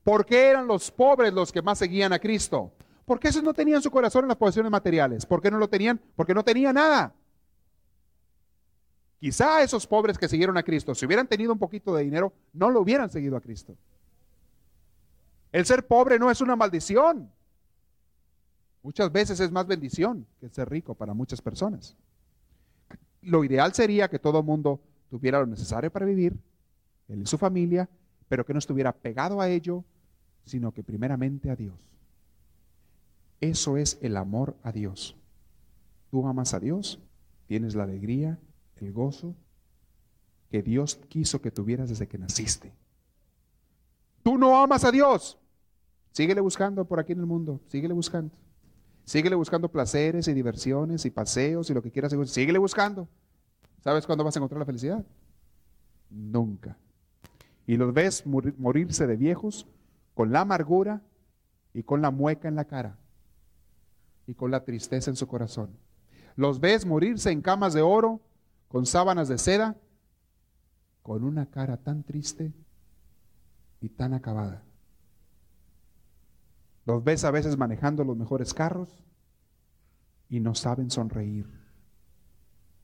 ¿Por 0.03 0.25
qué 0.25 0.49
eran 0.49 0.67
los 0.67 0.91
pobres 0.91 1.33
los 1.33 1.51
que 1.51 1.61
más 1.61 1.77
seguían 1.77 2.13
a 2.13 2.19
Cristo? 2.19 2.73
Porque 3.05 3.27
esos 3.27 3.43
no 3.43 3.53
tenían 3.53 3.81
su 3.81 3.91
corazón 3.91 4.23
en 4.25 4.29
las 4.29 4.37
posesiones 4.37 4.71
materiales. 4.71 5.25
¿Por 5.25 5.41
qué 5.41 5.51
no 5.51 5.57
lo 5.57 5.67
tenían? 5.67 5.99
Porque 6.15 6.33
no 6.33 6.43
tenían 6.43 6.75
nada. 6.75 7.13
Quizá 9.19 9.61
esos 9.61 9.85
pobres 9.85 10.17
que 10.17 10.27
siguieron 10.27 10.57
a 10.57 10.63
Cristo, 10.63 10.95
si 10.95 11.05
hubieran 11.05 11.27
tenido 11.27 11.53
un 11.53 11.59
poquito 11.59 11.93
de 11.93 12.03
dinero, 12.03 12.33
no 12.53 12.71
lo 12.71 12.81
hubieran 12.81 13.09
seguido 13.09 13.37
a 13.37 13.41
Cristo. 13.41 13.75
El 15.51 15.65
ser 15.65 15.85
pobre 15.85 16.17
no 16.17 16.31
es 16.31 16.41
una 16.41 16.55
maldición. 16.55 17.29
Muchas 18.83 19.11
veces 19.11 19.39
es 19.39 19.51
más 19.51 19.67
bendición 19.67 20.25
que 20.39 20.47
el 20.47 20.53
ser 20.53 20.69
rico 20.69 20.95
para 20.95 21.13
muchas 21.13 21.41
personas. 21.41 21.95
Lo 23.21 23.43
ideal 23.43 23.73
sería 23.73 24.09
que 24.09 24.17
todo 24.17 24.41
mundo 24.41 24.81
tuviera 25.09 25.39
lo 25.39 25.45
necesario 25.45 25.91
para 25.91 26.05
vivir, 26.05 26.35
él 27.07 27.21
y 27.21 27.25
su 27.25 27.37
familia, 27.37 27.89
pero 28.27 28.45
que 28.45 28.53
no 28.53 28.59
estuviera 28.59 28.91
pegado 28.93 29.41
a 29.41 29.49
ello, 29.49 29.83
sino 30.45 30.71
que 30.71 30.83
primeramente 30.83 31.51
a 31.51 31.55
Dios. 31.55 31.75
Eso 33.41 33.77
es 33.77 33.99
el 34.01 34.17
amor 34.17 34.55
a 34.63 34.71
Dios. 34.71 35.15
Tú 36.09 36.25
amas 36.27 36.53
a 36.53 36.59
Dios, 36.59 36.99
tienes 37.47 37.75
la 37.75 37.83
alegría, 37.83 38.39
el 38.77 38.91
gozo 38.93 39.35
que 40.49 40.61
Dios 40.61 40.95
quiso 41.07 41.41
que 41.41 41.51
tuvieras 41.51 41.89
desde 41.89 42.07
que 42.07 42.17
naciste. 42.17 42.73
Tú 44.23 44.37
no 44.37 44.61
amas 44.61 44.83
a 44.83 44.91
Dios. 44.91 45.37
Síguele 46.11 46.41
buscando 46.41 46.85
por 46.85 46.99
aquí 46.99 47.13
en 47.13 47.19
el 47.19 47.25
mundo, 47.25 47.61
síguele 47.67 47.93
buscando. 47.93 48.35
Síguele 49.05 49.35
buscando 49.35 49.69
placeres 49.69 50.27
y 50.27 50.33
diversiones 50.33 51.05
y 51.05 51.09
paseos 51.09 51.69
y 51.69 51.73
lo 51.73 51.81
que 51.81 51.91
quieras. 51.91 52.13
Síguele 52.25 52.59
buscando. 52.59 53.07
¿Sabes 53.83 54.05
cuándo 54.05 54.23
vas 54.23 54.35
a 54.35 54.39
encontrar 54.39 54.59
la 54.59 54.65
felicidad? 54.65 55.05
Nunca. 56.09 56.77
Y 57.65 57.77
los 57.77 57.93
ves 57.93 58.25
morirse 58.25 59.07
de 59.07 59.17
viejos 59.17 59.67
con 60.13 60.31
la 60.31 60.41
amargura 60.41 61.01
y 61.73 61.83
con 61.83 62.01
la 62.01 62.11
mueca 62.11 62.47
en 62.47 62.55
la 62.55 62.65
cara 62.65 62.97
y 64.27 64.33
con 64.33 64.51
la 64.51 64.63
tristeza 64.63 65.09
en 65.09 65.15
su 65.15 65.27
corazón. 65.27 65.71
Los 66.35 66.59
ves 66.59 66.85
morirse 66.85 67.31
en 67.31 67.41
camas 67.41 67.73
de 67.73 67.81
oro, 67.81 68.21
con 68.67 68.85
sábanas 68.85 69.27
de 69.27 69.37
seda, 69.37 69.75
con 71.01 71.23
una 71.23 71.47
cara 71.47 71.77
tan 71.77 72.03
triste 72.03 72.53
y 73.81 73.89
tan 73.89 74.13
acabada. 74.13 74.63
Los 76.85 77.03
ves 77.03 77.23
a 77.23 77.31
veces 77.31 77.57
manejando 77.57 78.03
los 78.03 78.17
mejores 78.17 78.53
carros 78.53 79.03
y 80.29 80.39
no 80.39 80.55
saben 80.55 80.89
sonreír. 80.89 81.47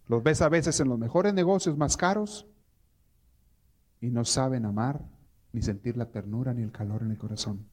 Los 0.07 0.23
ves 0.23 0.41
a 0.41 0.49
veces 0.49 0.79
en 0.79 0.89
los 0.89 0.99
mejores 0.99 1.33
negocios 1.33 1.77
más 1.77 1.97
caros 1.97 2.47
y 3.99 4.09
no 4.09 4.23
saben 4.23 4.65
amar 4.65 5.01
ni 5.51 5.61
sentir 5.61 5.97
la 5.97 6.11
ternura 6.11 6.53
ni 6.53 6.61
el 6.61 6.71
calor 6.71 7.01
en 7.03 7.11
el 7.11 7.17
corazón. 7.17 7.67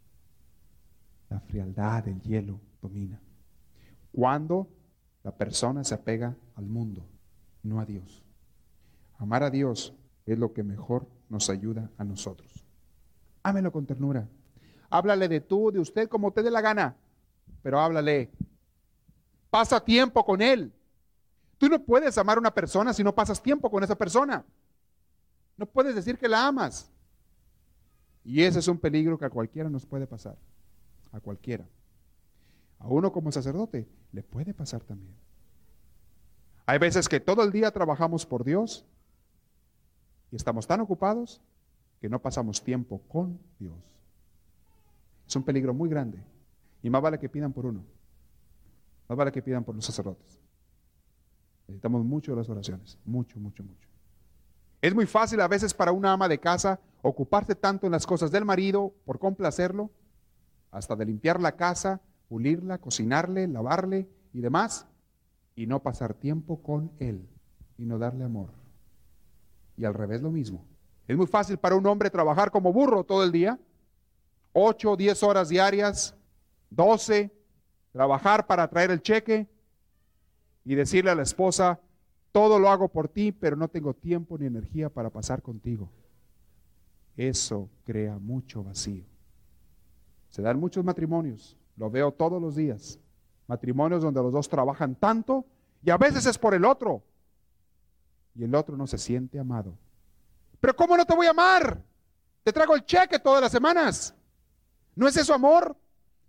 La 1.29 1.41
frialdad, 1.41 2.09
el 2.09 2.21
hielo 2.23 2.61
domina. 2.81 3.21
Cuando 4.13 4.69
la 5.23 5.37
persona 5.37 5.85
se 5.85 5.95
apega 5.95 6.37
al 6.55 6.67
mundo, 6.67 7.07
no 7.63 7.81
a 7.81 7.87
Dios. 7.87 8.25
Amar 9.19 9.43
a 9.43 9.51
Dios 9.51 9.95
es 10.27 10.39
lo 10.39 10.53
que 10.53 10.63
mejor 10.63 11.09
nos 11.29 11.51
ayuda 11.51 11.91
a 11.99 12.05
nosotros. 12.05 12.65
Ámelo 13.43 13.73
con 13.73 13.87
ternura. 13.87 14.29
Háblale 14.91 15.29
de 15.29 15.41
tú, 15.41 15.71
de 15.71 15.81
usted, 15.81 16.09
como 16.09 16.33
te 16.33 16.43
dé 16.43 16.51
la 16.51 16.61
gana, 16.61 16.97
pero 17.63 17.81
háblale. 17.81 18.31
Pasa 19.51 19.85
tiempo 19.85 20.25
con 20.25 20.43
él. 20.43 20.73
Tú 21.59 21.69
no 21.69 21.83
puedes 21.83 22.19
amar 22.19 22.37
a 22.37 22.41
una 22.41 22.55
persona 22.55 22.93
si 22.93 23.05
no 23.05 23.15
pasas 23.15 23.43
tiempo 23.43 23.71
con 23.71 23.83
esa 23.83 23.97
persona. 23.97 24.45
No 25.57 25.67
puedes 25.67 25.95
decir 25.95 26.19
que 26.19 26.29
la 26.29 26.47
amas. 26.47 26.91
Y 28.25 28.43
ese 28.43 28.59
es 28.59 28.69
un 28.69 28.79
peligro 28.79 29.19
que 29.19 29.27
a 29.27 29.31
cualquiera 29.31 29.71
nos 29.71 29.87
puede 29.87 30.07
pasar. 30.07 30.37
A 31.13 31.21
cualquiera. 31.21 31.67
A 32.79 32.89
uno 32.89 33.13
como 33.13 33.31
sacerdote 33.31 33.89
le 34.13 34.23
puede 34.23 34.53
pasar 34.53 34.83
también. 34.83 35.15
Hay 36.67 36.79
veces 36.79 37.09
que 37.09 37.21
todo 37.21 37.43
el 37.43 37.53
día 37.53 37.71
trabajamos 37.71 38.25
por 38.27 38.45
Dios 38.45 38.85
y 40.31 40.37
estamos 40.37 40.67
tan 40.67 40.81
ocupados 40.81 41.41
que 42.01 42.09
no 42.09 42.21
pasamos 42.21 42.63
tiempo 42.63 43.01
con 43.09 43.39
Dios. 43.59 43.94
Es 45.27 45.37
un 45.37 45.43
peligro 45.43 45.75
muy 45.75 45.89
grande. 45.89 46.23
Y 46.83 46.91
más 46.91 47.03
vale 47.03 47.19
que 47.19 47.29
pidan 47.29 47.53
por 47.53 47.67
uno. 47.67 47.85
Más 49.09 49.17
vale 49.17 49.33
que 49.33 49.43
pidan 49.43 49.65
por 49.65 49.75
los 49.75 49.85
sacerdotes. 49.85 50.39
Necesitamos 51.67 52.05
mucho 52.05 52.33
de 52.33 52.39
las 52.39 52.49
oraciones. 52.49 52.99
Mucho, 53.05 53.39
mucho, 53.39 53.63
mucho. 53.63 53.89
Es 54.83 54.95
muy 54.95 55.07
fácil 55.07 55.41
a 55.41 55.49
veces 55.49 55.73
para 55.73 55.93
una 55.93 56.13
ama 56.13 56.29
de 56.29 56.39
casa 56.39 56.79
ocuparse 57.01 57.55
tanto 57.55 57.87
en 57.87 57.93
las 57.93 58.07
cosas 58.07 58.31
del 58.31 58.45
marido 58.45 58.93
por 59.07 59.19
complacerlo, 59.19 59.91
hasta 60.71 60.95
de 60.97 61.07
limpiar 61.07 61.41
la 61.41 61.53
casa, 61.53 62.03
pulirla, 62.29 62.79
cocinarle, 62.79 63.47
lavarle 63.49 64.09
y 64.33 64.41
demás, 64.41 64.87
y 65.57 65.67
no 65.67 65.83
pasar 65.83 66.15
tiempo 66.15 66.63
con 66.63 66.93
él 66.99 67.27
y 67.79 67.87
no 67.87 67.99
darle 67.99 68.25
amor. 68.25 68.51
Y 69.77 69.85
al 69.85 69.95
revés 69.95 70.21
lo 70.21 70.31
mismo. 70.31 70.65
Es 71.07 71.17
muy 71.17 71.27
fácil 71.27 71.59
para 71.59 71.77
un 71.77 71.87
hombre 71.87 72.11
trabajar 72.11 72.51
como 72.51 72.73
burro 72.73 73.05
todo 73.05 73.25
el 73.25 73.33
día 73.33 73.59
8, 74.55 74.97
10 74.97 75.23
horas 75.25 75.49
diarias, 75.49 76.15
12, 76.71 77.31
trabajar 77.93 78.47
para 78.47 78.69
traer 78.69 78.91
el 78.93 79.03
cheque 79.03 79.49
y 80.65 80.75
decirle 80.77 81.11
a 81.11 81.15
la 81.15 81.23
esposa, 81.23 81.81
todo 82.33 82.59
lo 82.59 82.71
hago 82.71 82.89
por 82.89 83.09
ti, 83.09 83.33
pero 83.33 83.57
no 83.57 83.69
tengo 83.69 83.95
tiempo 83.95 84.39
ni 84.39 84.47
energía 84.47 84.89
para 84.89 85.11
pasar 85.11 85.43
contigo. 85.43 85.91
Eso 87.17 87.69
crea 87.85 88.19
mucho 88.19 88.63
vacío. 88.63 89.05
Se 90.31 90.41
dan 90.41 90.59
muchos 90.59 90.85
matrimonios, 90.85 91.57
lo 91.77 91.91
veo 91.91 92.13
todos 92.13 92.41
los 92.41 92.57
días. 92.57 92.99
Matrimonios 93.47 94.03
donde 94.03 94.23
los 94.23 94.33
dos 94.33 94.49
trabajan 94.49 94.95
tanto 94.95 95.45
y 95.83 95.91
a 95.91 95.99
veces 95.99 96.27
es 96.27 96.39
por 96.39 96.55
el 96.55 96.65
otro. 96.65 97.03
Y 98.35 98.45
el 98.45 98.55
otro 98.55 98.77
no 98.77 98.87
se 98.87 98.99
siente 98.99 99.39
amado. 99.39 99.77
Pero 100.61 100.75
¿cómo 100.75 100.97
no 100.97 101.05
te 101.05 101.15
voy 101.15 101.27
a 101.27 101.31
amar? 101.31 101.83
Te 102.43 102.53
traigo 102.53 102.75
el 102.75 102.85
cheque 102.85 103.19
todas 103.19 103.43
las 103.43 103.53
semanas. 103.53 104.15
¿No 104.95 105.09
es 105.09 105.17
eso 105.17 105.35
amor? 105.35 105.77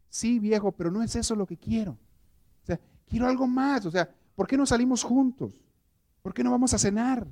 Sí, 0.09 0.39
viejo, 0.39 0.71
pero 0.71 0.91
no 0.91 1.03
es 1.03 1.15
eso 1.15 1.35
lo 1.35 1.45
que 1.45 1.57
quiero. 1.57 1.91
O 1.91 2.65
sea, 2.65 2.79
quiero 3.07 3.27
algo 3.27 3.47
más. 3.47 3.85
O 3.85 3.91
sea, 3.91 4.09
¿por 4.35 4.47
qué 4.47 4.57
no 4.57 4.65
salimos 4.65 5.03
juntos? 5.03 5.61
¿Por 6.21 6.33
qué 6.33 6.43
no 6.43 6.51
vamos 6.51 6.73
a 6.73 6.77
cenar? 6.77 7.27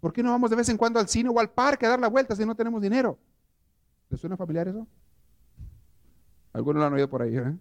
¿Por 0.00 0.12
qué 0.12 0.22
no 0.22 0.30
vamos 0.30 0.50
de 0.50 0.56
vez 0.56 0.68
en 0.68 0.76
cuando 0.76 0.98
al 0.98 1.08
cine 1.08 1.30
o 1.30 1.38
al 1.38 1.50
parque 1.50 1.86
a 1.86 1.90
dar 1.90 2.00
la 2.00 2.08
vuelta 2.08 2.34
si 2.36 2.44
no 2.44 2.54
tenemos 2.54 2.82
dinero? 2.82 3.18
¿Les 4.10 4.20
suena 4.20 4.36
familiar 4.36 4.68
eso? 4.68 4.86
Algunos 6.52 6.80
lo 6.80 6.86
han 6.86 6.92
oído 6.92 7.08
por 7.08 7.22
ahí, 7.22 7.36
¿eh? 7.36 7.56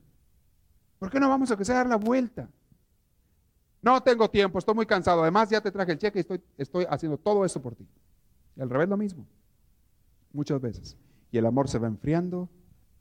¿Por 0.99 1.09
qué 1.09 1.19
no 1.19 1.29
vamos 1.29 1.51
a 1.51 1.57
que 1.57 1.65
sea 1.65 1.75
dar 1.75 1.87
la 1.87 1.95
vuelta? 1.95 2.49
No 3.81 4.01
tengo 4.01 4.29
tiempo, 4.29 4.59
estoy 4.59 4.75
muy 4.75 4.85
cansado. 4.85 5.21
Además, 5.21 5.49
ya 5.49 5.59
te 5.59 5.71
traje 5.71 5.91
el 5.91 5.97
cheque 5.97 6.19
y 6.19 6.21
estoy, 6.21 6.41
estoy 6.57 6.85
haciendo 6.89 7.17
todo 7.17 7.43
eso 7.43 7.61
por 7.61 7.75
ti. 7.75 7.85
Y 8.55 8.61
al 8.61 8.69
revés 8.69 8.87
lo 8.87 8.95
mismo. 8.95 9.27
Muchas 10.31 10.61
veces. 10.61 10.97
Y 11.31 11.37
el 11.37 11.45
amor 11.45 11.67
se 11.67 11.79
va 11.79 11.87
enfriando, 11.87 12.49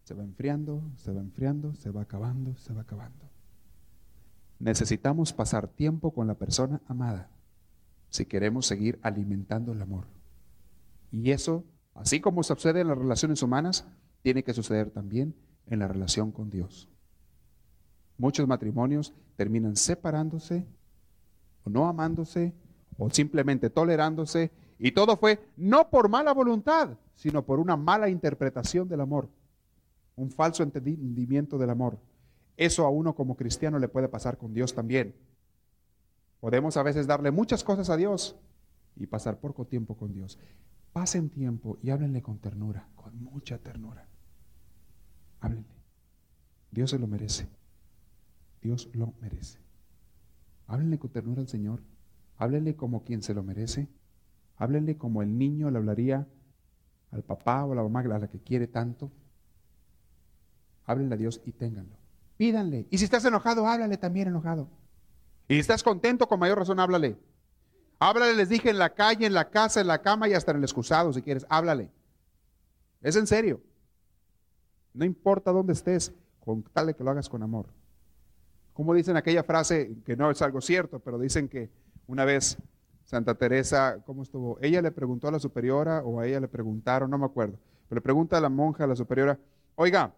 se 0.05 0.15
va 0.15 0.23
enfriando, 0.23 0.83
se 0.97 1.13
va 1.13 1.21
enfriando, 1.21 1.75
se 1.75 1.91
va 1.91 2.03
acabando, 2.03 2.57
se 2.57 2.73
va 2.73 2.83
acabando. 2.83 3.31
Necesitamos 4.59 5.33
pasar 5.33 5.69
tiempo 5.69 6.13
con 6.13 6.27
la 6.27 6.35
persona 6.35 6.81
amada 6.87 7.31
si 8.09 8.27
queremos 8.27 8.67
seguir 8.67 8.99
alimentando 9.03 9.73
el 9.73 9.81
amor. 9.81 10.07
Y 11.11 11.31
eso, 11.31 11.65
así 11.95 12.21
como 12.21 12.43
sucede 12.43 12.81
en 12.81 12.89
las 12.89 12.99
relaciones 12.99 13.43
humanas, 13.43 13.87
tiene 14.23 14.45
que 14.45 14.55
suceder 14.55 14.91
también 14.91 15.35
en 15.67 15.79
la 15.79 15.89
relación 15.89 16.31
con 16.31 16.51
Dios. 16.51 16.89
Muchos 18.19 18.47
matrimonios 18.47 19.15
terminan 19.37 19.77
separándose 19.77 20.67
o 21.65 21.71
no 21.71 21.89
amándose 21.89 22.53
o 22.99 23.11
simplemente 23.11 23.71
tolerándose 23.71 24.53
y 24.79 24.93
todo 24.93 25.17
fue 25.17 25.41
no 25.57 25.89
por 25.91 26.09
mala 26.09 26.33
voluntad, 26.33 26.99
sino 27.15 27.45
por 27.45 27.59
una 27.59 27.77
mala 27.77 28.09
interpretación 28.09 28.89
del 28.89 29.01
amor 29.01 29.29
un 30.17 30.31
falso 30.31 30.63
entendimiento 30.63 31.59
del 31.59 31.71
amor. 31.71 31.99
Eso 32.57 32.85
a 32.87 32.91
uno 32.91 33.15
como 33.15 33.37
cristiano 33.37 33.79
le 33.79 33.89
puede 33.89 34.09
pasar 34.09 34.37
con 34.37 34.53
Dios 34.53 34.75
también. 34.75 35.15
Podemos 36.41 36.77
a 36.77 36.83
veces 36.83 37.07
darle 37.07 37.31
muchas 37.31 37.65
cosas 37.65 37.89
a 37.89 37.97
Dios 37.97 38.37
y 38.97 39.07
pasar 39.07 39.39
poco 39.39 39.67
tiempo 39.67 39.97
con 39.97 40.13
Dios. 40.13 40.39
Pasen 40.93 41.31
tiempo 41.31 41.79
y 41.83 41.91
háblenle 41.91 42.21
con 42.21 42.39
ternura, 42.39 42.89
con 42.95 43.23
mucha 43.23 43.59
ternura. 43.59 44.07
Háblenle. 45.41 45.75
Dios 46.71 46.91
se 46.91 46.99
lo 46.99 47.07
merece. 47.07 47.49
Dios 48.61 48.91
lo 48.93 49.15
merece. 49.21 49.59
Háblenle 50.67 50.99
con 50.99 51.11
ternura 51.11 51.41
al 51.41 51.49
Señor. 51.49 51.83
Háblenle 52.37 52.77
como 52.77 53.05
quien 53.05 53.23
se 53.23 53.35
lo 53.35 53.43
merece. 53.43 53.89
Háblenle 54.57 54.99
como 54.99 55.23
el 55.23 55.39
niño 55.39 55.71
le 55.71 55.79
hablaría 55.79 56.29
al 57.11 57.23
papá 57.23 57.65
o 57.65 57.73
a 57.73 57.77
la 57.77 57.83
mamá 57.83 58.01
a 58.01 58.19
la 58.19 58.29
que 58.29 58.41
quiere 58.41 58.67
tanto 58.67 59.11
háblenle 60.93 61.15
a 61.15 61.19
Dios 61.19 61.41
y 61.45 61.53
ténganlo. 61.53 61.97
pídanle. 62.37 62.87
Y 62.91 62.99
si 62.99 63.05
estás 63.05 63.25
enojado, 63.25 63.67
háblale 63.67 63.97
también 63.97 64.29
enojado. 64.29 64.69
Y 65.49 65.55
si 65.55 65.61
estás 65.61 65.83
contento, 65.83 66.27
con 66.27 66.41
mayor 66.41 66.59
razón, 66.59 66.81
háblale. 66.81 67.17
Háblale, 67.99 68.35
les 68.35 68.49
dije, 68.49 68.71
en 68.71 68.79
la 68.79 68.95
calle, 68.95 69.27
en 69.27 69.35
la 69.35 69.51
casa, 69.51 69.81
en 69.81 69.87
la 69.87 70.03
cama 70.03 70.29
y 70.29 70.35
hasta 70.35 70.51
en 70.51 70.59
el 70.59 70.65
excusado, 70.65 71.13
si 71.13 71.23
quieres, 71.23 71.47
háblale. 71.49 71.91
Es 73.01 73.17
en 73.17 73.27
serio. 73.27 73.61
No 74.95 75.05
importa 75.05 75.53
dónde 75.53 75.73
estés, 75.73 76.13
con 76.41 76.63
tal 76.63 76.87
de 76.87 76.95
que 76.95 77.05
lo 77.05 77.11
hagas 77.11 77.29
con 77.29 77.43
amor. 77.43 77.67
Como 78.73 78.95
dicen 78.95 79.17
aquella 79.17 79.45
frase, 79.45 79.97
que 80.05 80.17
no 80.17 80.31
es 80.31 80.43
algo 80.43 80.61
cierto, 80.61 80.99
pero 80.99 81.19
dicen 81.19 81.49
que 81.49 81.71
una 82.07 82.25
vez 82.25 82.57
Santa 83.05 83.35
Teresa, 83.35 83.99
¿cómo 84.05 84.23
estuvo? 84.23 84.59
Ella 84.61 84.83
le 84.83 84.91
preguntó 84.91 85.29
a 85.29 85.33
la 85.33 85.39
superiora 85.39 86.03
o 86.03 86.21
a 86.21 86.27
ella 86.27 86.41
le 86.41 86.49
preguntaron, 86.49 87.11
no 87.11 87.19
me 87.19 87.27
acuerdo, 87.27 87.59
pero 87.89 87.99
le 87.99 88.03
pregunta 88.03 88.39
a 88.39 88.41
la 88.41 88.49
monja, 88.49 88.85
a 88.85 88.87
la 88.87 88.97
superiora, 88.97 89.39
oiga, 89.75 90.15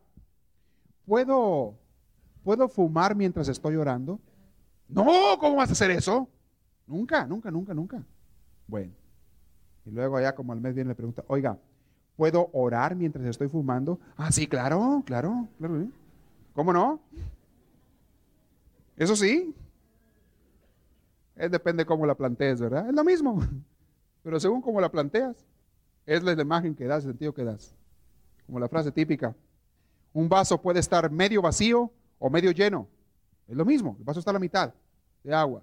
¿puedo, 1.06 1.74
¿puedo 2.42 2.68
fumar 2.68 3.14
mientras 3.14 3.48
estoy 3.48 3.76
orando? 3.76 4.20
No, 4.88 5.04
¿cómo 5.38 5.56
vas 5.56 5.70
a 5.70 5.72
hacer 5.72 5.90
eso? 5.90 6.28
Nunca, 6.86 7.26
nunca, 7.26 7.50
nunca, 7.50 7.74
nunca. 7.74 8.02
Bueno. 8.66 8.92
Y 9.86 9.90
luego 9.90 10.16
allá 10.16 10.34
como 10.34 10.52
al 10.52 10.60
mes 10.60 10.74
viene 10.74 10.88
le 10.88 10.94
pregunta, 10.94 11.24
oiga, 11.26 11.58
¿puedo 12.16 12.48
orar 12.52 12.94
mientras 12.96 13.24
estoy 13.26 13.48
fumando? 13.48 13.98
Ah, 14.16 14.32
sí, 14.32 14.46
claro, 14.46 15.02
claro, 15.04 15.48
claro. 15.58 15.86
¿Cómo 16.54 16.72
no? 16.72 17.00
Eso 18.96 19.16
sí. 19.16 19.54
Es 21.36 21.50
depende 21.50 21.84
cómo 21.84 22.06
la 22.06 22.14
plantees, 22.14 22.60
¿verdad? 22.60 22.88
Es 22.88 22.94
lo 22.94 23.04
mismo. 23.04 23.42
Pero 24.22 24.40
según 24.40 24.62
cómo 24.62 24.80
la 24.80 24.90
planteas, 24.90 25.44
es 26.06 26.22
la 26.22 26.32
imagen 26.32 26.74
que 26.74 26.84
das, 26.84 27.04
el 27.04 27.10
sentido 27.10 27.34
que 27.34 27.44
das. 27.44 27.74
Como 28.46 28.60
la 28.60 28.68
frase 28.68 28.92
típica. 28.92 29.34
Un 30.14 30.28
vaso 30.28 30.62
puede 30.62 30.80
estar 30.80 31.10
medio 31.10 31.42
vacío 31.42 31.92
o 32.18 32.30
medio 32.30 32.52
lleno. 32.52 32.88
Es 33.46 33.56
lo 33.56 33.66
mismo. 33.66 33.96
El 33.98 34.04
vaso 34.04 34.20
está 34.20 34.30
a 34.30 34.34
la 34.34 34.38
mitad 34.38 34.72
de 35.22 35.34
agua. 35.34 35.62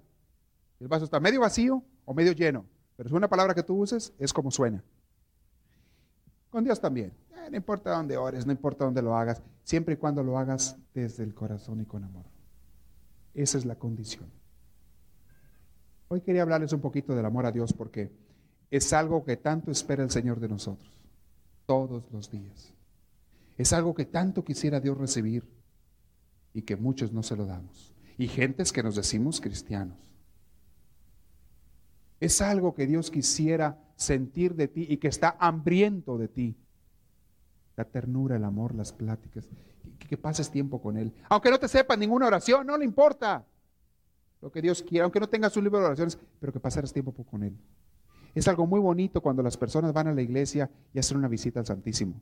El 0.80 0.88
vaso 0.88 1.06
está 1.06 1.20
medio 1.20 1.39
vacío 1.39 1.82
o 2.06 2.14
medio 2.14 2.34
lleno. 2.34 2.66
Pero 2.97 3.08
es 3.08 3.14
una 3.14 3.30
palabra 3.30 3.56
que 3.56 3.64
tú 3.64 3.78
uses, 3.78 4.14
es 4.20 4.34
como 4.34 4.52
suena. 4.52 4.84
Con 6.49 6.66
Dios 6.66 6.80
también. 6.80 7.14
Eh, 7.32 7.49
no 7.49 7.58
importa 7.58 7.91
dónde 7.91 8.18
ores, 8.18 8.45
no 8.45 8.52
importa 8.52 8.84
dónde 8.84 9.02
lo 9.02 9.16
hagas, 9.16 9.41
siempre 9.64 9.93
y 9.93 9.97
cuando 9.97 10.22
lo 10.22 10.38
hagas 10.38 10.78
desde 10.93 11.24
el 11.24 11.34
corazón 11.34 11.82
y 11.82 11.86
con 11.86 12.04
amor. 12.04 12.26
Esa 13.34 13.58
es 13.58 13.66
la 13.66 13.76
condición. 13.76 14.30
Hoy 16.10 16.20
quería 16.20 16.41
hablarles 16.41 16.74
un 16.74 16.82
poquito 16.82 17.16
del 17.16 17.26
amor 17.26 17.45
a 17.45 17.54
Dios 17.54 17.72
porque 17.72 18.12
es 18.70 18.91
algo 18.91 19.24
que 19.24 19.38
tanto 19.38 19.72
espera 19.72 20.04
el 20.04 20.12
Señor 20.12 20.41
de 20.41 20.49
nosotros, 20.49 20.91
todos 21.66 22.04
los 22.12 22.30
días. 22.30 22.74
Es 23.62 23.74
algo 23.74 23.93
que 23.93 24.05
tanto 24.05 24.43
quisiera 24.43 24.80
Dios 24.80 24.97
recibir 24.97 25.47
y 26.51 26.64
que 26.64 26.76
muchos 26.76 27.12
no 27.12 27.22
se 27.22 27.36
lo 27.36 27.45
damos. 27.45 27.93
Y 28.18 28.28
gentes 28.28 28.72
que 28.72 28.82
nos 28.82 28.95
decimos 28.95 29.39
cristianos. 29.39 29.99
Es 32.20 32.41
algo 32.41 32.74
que 32.74 32.88
Dios 32.88 33.12
quisiera 33.12 33.78
sentir 33.95 34.55
de 34.55 34.68
ti 34.68 34.88
y 34.89 34.97
que 34.97 35.09
está 35.09 35.38
hambriento 35.39 36.18
de 36.18 36.28
ti. 36.28 36.57
La 37.76 37.86
ternura, 37.86 38.36
el 38.36 38.45
amor, 38.45 38.74
las 38.74 38.93
pláticas, 38.93 39.47
que, 39.99 40.18
pases 40.18 40.49
tiempo 40.49 40.82
con 40.82 40.97
Él. 40.97 41.14
Aunque 41.30 41.51
no 41.51 41.59
te 41.59 41.68
sepa 41.68 41.95
ninguna 41.95 42.26
oración, 42.26 42.66
no 42.66 42.80
le 42.80 42.86
importa 42.86 43.45
lo 44.41 44.51
que 44.51 44.64
Dios 44.64 44.82
quiera, 44.82 45.03
aunque 45.03 45.20
no 45.20 45.30
tengas 45.30 45.55
un 45.55 45.66
libro 45.66 45.78
de 45.82 45.86
oraciones, 45.86 46.18
pero 46.39 46.51
que 46.51 46.59
pasaras 46.59 46.91
tiempo 46.91 47.14
con 47.14 47.43
Él. 47.43 47.55
Es 48.34 48.47
algo 48.47 48.66
muy 48.66 48.80
bonito 48.80 49.22
cuando 49.22 49.43
las 49.43 49.55
personas 49.55 49.93
van 49.93 50.07
a 50.07 50.16
la 50.16 50.24
iglesia 50.24 50.68
y 50.95 50.97
hacen 50.97 51.18
una 51.18 51.28
visita 51.28 51.59
al 51.59 51.68
Santísimo. 51.68 52.20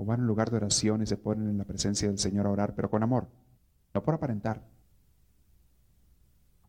O 0.00 0.04
van 0.04 0.20
a 0.20 0.22
un 0.22 0.28
lugar 0.28 0.48
de 0.48 0.58
oración 0.58 1.02
y 1.02 1.06
se 1.06 1.16
ponen 1.16 1.48
en 1.48 1.58
la 1.58 1.64
presencia 1.64 2.06
del 2.06 2.18
Señor 2.18 2.46
a 2.46 2.50
orar, 2.50 2.72
pero 2.76 2.88
con 2.88 3.02
amor, 3.02 3.26
no 3.92 4.02
por 4.04 4.14
aparentar. 4.14 4.62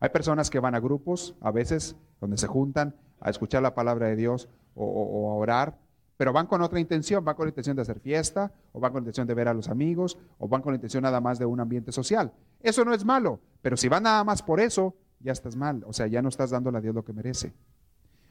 Hay 0.00 0.08
personas 0.08 0.50
que 0.50 0.58
van 0.58 0.74
a 0.74 0.80
grupos, 0.80 1.36
a 1.40 1.52
veces, 1.52 1.94
donde 2.20 2.38
se 2.38 2.48
juntan 2.48 2.96
a 3.20 3.30
escuchar 3.30 3.62
la 3.62 3.72
palabra 3.72 4.08
de 4.08 4.16
Dios 4.16 4.48
o, 4.74 4.84
o 4.84 5.30
a 5.30 5.34
orar, 5.34 5.78
pero 6.16 6.32
van 6.32 6.48
con 6.48 6.60
otra 6.60 6.80
intención, 6.80 7.24
van 7.24 7.36
con 7.36 7.46
la 7.46 7.50
intención 7.50 7.76
de 7.76 7.82
hacer 7.82 8.00
fiesta, 8.00 8.52
o 8.72 8.80
van 8.80 8.90
con 8.90 8.98
la 8.98 9.04
intención 9.04 9.28
de 9.28 9.34
ver 9.34 9.46
a 9.46 9.54
los 9.54 9.68
amigos, 9.68 10.18
o 10.38 10.48
van 10.48 10.60
con 10.60 10.72
la 10.72 10.78
intención 10.78 11.04
nada 11.04 11.20
más 11.20 11.38
de 11.38 11.46
un 11.46 11.60
ambiente 11.60 11.92
social. 11.92 12.32
Eso 12.60 12.84
no 12.84 12.92
es 12.92 13.04
malo, 13.04 13.38
pero 13.62 13.76
si 13.76 13.88
van 13.88 14.02
nada 14.02 14.24
más 14.24 14.42
por 14.42 14.58
eso, 14.58 14.96
ya 15.20 15.30
estás 15.30 15.54
mal, 15.54 15.84
o 15.86 15.92
sea, 15.92 16.08
ya 16.08 16.20
no 16.20 16.30
estás 16.30 16.50
dándole 16.50 16.78
a 16.78 16.80
Dios 16.80 16.96
lo 16.96 17.04
que 17.04 17.12
merece. 17.12 17.52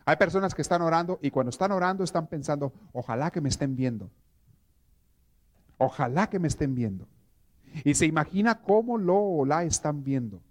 Hay 0.03 0.17
personas 0.17 0.53
que 0.55 0.61
están 0.61 0.81
orando 0.81 1.19
y 1.21 1.31
cuando 1.31 1.51
están 1.51 1.71
orando 1.71 2.03
están 2.03 2.27
pensando, 2.27 2.73
ojalá 2.91 3.31
que 3.31 3.39
me 3.39 3.47
estén 3.47 3.77
viendo. 3.77 4.09
Ojalá 5.79 6.29
que 6.29 6.39
me 6.39 6.49
estén 6.49 6.75
viendo. 6.75 7.07
Y 7.83 7.95
se 7.95 8.05
imagina 8.05 8.61
cómo 8.61 8.97
lo 8.97 9.17
o 9.17 9.45
la 9.45 9.63
están 9.63 10.03
viendo. 10.03 10.41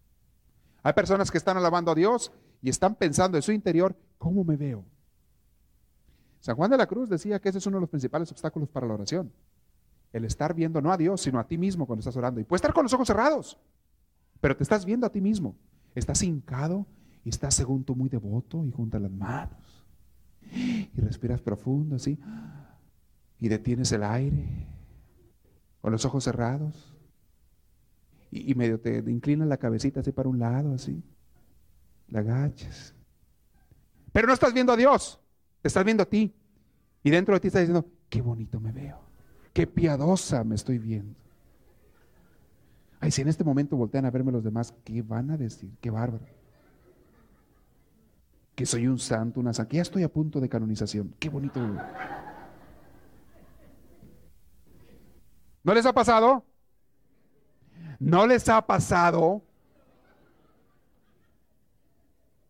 Hay 0.83 0.95
personas 0.95 1.31
que 1.31 1.39
están 1.39 1.57
alabando 1.57 1.93
a 1.93 1.95
Dios 1.95 2.33
y 2.63 2.71
están 2.71 2.95
pensando 2.95 3.37
en 3.37 3.43
su 3.43 3.53
interior, 3.53 3.95
¿cómo 4.17 4.43
me 4.43 4.57
veo? 4.57 4.85
San 6.41 6.57
Juan 6.57 6.71
de 6.71 6.79
la 6.79 6.87
Cruz 6.87 7.11
decía 7.11 7.41
que 7.41 7.51
ese 7.51 7.59
es 7.59 7.67
uno 7.67 7.77
de 7.77 7.83
los 7.83 7.91
principales 7.91 8.31
obstáculos 8.33 8.71
para 8.71 8.87
la 8.87 8.95
oración. 8.95 9.31
El 10.13 10.25
estar 10.25 10.55
viendo 10.55 10.81
no 10.81 10.91
a 10.91 10.97
Dios, 10.97 11.21
sino 11.21 11.39
a 11.39 11.47
ti 11.47 11.59
mismo 11.59 11.87
cuando 11.87 12.01
estás 12.01 12.17
orando. 12.17 12.41
Y 12.41 12.45
puedes 12.45 12.61
estar 12.61 12.73
con 12.73 12.85
los 12.85 12.93
ojos 12.95 13.07
cerrados, 13.07 13.59
pero 14.41 14.57
te 14.57 14.63
estás 14.63 14.87
viendo 14.87 15.07
a 15.07 15.11
ti 15.11 15.21
mismo. 15.21 15.57
Estás 15.95 16.23
hincado 16.23 16.87
y 17.23 17.29
estás 17.29 17.55
según 17.55 17.85
tú 17.85 17.95
muy 17.95 18.09
devoto 18.09 18.65
y 18.65 18.71
juntas 18.71 19.03
las 19.03 19.11
manos. 19.11 19.85
Y 20.51 21.01
respiras 21.03 21.43
profundo 21.43 21.97
así. 21.97 22.19
Y 23.39 23.49
detienes 23.49 23.93
el 23.93 24.05
aire 24.05 24.78
con 25.89 25.93
los 25.93 26.05
ojos 26.05 26.25
cerrados. 26.25 26.95
Y, 28.31 28.55
medio 28.55 28.79
te, 28.79 28.99
inclinas 28.99 29.49
la 29.49 29.57
cabecita 29.57 30.01
así 30.01 30.13
para 30.13 30.29
un 30.29 30.39
lado, 30.39 30.75
así. 30.75 31.03
La 32.09 32.21
agachas. 32.21 32.95
Pero 34.13 34.27
no 34.27 34.35
estás 34.35 34.53
viendo 34.53 34.71
a 34.71 34.77
Dios, 34.77 35.19
te 35.63 35.69
estás 35.69 35.87
viendo 35.87 36.03
a 36.03 36.07
ti. 36.07 36.35
Y 37.03 37.09
dentro 37.09 37.33
de 37.33 37.41
ti 37.41 37.47
estás 37.47 37.63
diciendo, 37.63 37.89
qué 38.11 38.21
bonito 38.21 38.61
me 38.61 38.71
veo. 38.71 39.01
Qué 39.55 39.67
piadosa 39.67 40.45
me 40.45 40.57
estoy 40.57 40.77
viendo. 40.77 41.19
Ay, 43.01 43.11
si 43.11 43.23
en 43.23 43.29
este 43.29 43.43
momento 43.43 43.75
voltean 43.75 44.05
a 44.05 44.11
verme 44.11 44.31
los 44.31 44.45
demás, 44.45 44.75
¿qué 44.85 45.01
van 45.01 45.31
a 45.31 45.39
decir? 45.39 45.71
Qué 45.81 45.89
bárbaro. 45.89 46.27
Que 48.55 48.67
soy 48.67 48.89
un 48.89 48.99
santo, 48.99 49.41
una 49.41 49.55
santa. 49.55 49.73
Ya 49.73 49.83
estoy 49.83 50.03
a 50.03 50.13
punto 50.13 50.39
de 50.39 50.51
canonización. 50.51 51.15
Qué 51.19 51.31
bonito. 51.31 51.61
¿No 55.63 55.75
les 55.75 55.87
ha 55.87 55.93
pasado? 55.93 56.45
¿No 57.99 58.27
les 58.27 58.49
ha 58.49 58.65
pasado? 58.67 59.43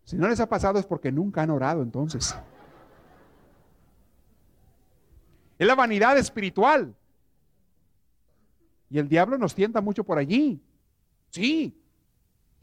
Si 0.05 0.17
no 0.17 0.29
les 0.29 0.41
ha 0.41 0.49
pasado 0.49 0.79
es 0.79 0.87
porque 0.87 1.13
nunca 1.13 1.43
han 1.43 1.51
orado 1.51 1.83
entonces. 1.83 2.35
Es 5.59 5.67
la 5.67 5.75
vanidad 5.75 6.17
espiritual. 6.17 6.95
Y 8.91 8.99
el 8.99 9.09
diablo 9.09 9.37
nos 9.37 9.55
tienta 9.55 9.81
mucho 9.81 10.05
por 10.05 10.19
allí. 10.19 10.63
Sí. 11.31 11.79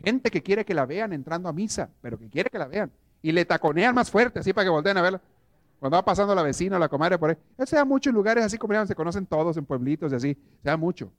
Gente 0.03 0.31
que 0.31 0.41
quiere 0.41 0.65
que 0.65 0.73
la 0.73 0.85
vean 0.85 1.13
entrando 1.13 1.47
a 1.47 1.53
misa, 1.53 1.89
pero 2.01 2.17
que 2.17 2.29
quiere 2.29 2.49
que 2.49 2.57
la 2.57 2.67
vean. 2.67 2.91
Y 3.21 3.31
le 3.31 3.45
taconean 3.45 3.93
más 3.93 4.09
fuerte, 4.09 4.39
así 4.39 4.53
para 4.53 4.65
que 4.65 4.69
volteen 4.69 4.97
a 4.97 5.01
verla. 5.01 5.21
Cuando 5.85 5.97
va 5.97 6.03
pasando 6.05 6.33
la 6.33 6.41
vecina 6.41 6.77
o 6.77 6.79
la 6.79 6.89
comadre 6.89 7.19
por 7.19 7.29
ahí. 7.29 7.37
Eso 7.59 7.67
se 7.67 7.75
da 7.75 7.85
mucho 7.85 8.09
en 8.09 8.15
lugares 8.15 8.43
así 8.43 8.57
como 8.57 8.87
se 8.87 8.95
conocen 8.95 9.27
todos 9.27 9.55
en 9.55 9.65
pueblitos 9.65 10.11
y 10.11 10.15
así. 10.15 10.33
Se 10.33 10.69
da 10.69 10.77
mucho. 10.77 11.13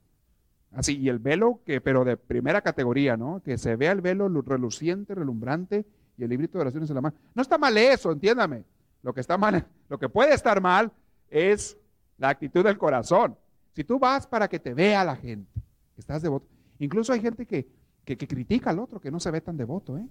Así, 0.73 0.97
y 0.97 1.07
el 1.07 1.19
velo, 1.19 1.61
que, 1.65 1.79
pero 1.79 2.03
de 2.03 2.17
primera 2.17 2.61
categoría, 2.61 3.15
¿no? 3.15 3.41
Que 3.41 3.57
se 3.57 3.77
vea 3.77 3.93
el 3.93 4.01
velo 4.01 4.27
reluciente, 4.41 5.15
relumbrante 5.15 5.85
y 6.17 6.23
el 6.25 6.29
librito 6.29 6.57
de 6.57 6.63
oraciones 6.63 6.89
en 6.89 6.95
la 6.95 7.01
mano. 7.01 7.15
No 7.33 7.41
está 7.41 7.57
mal 7.57 7.77
eso, 7.77 8.11
entiéndame. 8.11 8.65
Lo 9.03 9.13
que 9.13 9.21
está 9.21 9.37
mal, 9.37 9.65
lo 9.87 9.97
que 9.97 10.09
puede 10.09 10.33
estar 10.33 10.59
mal 10.59 10.91
es 11.29 11.77
la 12.17 12.27
actitud 12.27 12.65
del 12.65 12.77
corazón. 12.77 13.37
Si 13.73 13.85
tú 13.85 13.97
vas 13.97 14.27
para 14.27 14.49
que 14.49 14.59
te 14.59 14.73
vea 14.73 15.05
la 15.05 15.15
gente, 15.15 15.61
que 15.95 16.01
estás 16.01 16.21
devoto. 16.21 16.45
Incluso 16.79 17.13
hay 17.13 17.21
gente 17.21 17.45
que, 17.45 17.69
que, 18.03 18.17
critica 18.17 18.71
al 18.71 18.79
otro, 18.79 18.99
que 18.99 19.11
no 19.11 19.21
se 19.21 19.31
ve 19.31 19.39
tan 19.39 19.55
devoto, 19.55 19.97
¿eh? 19.97 20.05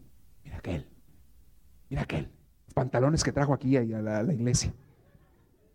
Mira 0.44 0.56
aquel, 0.56 0.86
mira 1.90 2.00
aquel, 2.04 2.30
pantalones 2.76 3.24
que 3.24 3.32
trajo 3.32 3.54
aquí 3.54 3.74
a 3.74 3.82
la, 3.82 4.18
a 4.18 4.22
la 4.22 4.34
iglesia. 4.34 4.70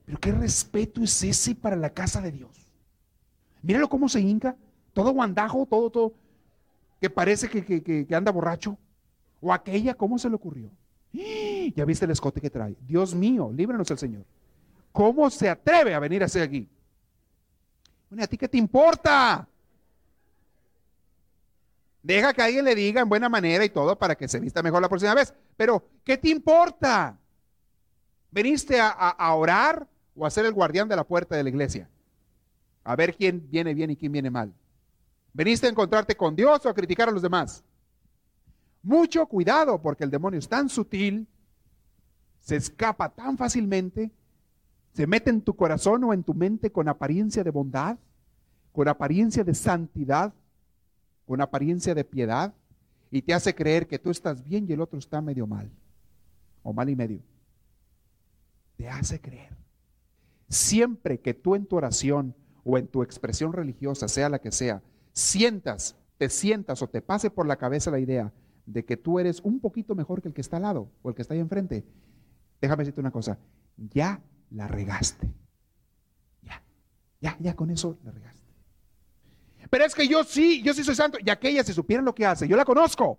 Pero 0.06 0.20
qué 0.20 0.32
respeto 0.32 1.02
es 1.02 1.24
ese 1.24 1.56
para 1.56 1.76
la 1.76 1.90
casa 1.90 2.22
de 2.22 2.32
Dios. 2.32 2.72
Míralo 3.64 3.90
cómo 3.90 4.08
se 4.08 4.22
hinca, 4.22 4.56
todo 4.94 5.12
guandajo, 5.12 5.66
todo, 5.66 5.90
todo, 5.90 6.14
que 7.00 7.10
parece 7.10 7.50
que, 7.50 7.82
que, 7.82 8.16
anda 8.16 8.32
borracho. 8.32 8.78
O 9.42 9.52
aquella, 9.52 9.96
¿cómo 9.96 10.20
se 10.20 10.30
le 10.30 10.36
ocurrió? 10.36 10.70
Ya 11.76 11.86
viste 11.86 12.06
el 12.06 12.12
escote 12.12 12.40
que 12.40 12.50
trae. 12.52 12.76
Dios 12.82 13.16
mío, 13.16 13.52
líbranos 13.52 13.90
el 13.90 13.98
Señor. 13.98 14.26
¿Cómo 14.92 15.30
se 15.30 15.50
atreve 15.50 15.96
a 15.96 16.00
venir 16.00 16.24
hacia 16.24 16.44
aquí? 16.44 16.68
Bueno, 18.10 18.24
¿a 18.24 18.28
ti 18.28 18.38
qué 18.38 18.48
te 18.48 18.58
importa? 18.58 19.48
Deja 22.04 22.34
que 22.34 22.42
alguien 22.42 22.66
le 22.66 22.76
diga 22.76 23.02
en 23.02 23.10
buena 23.10 23.30
manera 23.30 23.64
y 23.64 23.70
todo 23.70 23.98
para 23.98 24.16
que 24.16 24.28
se 24.28 24.40
vista 24.40 24.64
mejor 24.64 24.82
la 24.82 24.90
próxima 24.90 25.14
vez. 25.14 25.34
Pero, 25.56 25.88
¿qué 26.04 26.18
te 26.18 26.30
importa? 26.30 27.18
¿Veniste 28.32 28.80
a, 28.80 28.90
a, 28.90 29.36
orar 29.36 29.88
o 30.16 30.26
a 30.26 30.32
ser 30.32 30.46
el 30.46 30.54
guardián 30.54 30.88
de 30.88 30.96
la 30.96 31.04
puerta 31.04 31.36
de 31.36 31.44
la 31.44 31.50
iglesia? 31.50 31.90
A 32.84 32.96
ver 32.96 33.16
quién 33.16 33.48
viene 33.50 33.74
bien 33.74 33.92
y 33.92 33.96
quién 33.96 34.12
viene 34.12 34.32
mal. 34.32 34.54
¿Veniste 35.34 35.68
a 35.68 35.70
encontrarte 35.70 36.16
con 36.16 36.36
Dios 36.36 36.66
o 36.66 36.70
a 36.70 36.74
criticar 36.74 37.08
a 37.08 37.12
los 37.12 37.22
demás? 37.22 37.64
Mucho 38.82 39.26
cuidado 39.28 39.82
porque 39.82 40.04
el 40.04 40.10
demonio 40.10 40.40
es 40.40 40.50
tan 40.50 40.68
sutil, 40.68 41.28
se 42.40 42.56
escapa 42.56 43.10
tan 43.10 43.38
fácilmente, 43.38 44.12
se 44.94 45.06
mete 45.08 45.30
en 45.30 45.42
tu 45.42 45.56
corazón 45.56 46.04
o 46.04 46.14
en 46.14 46.24
tu 46.24 46.34
mente 46.34 46.72
con 46.72 46.90
apariencia 46.90 47.44
de 47.44 47.52
bondad, 47.52 47.98
con 48.74 48.88
apariencia 48.88 49.44
de 49.44 49.54
santidad, 49.54 50.34
con 51.26 51.42
apariencia 51.42 51.96
de 51.96 52.04
piedad, 52.04 52.54
y 53.12 53.22
te 53.22 53.34
hace 53.34 53.54
creer 53.54 53.88
que 53.88 54.00
tú 54.00 54.10
estás 54.10 54.44
bien 54.44 54.66
y 54.68 54.74
el 54.74 54.82
otro 54.82 54.98
está 54.98 55.22
medio 55.22 55.46
mal, 55.46 55.70
o 56.64 56.74
mal 56.74 56.90
y 56.90 56.96
medio. 56.96 57.22
Te 58.78 58.88
hace 58.88 59.20
creer. 59.20 59.56
Siempre 60.48 61.20
que 61.20 61.34
tú 61.34 61.56
en 61.56 61.66
tu 61.66 61.76
oración 61.76 62.36
o 62.64 62.78
en 62.78 62.88
tu 62.88 63.04
expresión 63.04 63.54
religiosa, 63.54 64.08
sea 64.08 64.30
la 64.30 64.40
que 64.40 64.52
sea, 64.52 64.82
sientas, 65.14 65.96
te 66.18 66.30
sientas 66.30 66.82
o 66.82 66.88
te 66.88 67.02
pase 67.02 67.30
por 67.30 67.48
la 67.48 67.58
cabeza 67.58 67.92
la 67.92 68.00
idea 68.00 68.34
de 68.66 68.86
que 68.86 68.98
tú 68.98 69.20
eres 69.20 69.42
un 69.42 69.60
poquito 69.60 69.96
mejor 69.96 70.22
que 70.22 70.30
el 70.30 70.34
que 70.34 70.42
está 70.42 70.58
al 70.58 70.64
lado 70.64 70.90
o 71.02 71.10
el 71.10 71.16
que 71.16 71.22
está 71.22 71.34
ahí 71.34 71.40
enfrente, 71.40 71.84
déjame 72.62 72.82
decirte 72.82 73.02
una 73.02 73.12
cosa, 73.12 73.38
ya 73.76 74.22
la 74.52 74.68
regaste. 74.68 75.30
Ya, 76.44 76.62
ya, 77.20 77.38
ya 77.40 77.56
con 77.56 77.70
eso 77.70 77.98
la 78.04 78.12
regaste. 78.12 78.41
Pero 79.72 79.86
es 79.86 79.96
que 79.96 80.06
yo 80.06 80.26
sí, 80.26 80.62
yo 80.62 80.74
sí 80.74 80.84
soy 80.84 80.96
santo. 80.96 81.18
Y 81.26 81.30
aquella, 81.30 81.64
si 81.64 81.72
supieran 81.72 82.04
lo 82.04 82.14
que 82.14 82.26
hace, 82.26 82.46
yo 82.46 82.58
la 82.58 82.66
conozco. 82.66 83.18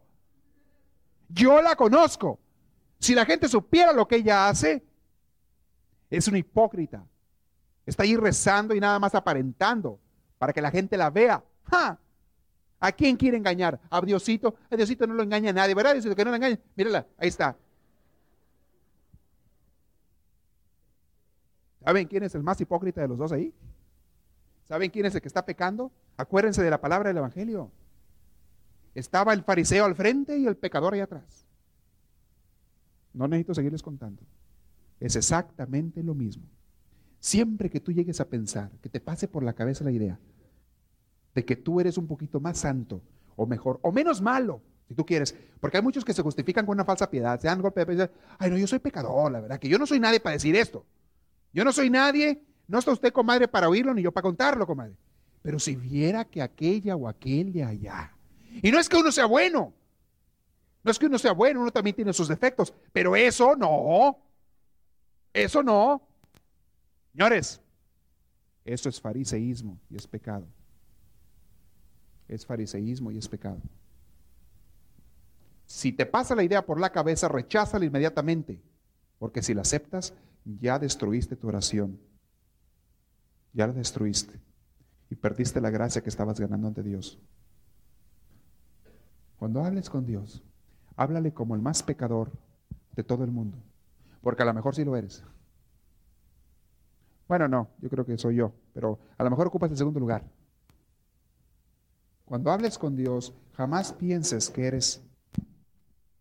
Yo 1.31 1.63
la 1.63 1.75
conozco. 1.75 2.39
Si 2.99 3.15
la 3.15 3.25
gente 3.25 3.49
supiera 3.49 3.91
lo 3.95 4.07
que 4.07 4.17
ella 4.17 4.51
hace, 4.51 4.85
es 6.11 6.29
una 6.29 6.37
hipócrita. 6.37 7.07
Está 7.87 8.03
ahí 8.03 8.17
rezando 8.17 8.75
y 8.75 8.81
nada 8.81 8.99
más 8.99 9.15
aparentando 9.15 9.99
para 10.37 10.53
que 10.53 10.61
la 10.61 10.71
gente 10.71 10.99
la 10.99 11.09
vea. 11.09 11.43
¿A 12.81 12.93
quién 12.93 13.17
quiere 13.17 13.39
engañar? 13.39 13.81
¿A 13.89 14.03
Diosito? 14.03 14.55
A 14.71 14.77
Diosito 14.77 15.07
no 15.07 15.15
lo 15.15 15.23
engaña 15.23 15.51
a 15.51 15.55
nadie, 15.55 15.75
¿verdad? 15.75 15.95
Diosito 15.95 16.15
que 16.15 16.25
no 16.25 16.33
lo 16.33 16.37
engaña. 16.37 16.59
Mírala, 16.77 17.07
ahí 17.17 17.29
está. 17.29 17.57
¿Saben 21.83 22.07
quién 22.07 22.25
es 22.25 22.35
el 22.35 22.43
más 22.43 22.61
hipócrita 22.61 23.01
de 23.01 23.09
los 23.09 23.17
dos 23.17 23.33
ahí? 23.33 23.55
¿Saben 24.73 24.91
quién 24.91 25.05
es 25.05 25.15
el 25.15 25.21
que 25.21 25.29
está 25.29 25.45
pecando? 25.45 25.93
Acuérdense 26.17 26.63
de 26.63 26.71
la 26.71 26.81
palabra 26.81 27.11
del 27.11 27.19
Evangelio. 27.19 27.71
Estaba 28.95 29.35
el 29.35 29.43
fariseo 29.43 29.85
al 29.85 29.95
frente 29.95 30.39
y 30.39 30.47
el 30.47 30.57
pecador 30.57 30.95
ahí 30.95 31.01
atrás. 31.01 31.45
No 33.13 33.29
necesito 33.29 33.53
seguirles 33.53 33.83
contando. 33.83 34.23
Es 34.99 35.15
exactamente 35.15 36.03
lo 36.03 36.15
mismo. 36.15 36.45
Siempre 37.21 37.69
que 37.69 37.81
tú 37.81 37.93
llegues 37.93 38.19
a 38.23 38.31
pensar, 38.31 38.71
que 38.81 38.89
te 38.89 38.99
pase 38.99 39.29
por 39.29 39.43
la 39.43 39.53
cabeza 39.53 39.85
la 39.85 39.93
idea 39.93 40.19
de 41.35 41.45
que 41.45 41.57
tú 41.57 41.79
eres 41.79 41.99
un 41.99 42.07
poquito 42.07 42.41
más 42.41 42.57
santo 42.57 43.03
o 43.37 43.45
mejor 43.45 43.79
o 43.83 43.93
menos 43.93 44.23
malo, 44.23 44.63
si 44.89 44.95
tú 44.95 45.05
quieres, 45.05 45.35
porque 45.61 45.77
hay 45.77 45.83
muchos 45.83 46.03
que 46.03 46.15
se 46.15 46.23
justifican 46.23 46.65
con 46.65 46.77
una 46.77 46.87
falsa 46.87 47.11
piedad, 47.11 47.39
se 47.39 47.47
dan 47.47 47.61
golpe 47.61 47.81
de 47.81 47.87
pecho, 47.87 48.11
ay 48.39 48.51
no, 48.51 48.57
yo 48.57 48.67
soy 48.67 48.79
pecador, 48.79 49.31
la 49.33 49.43
verdad, 49.43 49.59
que 49.59 49.69
yo 49.69 49.79
no 49.79 49.85
soy 49.85 50.01
nadie 50.01 50.19
para 50.19 50.33
decir 50.33 50.57
esto. 50.57 50.87
Yo 51.53 51.63
no 51.63 51.73
soy 51.73 51.91
nadie, 51.91 52.43
no 52.73 52.79
está 52.79 52.91
usted, 52.91 53.13
comadre, 53.13 53.49
para 53.49 53.69
oírlo, 53.69 53.93
ni 53.93 54.01
yo 54.01 54.11
para 54.13 54.23
contarlo, 54.23 54.67
comadre. 54.67 54.97
Pero 55.43 55.59
si 55.59 55.77
viera 55.77 56.25
que 56.25 56.41
aquella 56.41 56.97
o 56.97 57.07
aquel 57.07 57.53
de 57.53 57.63
allá, 57.63 58.17
y 58.63 58.73
no 58.73 58.79
es 58.79 58.89
que 58.89 58.97
uno 58.97 59.13
sea 59.13 59.27
bueno, 59.27 59.75
no 60.83 60.91
es 60.91 60.99
que 60.99 61.05
uno 61.05 61.19
sea 61.19 61.33
bueno, 61.33 61.61
uno 61.61 61.71
también 61.71 61.95
tiene 61.95 62.15
sus 62.15 62.29
defectos, 62.29 62.73
pero 62.91 63.15
eso 63.15 63.55
no, 63.57 64.17
eso 65.35 65.63
no. 65.63 66.01
Señores, 67.13 67.61
eso 68.65 68.89
es 68.89 68.99
fariseísmo 68.99 69.79
y 69.91 69.97
es 69.97 70.07
pecado. 70.07 70.47
Es 72.27 72.47
fariseísmo 72.47 73.13
y 73.13 73.19
es 73.19 73.29
pecado. 73.29 73.61
Si 75.67 75.93
te 75.93 76.07
pasa 76.07 76.35
la 76.35 76.43
idea 76.43 76.65
por 76.65 76.81
la 76.81 76.91
cabeza, 76.91 77.29
recházala 77.29 77.85
inmediatamente, 77.85 78.63
porque 79.19 79.43
si 79.43 79.53
la 79.53 79.61
aceptas, 79.61 80.15
ya 80.43 80.79
destruiste 80.79 81.37
tu 81.37 81.49
oración. 81.49 82.01
Ya 83.53 83.67
la 83.67 83.73
destruiste 83.73 84.41
y 85.11 85.15
perdiste 85.15 85.61
la 85.61 85.71
gracia 85.71 86.03
que 86.03 86.09
estabas 86.09 86.41
ganando 86.41 86.69
ante 86.69 86.83
Dios. 86.83 87.19
Cuando 89.39 89.65
hables 89.65 89.91
con 89.91 90.07
Dios, 90.07 90.43
háblale 90.97 91.33
como 91.35 91.55
el 91.55 91.63
más 91.63 91.83
pecador 91.83 92.31
de 92.95 93.05
todo 93.05 93.25
el 93.25 93.31
mundo, 93.31 93.59
porque 94.23 94.43
a 94.43 94.47
lo 94.47 94.55
mejor 94.55 94.75
sí 94.75 94.85
lo 94.85 94.97
eres. 94.97 95.23
Bueno, 97.29 97.49
no, 97.49 97.69
yo 97.81 97.89
creo 97.89 98.05
que 98.05 98.17
soy 98.19 98.37
yo, 98.37 98.53
pero 98.73 98.99
a 99.19 99.25
lo 99.25 99.31
mejor 99.31 99.47
ocupas 99.49 99.71
el 99.71 99.77
segundo 99.77 100.01
lugar. 100.01 100.25
Cuando 102.25 102.51
hables 102.51 102.79
con 102.79 102.97
Dios, 102.97 103.35
jamás 103.53 103.93
pienses 103.93 104.49
que 104.49 104.67
eres 104.67 105.03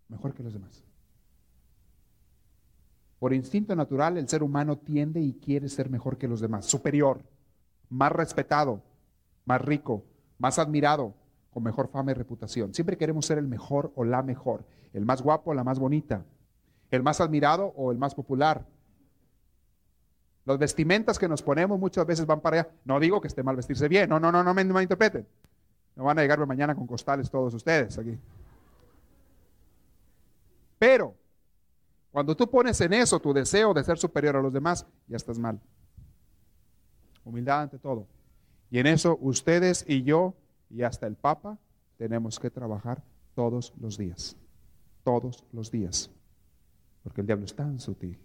mejor 0.10 0.34
que 0.34 0.44
los 0.44 0.54
demás. 0.54 0.84
Por 3.22 3.34
instinto 3.36 3.76
natural, 3.76 4.18
el 4.18 4.28
ser 4.28 4.42
humano 4.42 4.80
tiende 4.80 5.22
y 5.22 5.34
quiere 5.34 5.70
ser 5.70 5.92
mejor 5.92 6.18
que 6.18 6.28
los 6.28 6.42
demás, 6.42 6.66
superior, 6.66 7.22
más 7.88 8.12
respetado, 8.12 8.82
más 9.46 9.62
rico, 9.62 10.04
más 10.40 10.58
admirado, 10.58 11.14
con 11.52 11.62
mejor 11.62 11.88
fama 11.90 12.10
y 12.10 12.14
reputación. 12.16 12.74
Siempre 12.74 12.98
queremos 12.98 13.28
ser 13.28 13.38
el 13.38 13.48
mejor 13.48 13.92
o 13.94 14.06
la 14.06 14.24
mejor, 14.24 14.66
el 14.92 15.06
más 15.06 15.22
guapo 15.22 15.52
o 15.52 15.54
la 15.54 15.64
más 15.64 15.78
bonita, 15.78 16.26
el 16.90 17.04
más 17.04 17.22
admirado 17.22 17.68
o 17.76 17.92
el 17.92 18.00
más 18.00 18.16
popular, 18.16 18.66
los 20.44 20.58
vestimentas 20.58 21.20
que 21.20 21.28
nos 21.28 21.44
ponemos 21.44 21.80
muchas 21.80 22.08
veces 22.08 22.26
van 22.26 22.42
para 22.42 22.62
allá. 22.62 22.72
No 22.86 23.00
digo 23.00 23.22
que 23.22 23.28
esté 23.28 23.44
mal 23.44 23.56
vestirse 23.56 23.88
bien. 23.88 24.10
No, 24.10 24.20
no, 24.20 24.32
no, 24.32 24.44
no 24.44 24.52
me 24.56 24.66
malinterpreten. 24.66 25.28
No 25.96 26.06
van 26.06 26.18
a 26.18 26.24
llegar 26.24 26.44
mañana 26.48 26.74
con 26.74 26.88
costales 26.88 27.30
todos 27.30 27.54
ustedes 27.54 28.00
aquí. 28.00 28.18
Pero 30.80 31.21
cuando 32.12 32.36
tú 32.36 32.50
pones 32.50 32.80
en 32.82 32.94
eso 32.94 33.20
tu 33.20 33.34
deseo 33.34 33.74
de 33.74 33.84
ser 33.84 33.98
superior 33.98 34.36
a 34.36 34.42
los 34.42 34.54
demás, 34.54 34.86
ya 35.08 35.18
estás 35.18 35.40
mal. 35.40 35.60
Humildad 37.24 37.62
ante 37.62 37.80
todo. 37.80 38.08
Y 38.70 38.80
en 38.80 38.88
eso 38.88 39.18
ustedes 39.22 39.86
y 39.88 40.04
yo 40.04 40.34
y 40.70 40.84
hasta 40.84 41.08
el 41.08 41.16
Papa 41.16 41.58
tenemos 41.98 42.40
que 42.40 42.50
trabajar 42.50 43.04
todos 43.36 43.74
los 43.80 43.98
días. 43.98 44.36
Todos 45.04 45.46
los 45.52 45.72
días. 45.72 46.10
Porque 47.04 47.22
el 47.22 47.28
diablo 47.28 47.46
es 47.46 47.56
tan 47.56 47.80
sutil 47.80 48.20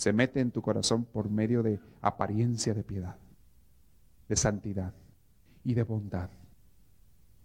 se 0.00 0.14
mete 0.14 0.40
en 0.40 0.50
tu 0.50 0.62
corazón 0.62 1.04
por 1.04 1.28
medio 1.28 1.62
de 1.62 1.78
apariencia 2.00 2.72
de 2.72 2.82
piedad, 2.82 3.16
de 4.30 4.34
santidad 4.34 4.94
y 5.62 5.74
de 5.74 5.82
bondad. 5.82 6.30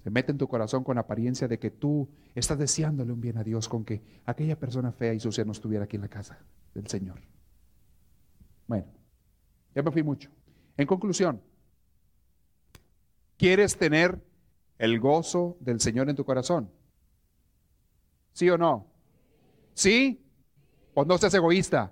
Se 0.06 0.12
mete 0.12 0.32
en 0.32 0.38
tu 0.38 0.47
corazón 0.47 0.84
con 0.84 0.99
apariencia 0.99 1.47
de 1.47 1.58
que 1.58 1.72
tú 1.72 2.08
estás 2.36 2.60
deseándole 2.60 3.12
un 3.12 3.20
bien 3.20 3.39
a 3.39 3.43
Dios 3.43 3.68
con 3.68 3.84
que 3.84 4.03
aquella 4.28 4.56
persona 4.56 4.91
fea 4.91 5.16
y 5.16 5.20
sucia 5.20 5.43
no 5.43 5.51
estuviera 5.51 5.86
aquí 5.86 5.95
en 5.95 6.03
la 6.03 6.10
casa 6.10 6.38
del 6.76 6.86
Señor. 6.86 7.20
Bueno, 8.68 8.86
ya 9.74 9.82
me 9.82 9.89
fui 9.89 10.03
mucho. 10.03 10.30
En 10.78 10.86
conclusión, 10.86 11.41
¿quieres 13.36 13.78
tener 13.78 14.24
el 14.78 14.99
gozo 14.99 15.58
del 15.60 15.80
Señor 15.80 16.08
en 16.08 16.16
tu 16.16 16.24
corazón? 16.24 16.70
¿Sí 18.32 18.47
o 18.51 18.60
no? 18.60 18.86
¿Sí? 19.74 20.24
¿O 20.93 21.03
no 21.03 21.18
seas 21.18 21.34
egoísta? 21.34 21.91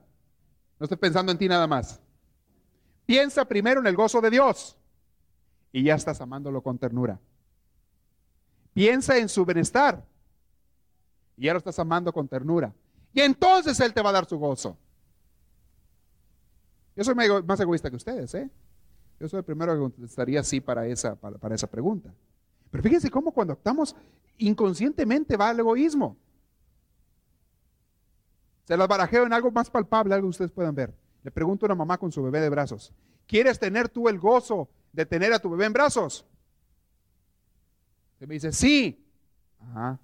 No 0.79 0.83
estoy 0.83 0.99
pensando 0.99 1.31
en 1.31 1.39
ti 1.39 1.47
nada 1.47 1.65
más. 1.65 1.99
Piensa 3.07 3.43
primero 3.45 3.79
en 3.79 3.87
el 3.87 3.95
gozo 3.95 4.21
de 4.21 4.29
Dios 4.29 4.77
y 5.71 5.81
ya 5.81 5.95
estás 5.95 6.21
amándolo 6.21 6.61
con 6.61 6.77
ternura. 6.77 7.19
Piensa 8.73 9.17
en 9.17 9.29
su 9.29 9.45
bienestar 9.45 10.03
y 11.37 11.49
lo 11.49 11.57
estás 11.57 11.77
amando 11.79 12.11
con 12.11 12.27
ternura. 12.27 12.73
Y 13.13 13.21
entonces 13.21 13.79
Él 13.79 13.93
te 13.93 14.01
va 14.01 14.09
a 14.09 14.13
dar 14.13 14.25
su 14.25 14.37
gozo. 14.37 14.77
Yo 16.95 17.03
soy 17.03 17.15
más 17.15 17.59
egoísta 17.59 17.89
que 17.89 17.95
ustedes, 17.95 18.33
¿eh? 18.35 18.49
Yo 19.19 19.27
soy 19.27 19.39
el 19.39 19.45
primero 19.45 19.73
que 19.73 19.79
contestaría 19.79 20.43
sí 20.43 20.59
para 20.59 20.85
esa, 20.87 21.15
para, 21.15 21.55
esa 21.55 21.67
pregunta. 21.67 22.13
Pero 22.69 22.83
fíjense 22.83 23.09
cómo 23.09 23.31
cuando 23.31 23.53
actuamos 23.53 23.95
inconscientemente 24.37 25.37
va 25.37 25.51
el 25.51 25.59
egoísmo. 25.59 26.17
Se 28.65 28.75
las 28.75 28.87
barajeo 28.87 29.25
en 29.25 29.33
algo 29.33 29.51
más 29.51 29.69
palpable, 29.69 30.13
algo 30.13 30.27
que 30.27 30.31
ustedes 30.31 30.51
puedan 30.51 30.73
ver. 30.73 30.93
Le 31.23 31.31
pregunto 31.31 31.65
a 31.65 31.67
una 31.67 31.75
mamá 31.75 31.97
con 31.97 32.11
su 32.11 32.21
bebé 32.23 32.41
de 32.41 32.49
brazos, 32.49 32.93
¿quieres 33.27 33.59
tener 33.59 33.89
tú 33.89 34.09
el 34.09 34.19
gozo 34.19 34.69
de 34.91 35.05
tener 35.05 35.33
a 35.33 35.39
tu 35.39 35.49
bebé 35.49 35.65
en 35.65 35.73
brazos? 35.73 36.25
Se 38.23 38.27
me 38.27 38.35
dice, 38.35 38.53
sí. 38.53 39.05
Ajá. 39.59 39.99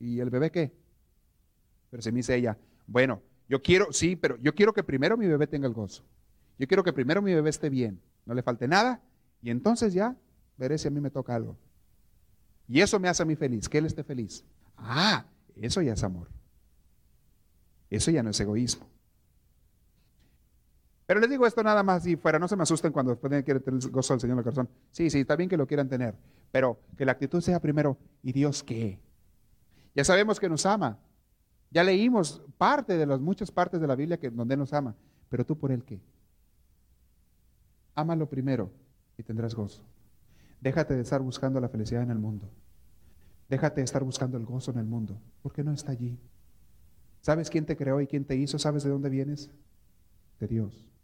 ¿Y 0.00 0.20
el 0.20 0.30
bebé 0.30 0.50
qué? 0.50 0.72
Pero 1.90 2.02
se 2.02 2.10
me 2.10 2.20
dice 2.20 2.34
ella, 2.34 2.56
bueno, 2.86 3.20
yo 3.46 3.60
quiero, 3.60 3.92
sí, 3.92 4.16
pero 4.16 4.38
yo 4.38 4.54
quiero 4.54 4.72
que 4.72 4.82
primero 4.82 5.18
mi 5.18 5.26
bebé 5.26 5.46
tenga 5.46 5.66
el 5.66 5.74
gozo. 5.74 6.02
Yo 6.58 6.66
quiero 6.66 6.82
que 6.82 6.94
primero 6.94 7.20
mi 7.20 7.34
bebé 7.34 7.50
esté 7.50 7.68
bien, 7.68 8.00
no 8.24 8.32
le 8.32 8.42
falte 8.42 8.66
nada, 8.66 9.02
y 9.42 9.50
entonces 9.50 9.92
ya 9.92 10.16
veré 10.56 10.78
si 10.78 10.88
a 10.88 10.90
mí 10.90 10.98
me 10.98 11.10
toca 11.10 11.34
algo. 11.34 11.58
Y 12.68 12.80
eso 12.80 12.98
me 12.98 13.06
hace 13.06 13.22
a 13.22 13.26
mí 13.26 13.36
feliz, 13.36 13.68
que 13.68 13.76
él 13.76 13.84
esté 13.84 14.02
feliz. 14.02 14.42
Ah, 14.74 15.26
eso 15.56 15.82
ya 15.82 15.92
es 15.92 16.02
amor. 16.04 16.30
Eso 17.90 18.10
ya 18.10 18.22
no 18.22 18.30
es 18.30 18.40
egoísmo. 18.40 18.88
Pero 21.06 21.20
les 21.20 21.30
digo 21.30 21.46
esto 21.46 21.62
nada 21.62 21.84
más 21.84 22.04
y 22.06 22.16
fuera, 22.16 22.38
no 22.38 22.48
se 22.48 22.56
me 22.56 22.64
asusten 22.64 22.92
cuando 22.92 23.12
después 23.12 23.44
quieren 23.44 23.62
tener 23.62 23.80
gozo 23.90 24.14
del 24.14 24.20
Señor 24.20 24.34
en 24.34 24.38
el 24.38 24.44
corazón. 24.44 24.68
Sí, 24.90 25.08
sí, 25.08 25.20
está 25.20 25.36
bien 25.36 25.48
que 25.48 25.56
lo 25.56 25.66
quieran 25.66 25.88
tener, 25.88 26.16
pero 26.50 26.80
que 26.96 27.04
la 27.06 27.12
actitud 27.12 27.40
sea 27.40 27.60
primero, 27.60 27.96
¿y 28.22 28.32
Dios 28.32 28.64
qué? 28.64 28.98
Ya 29.94 30.04
sabemos 30.04 30.40
que 30.40 30.48
nos 30.48 30.66
ama. 30.66 30.98
Ya 31.70 31.84
leímos 31.84 32.42
parte 32.58 32.96
de 32.96 33.06
las 33.06 33.20
muchas 33.20 33.50
partes 33.50 33.80
de 33.80 33.86
la 33.86 33.94
Biblia 33.94 34.18
que, 34.18 34.30
donde 34.30 34.56
nos 34.56 34.72
ama, 34.72 34.96
pero 35.28 35.46
tú 35.46 35.56
por 35.56 35.70
Él 35.70 35.84
qué? 35.84 36.00
Ámalo 37.94 38.28
primero 38.28 38.70
y 39.16 39.22
tendrás 39.22 39.54
gozo. 39.54 39.82
Déjate 40.60 40.94
de 40.94 41.02
estar 41.02 41.20
buscando 41.20 41.60
la 41.60 41.68
felicidad 41.68 42.02
en 42.02 42.10
el 42.10 42.18
mundo. 42.18 42.50
Déjate 43.48 43.80
de 43.80 43.84
estar 43.84 44.02
buscando 44.02 44.36
el 44.36 44.44
gozo 44.44 44.72
en 44.72 44.78
el 44.78 44.86
mundo, 44.86 45.20
porque 45.42 45.62
no 45.62 45.72
está 45.72 45.92
allí. 45.92 46.18
¿Sabes 47.20 47.48
quién 47.48 47.64
te 47.64 47.76
creó 47.76 48.00
y 48.00 48.06
quién 48.06 48.24
te 48.24 48.36
hizo? 48.36 48.58
¿Sabes 48.58 48.82
de 48.82 48.90
dónde 48.90 49.08
vienes? 49.08 49.50
De 50.40 50.48
Dios. 50.48 50.95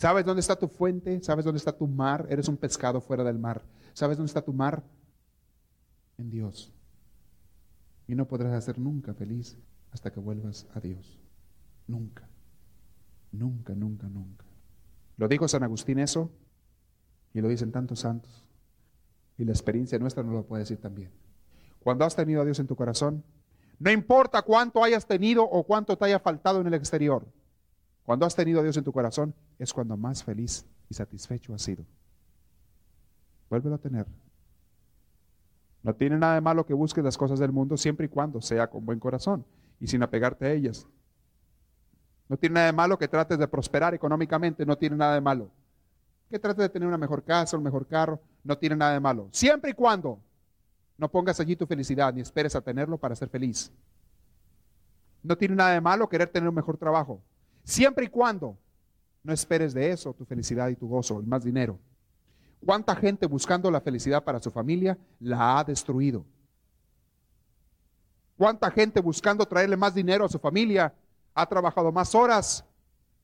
¿Sabes 0.00 0.24
dónde 0.24 0.40
está 0.40 0.56
tu 0.56 0.66
fuente? 0.66 1.22
¿Sabes 1.22 1.44
dónde 1.44 1.58
está 1.58 1.76
tu 1.76 1.86
mar? 1.86 2.26
Eres 2.30 2.48
un 2.48 2.56
pescado 2.56 3.02
fuera 3.02 3.22
del 3.22 3.38
mar. 3.38 3.62
¿Sabes 3.92 4.16
dónde 4.16 4.30
está 4.30 4.40
tu 4.40 4.54
mar? 4.54 4.82
En 6.16 6.30
Dios. 6.30 6.72
Y 8.06 8.14
no 8.14 8.26
podrás 8.26 8.64
ser 8.64 8.78
nunca 8.78 9.12
feliz 9.12 9.58
hasta 9.90 10.10
que 10.10 10.18
vuelvas 10.18 10.66
a 10.72 10.80
Dios. 10.80 11.20
Nunca. 11.86 12.26
Nunca, 13.30 13.74
nunca, 13.74 14.08
nunca. 14.08 14.46
Lo 15.18 15.28
dijo 15.28 15.46
San 15.48 15.64
Agustín 15.64 15.98
eso 15.98 16.30
y 17.34 17.42
lo 17.42 17.48
dicen 17.48 17.70
tantos 17.70 18.00
santos. 18.00 18.46
Y 19.36 19.44
la 19.44 19.52
experiencia 19.52 19.98
nuestra 19.98 20.22
no 20.22 20.32
lo 20.32 20.46
puede 20.46 20.62
decir 20.62 20.78
también. 20.78 21.10
Cuando 21.78 22.06
has 22.06 22.16
tenido 22.16 22.40
a 22.40 22.46
Dios 22.46 22.58
en 22.58 22.66
tu 22.66 22.74
corazón, 22.74 23.22
no 23.78 23.90
importa 23.90 24.40
cuánto 24.40 24.82
hayas 24.82 25.06
tenido 25.06 25.44
o 25.44 25.62
cuánto 25.64 25.98
te 25.98 26.06
haya 26.06 26.20
faltado 26.20 26.62
en 26.62 26.68
el 26.68 26.74
exterior, 26.74 27.26
cuando 28.04 28.26
has 28.26 28.34
tenido 28.34 28.60
a 28.60 28.62
Dios 28.62 28.76
en 28.76 28.84
tu 28.84 28.92
corazón, 28.92 29.34
es 29.58 29.72
cuando 29.72 29.96
más 29.96 30.24
feliz 30.24 30.66
y 30.88 30.94
satisfecho 30.94 31.54
has 31.54 31.62
sido. 31.62 31.84
Vuélvelo 33.48 33.76
a 33.76 33.78
tener. 33.78 34.06
No 35.82 35.94
tiene 35.94 36.18
nada 36.18 36.34
de 36.34 36.40
malo 36.40 36.66
que 36.66 36.74
busques 36.74 37.02
las 37.02 37.16
cosas 37.16 37.38
del 37.38 37.52
mundo 37.52 37.76
siempre 37.76 38.06
y 38.06 38.08
cuando 38.08 38.40
sea 38.40 38.68
con 38.68 38.84
buen 38.84 38.98
corazón 38.98 39.44
y 39.80 39.86
sin 39.86 40.02
apegarte 40.02 40.46
a 40.46 40.52
ellas. 40.52 40.86
No 42.28 42.36
tiene 42.36 42.54
nada 42.54 42.66
de 42.66 42.72
malo 42.72 42.98
que 42.98 43.08
trates 43.08 43.38
de 43.38 43.48
prosperar 43.48 43.94
económicamente, 43.94 44.64
no 44.64 44.76
tiene 44.76 44.96
nada 44.96 45.14
de 45.14 45.20
malo. 45.20 45.50
Que 46.28 46.38
trates 46.38 46.62
de 46.62 46.68
tener 46.68 46.86
una 46.86 46.98
mejor 46.98 47.24
casa, 47.24 47.56
un 47.56 47.64
mejor 47.64 47.86
carro, 47.86 48.20
no 48.44 48.56
tiene 48.56 48.76
nada 48.76 48.92
de 48.92 49.00
malo. 49.00 49.28
Siempre 49.32 49.72
y 49.72 49.74
cuando 49.74 50.20
no 50.96 51.10
pongas 51.10 51.40
allí 51.40 51.56
tu 51.56 51.66
felicidad 51.66 52.12
ni 52.12 52.20
esperes 52.20 52.54
a 52.54 52.60
tenerlo 52.60 52.98
para 52.98 53.16
ser 53.16 53.28
feliz. 53.28 53.72
No 55.22 55.36
tiene 55.36 55.56
nada 55.56 55.72
de 55.72 55.80
malo 55.80 56.08
querer 56.08 56.28
tener 56.28 56.48
un 56.48 56.54
mejor 56.54 56.76
trabajo. 56.76 57.22
Siempre 57.64 58.06
y 58.06 58.08
cuando 58.08 58.56
no 59.22 59.32
esperes 59.32 59.74
de 59.74 59.90
eso 59.90 60.12
tu 60.14 60.24
felicidad 60.24 60.68
y 60.68 60.76
tu 60.76 60.88
gozo, 60.88 61.20
el 61.20 61.26
más 61.26 61.44
dinero. 61.44 61.78
¿Cuánta 62.64 62.94
gente 62.94 63.26
buscando 63.26 63.70
la 63.70 63.80
felicidad 63.80 64.22
para 64.22 64.40
su 64.40 64.50
familia 64.50 64.98
la 65.18 65.58
ha 65.58 65.64
destruido? 65.64 66.24
¿Cuánta 68.36 68.70
gente 68.70 69.00
buscando 69.00 69.46
traerle 69.46 69.76
más 69.76 69.94
dinero 69.94 70.24
a 70.24 70.28
su 70.28 70.38
familia 70.38 70.94
ha 71.34 71.46
trabajado 71.46 71.92
más 71.92 72.14
horas? 72.14 72.64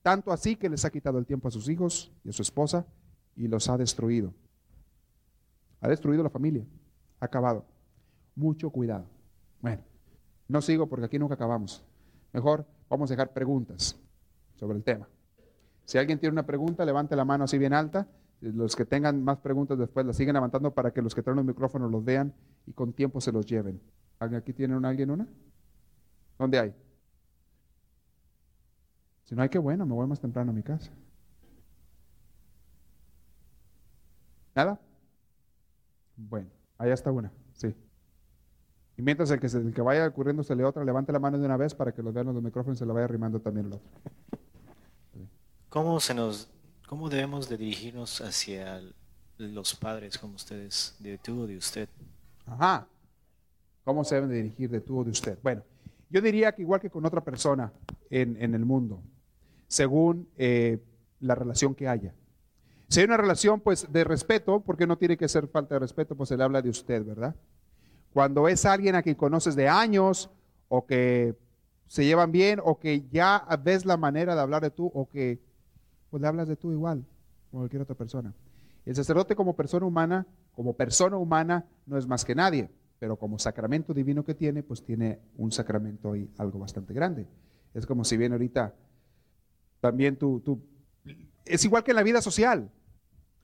Tanto 0.03 0.31
así 0.31 0.57
que 0.57 0.69
les 0.69 0.85
ha 0.85 0.91
quitado 0.91 1.19
el 1.19 1.27
tiempo 1.27 1.49
a 1.49 1.51
sus 1.51 1.69
hijos 1.69 2.13
y 2.25 2.29
a 2.29 2.33
su 2.33 2.43
esposa 2.43 2.87
y 3.35 3.49
los 3.49 3.69
ha 3.69 3.77
destruido. 3.77 4.33
Ha 5.81 5.89
destruido 5.89 6.23
la 6.23 6.31
familia. 6.31 6.65
Ha 7.21 7.27
acabado. 7.27 7.65
Mucho 8.35 8.71
cuidado. 8.71 9.07
Bueno, 9.61 9.83
no 10.49 10.63
sigo 10.63 10.87
porque 10.87 11.07
aquí 11.07 11.19
nunca 11.19 11.35
acabamos. 11.35 11.83
Mejor 12.33 12.67
vamos 12.89 13.11
a 13.11 13.15
dejar 13.15 13.33
preguntas 13.33 13.99
sobre 14.57 14.77
el 14.77 14.85
tema. 14.85 15.09
Si 15.85 15.99
alguien 15.99 16.19
tiene 16.19 16.33
una 16.33 16.45
pregunta, 16.45 16.85
levante 16.85 17.15
la 17.15 17.25
mano 17.25 17.45
así 17.45 17.59
bien 17.59 17.73
alta. 17.73 18.09
Los 18.41 18.77
que 18.77 18.85
tengan 18.85 19.23
más 19.23 19.39
preguntas 19.39 19.79
después 19.79 20.05
las 20.05 20.17
siguen 20.17 20.35
levantando 20.35 20.75
para 20.75 20.91
que 20.91 21.01
los 21.01 21.15
que 21.15 21.23
traen 21.23 21.37
los 21.37 21.47
micrófonos 21.47 21.91
los 21.91 22.05
vean 22.05 22.35
y 22.67 22.73
con 22.73 22.93
tiempo 22.93 23.21
se 23.21 23.33
los 23.33 23.47
lleven. 23.47 23.81
¿Alguien 24.19 24.41
aquí 24.41 24.53
tiene 24.53 24.77
una, 24.77 24.89
alguien 24.89 25.11
una? 25.11 25.27
¿Dónde 26.39 26.59
hay? 26.59 26.75
Si 29.25 29.35
no 29.35 29.43
hay, 29.43 29.49
qué 29.49 29.59
bueno, 29.59 29.87
me 29.87 29.95
voy 29.95 30.07
más 30.07 30.21
temprano 30.21 30.51
a 30.51 30.55
mi 30.55 30.63
casa. 30.63 30.93
¿Nada? 34.55 34.81
Bueno, 36.17 36.49
allá 36.79 36.95
está 36.95 37.13
una, 37.13 37.33
sí. 37.53 37.75
Y 38.97 39.03
mientras 39.03 39.31
el 39.31 39.41
que, 39.41 39.49
se, 39.49 39.59
el 39.59 39.75
que 39.75 39.83
vaya 39.83 40.07
ocurriéndosele 40.07 40.65
otra, 40.65 40.85
levante 40.85 41.13
la 41.13 41.19
mano 41.19 41.39
de 41.39 41.45
una 41.45 41.57
vez 41.57 41.75
para 41.75 41.93
que 41.93 42.03
los 42.03 42.15
vean 42.15 42.27
los 42.27 42.43
micrófonos 42.43 42.79
y 42.79 42.81
se 42.81 42.87
la 42.87 42.95
vaya 42.95 43.05
arrimando 43.05 43.41
también 43.41 43.67
el 43.67 43.75
otro. 43.75 43.91
¿Cómo, 45.77 46.01
se 46.01 46.15
nos, 46.15 46.49
¿Cómo 46.89 47.11
debemos 47.11 47.51
de 47.51 47.59
dirigirnos 47.59 48.23
hacia 48.23 48.81
los 49.37 49.75
padres 49.75 50.17
como 50.17 50.37
ustedes, 50.37 50.97
de 51.01 51.19
tú 51.19 51.43
o 51.43 51.47
de 51.47 51.59
usted? 51.59 51.87
Ajá. 52.47 52.87
¿Cómo 53.85 54.03
se 54.03 54.15
deben 54.15 54.31
de 54.31 54.37
dirigir 54.37 54.71
de 54.71 54.81
tú 54.81 55.01
o 55.01 55.05
de 55.05 55.11
usted? 55.11 55.39
Bueno, 55.43 55.63
yo 56.09 56.23
diría 56.23 56.53
que 56.53 56.63
igual 56.63 56.81
que 56.81 56.89
con 56.89 57.05
otra 57.05 57.23
persona 57.23 57.71
en, 58.09 58.43
en 58.43 58.55
el 58.55 58.65
mundo, 58.65 59.03
según 59.69 60.27
eh, 60.39 60.79
la 61.21 61.35
relación 61.35 61.75
que 61.75 61.87
haya. 61.87 62.15
Si 62.89 63.01
hay 63.01 63.05
una 63.05 63.19
relación 63.19 63.61
pues 63.61 63.93
de 63.93 64.03
respeto, 64.03 64.61
porque 64.61 64.87
no 64.87 64.97
tiene 64.97 65.19
que 65.19 65.29
ser 65.29 65.47
falta 65.47 65.75
de 65.75 65.81
respeto, 65.81 66.17
pues 66.17 66.31
se 66.31 66.39
le 66.39 66.43
habla 66.43 66.63
de 66.63 66.71
usted, 66.71 67.05
¿verdad? 67.05 67.37
Cuando 68.15 68.49
es 68.49 68.65
alguien 68.65 68.95
a 68.95 69.03
quien 69.03 69.17
conoces 69.17 69.55
de 69.55 69.69
años 69.69 70.31
o 70.69 70.87
que 70.87 71.37
se 71.87 72.07
llevan 72.07 72.33
bien 72.33 72.61
o 72.65 72.79
que 72.79 73.07
ya 73.13 73.47
ves 73.63 73.85
la 73.85 73.99
manera 73.99 74.35
de 74.35 74.41
hablar 74.41 74.63
de 74.63 74.71
tú 74.71 74.91
o 74.95 75.07
que 75.07 75.45
pues 76.17 76.23
le 76.23 76.29
hablas 76.29 76.49
de 76.49 76.57
tú 76.57 76.73
igual 76.73 77.05
como 77.51 77.61
cualquier 77.61 77.83
otra 77.83 77.95
persona. 77.95 78.33
El 78.87 78.97
sacerdote 78.97 79.37
como 79.37 79.55
persona 79.55 79.85
humana, 79.85 80.27
como 80.55 80.73
persona 80.73 81.19
humana 81.19 81.67
no 81.85 81.99
es 81.99 82.07
más 82.07 82.25
que 82.25 82.35
nadie, 82.35 82.71
pero 82.99 83.19
como 83.19 83.39
sacramento 83.39 83.93
divino 83.93 84.25
que 84.25 84.35
tiene, 84.35 84.63
pues 84.63 84.83
tiene 84.83 85.21
un 85.37 85.53
sacramento 85.53 86.17
y 86.17 86.31
algo 86.39 86.59
bastante 86.59 86.95
grande. 86.95 87.27
Es 87.75 87.85
como 87.85 88.03
si 88.03 88.17
viene 88.17 88.35
ahorita 88.35 88.75
también 89.79 90.17
tú, 90.17 90.41
tú, 90.41 90.59
es 91.45 91.63
igual 91.67 91.85
que 91.85 91.91
en 91.91 91.97
la 91.97 92.03
vida 92.03 92.23
social. 92.23 92.71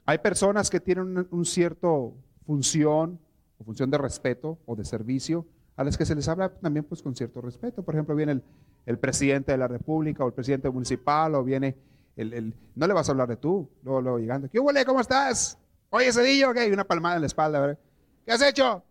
Hay 0.06 0.16
personas 0.16 0.70
que 0.70 0.80
tienen 0.80 1.28
un, 1.30 1.44
cierto 1.44 2.14
función 2.46 3.20
o 3.58 3.64
función 3.64 3.90
de 3.90 3.98
respeto 3.98 4.58
o 4.64 4.76
de 4.76 4.86
servicio 4.86 5.46
a 5.76 5.84
las 5.84 5.98
que 5.98 6.06
se 6.06 6.14
les 6.14 6.26
habla 6.26 6.48
también 6.48 6.86
pues 6.86 7.02
con 7.02 7.14
cierto 7.14 7.42
respeto. 7.42 7.82
Por 7.82 7.94
ejemplo, 7.94 8.14
viene 8.14 8.40
el, 8.86 8.98
presidente 8.98 9.52
de 9.52 9.58
la 9.58 9.68
república 9.68 10.24
o 10.24 10.28
el 10.28 10.32
presidente 10.32 10.70
municipal 10.70 11.34
o 11.34 11.44
viene 11.44 11.91
no 12.16 12.86
le 12.86 12.92
vas 12.92 13.08
a 13.08 13.12
hablar 13.12 13.28
de 13.28 13.36
tú, 13.36 13.68
luego, 13.82 14.00
luego 14.00 14.18
llegando. 14.18 14.48
¿Qué 14.48 14.58
huele? 14.58 14.84
¿Cómo 14.84 15.00
estás? 15.00 15.58
Oye, 15.90 16.12
Cedillo. 16.12 16.52
Y 16.54 16.72
una 16.72 16.84
palmada 16.84 17.16
en 17.16 17.22
la 17.22 17.26
espalda, 17.26 17.60
¿verdad? 17.60 17.78
¿Qué 18.24 18.32
has 18.32 18.42
hecho? 18.42 18.82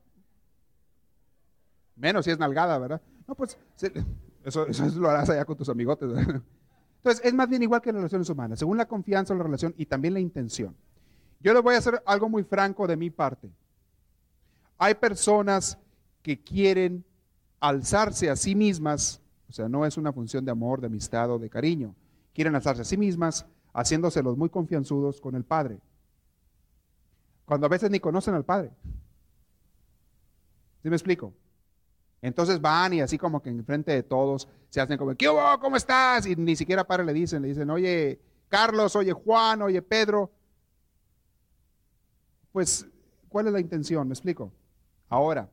Menos 1.96 2.26
si 2.26 2.32
es 2.32 2.40
nalgada, 2.40 2.78
¿verdad? 2.80 3.02
No, 3.28 3.36
pues 3.36 3.58
eso, 4.44 4.68
eso 4.68 4.86
lo 5.00 5.10
harás 5.10 5.30
allá 5.30 5.46
con 5.46 5.56
tus 5.56 5.70
amigotes. 5.70 6.10
Entonces, 6.10 7.26
es 7.26 7.34
más 7.34 7.50
bien 7.50 7.64
igual 7.64 7.82
que 7.82 7.90
en 7.90 7.96
relaciones 7.96 8.30
humanas, 8.30 8.60
según 8.60 8.78
la 8.78 8.88
confianza 8.88 9.34
en 9.34 9.40
la 9.40 9.44
relación 9.46 9.74
y 9.78 9.86
también 9.86 10.14
la 10.14 10.20
intención. 10.20 10.76
Yo 11.40 11.54
les 11.54 11.64
voy 11.64 11.76
a 11.76 11.80
hacer 11.80 12.02
algo 12.06 12.30
muy 12.30 12.44
franco 12.44 12.86
de 12.86 12.96
mi 12.96 13.10
parte. 13.10 13.50
Hay 14.78 14.96
personas 14.96 15.78
que 16.22 16.40
quieren 16.44 17.04
alzarse 17.60 18.30
a 18.30 18.36
sí 18.36 18.54
mismas, 18.54 19.22
o 19.50 19.54
sea, 19.54 19.68
no 19.68 19.86
es 19.86 19.98
una 19.98 20.14
función 20.14 20.46
de 20.46 20.52
amor, 20.52 20.82
de 20.82 20.88
amistad 20.88 21.32
o 21.32 21.40
de 21.40 21.50
cariño, 21.50 21.96
quieren 22.34 22.56
alzarse 22.56 22.82
a 22.82 22.86
sí 22.86 22.98
mismas 22.98 23.46
haciéndoselos 23.74 24.38
muy 24.38 24.50
confianzudos 24.50 25.22
con 25.22 25.36
el 25.36 25.44
Padre, 25.44 25.80
cuando 27.46 27.68
a 27.68 27.70
veces 27.70 27.90
ni 27.90 28.00
conocen 28.00 28.34
al 28.34 28.46
Padre. 28.46 28.72
¿Sí 30.82 30.90
me 30.90 30.96
explico? 30.96 31.34
Entonces 32.22 32.62
van 32.62 32.94
y 32.94 33.02
así 33.02 33.18
como 33.18 33.42
que 33.42 33.50
en 33.50 33.66
frente 33.66 33.92
de 33.92 34.04
todos 34.04 34.48
se 34.70 34.80
hacen 34.80 34.98
como, 34.98 35.16
¿qué 35.16 35.28
hubo? 35.28 35.60
¿Cómo 35.60 35.76
estás? 35.76 36.26
Y 36.28 36.36
ni 36.36 36.56
siquiera 36.56 36.86
para 36.86 37.04
le 37.04 37.14
dicen, 37.14 37.42
le 37.42 37.50
dicen, 37.50 37.70
oye 37.70 38.20
Carlos, 38.48 38.96
oye 38.96 39.14
Juan, 39.14 39.62
oye 39.62 39.82
Pedro. 39.82 40.32
Pues, 42.52 42.86
¿cuál 43.30 43.48
es 43.48 43.54
la 43.54 43.60
intención? 43.60 44.08
¿Me 44.08 44.14
explico? 44.14 44.52
Ahora, 45.08 45.50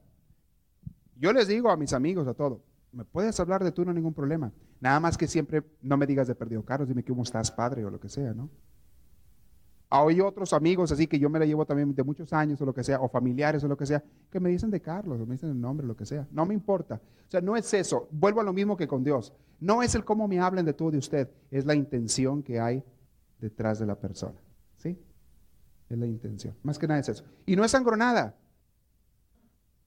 yo 1.17 1.33
les 1.33 1.49
digo 1.49 1.71
a 1.71 1.77
mis 1.77 1.93
amigos, 1.93 2.27
a 2.27 2.35
todo, 2.35 2.61
me 2.93 3.05
puedes 3.05 3.39
hablar 3.41 3.63
de 3.65 3.73
tú, 3.73 3.85
no 3.85 3.91
hay 3.91 3.97
ningún 3.97 4.15
problema. 4.15 4.53
Nada 4.81 5.01
más 5.01 5.19
que 5.19 5.27
siempre 5.27 5.63
no 5.83 5.97
me 5.97 6.07
digas 6.07 6.29
de 6.29 6.35
perdido 6.35 6.65
Carlos, 6.65 6.89
dime 6.89 7.05
cómo 7.05 7.23
estás, 7.23 7.51
padre, 7.51 7.85
o 7.85 7.91
lo 7.91 7.99
que 7.99 8.09
sea, 8.09 8.33
¿no? 8.33 8.49
Hay 9.91 10.21
otros 10.21 10.53
amigos, 10.53 10.93
así 10.93 11.07
que 11.07 11.19
yo 11.19 11.31
me 11.31 11.39
la 11.39 11.47
llevo 11.47 11.65
también 11.65 11.95
de 11.95 12.03
muchos 12.03 12.31
años 12.35 12.61
o 12.61 12.67
lo 12.67 12.75
que 12.75 12.85
sea, 12.85 13.01
o 13.01 13.09
familiares 13.09 13.65
o 13.65 13.69
lo 13.69 13.77
que 13.77 13.87
sea, 13.87 14.05
que 14.31 14.39
me 14.39 14.51
dicen 14.51 14.71
de 14.71 14.83
Carlos, 14.83 15.19
o 15.19 15.25
me 15.25 15.35
dicen 15.35 15.49
el 15.51 15.61
nombre, 15.61 15.87
lo 15.87 15.97
que 15.97 16.05
sea. 16.05 16.29
No 16.31 16.45
me 16.45 16.53
importa. 16.53 17.01
O 17.27 17.31
sea, 17.31 17.41
no 17.41 17.57
es 17.57 17.73
eso. 17.73 18.07
Vuelvo 18.11 18.43
a 18.43 18.45
lo 18.45 18.53
mismo 18.53 18.77
que 18.77 18.87
con 18.87 19.03
Dios. 19.03 19.33
No 19.61 19.83
es 19.83 19.95
el 19.95 20.05
cómo 20.05 20.29
me 20.29 20.41
hablen 20.41 20.67
de 20.67 20.75
tú 20.75 20.91
de 20.91 20.99
usted, 20.99 21.31
es 21.51 21.65
la 21.65 21.75
intención 21.75 22.43
que 22.43 22.61
hay 22.61 22.85
detrás 23.41 23.79
de 23.79 23.87
la 23.87 23.95
persona. 23.95 24.39
¿Sí? 24.77 24.99
Es 25.89 25.99
la 25.99 26.07
intención. 26.07 26.55
Más 26.63 26.79
que 26.79 26.87
nada 26.87 27.01
es 27.01 27.09
eso. 27.09 27.25
Y 27.47 27.57
no 27.57 27.65
es 27.65 27.71
sangronada. 27.71 28.37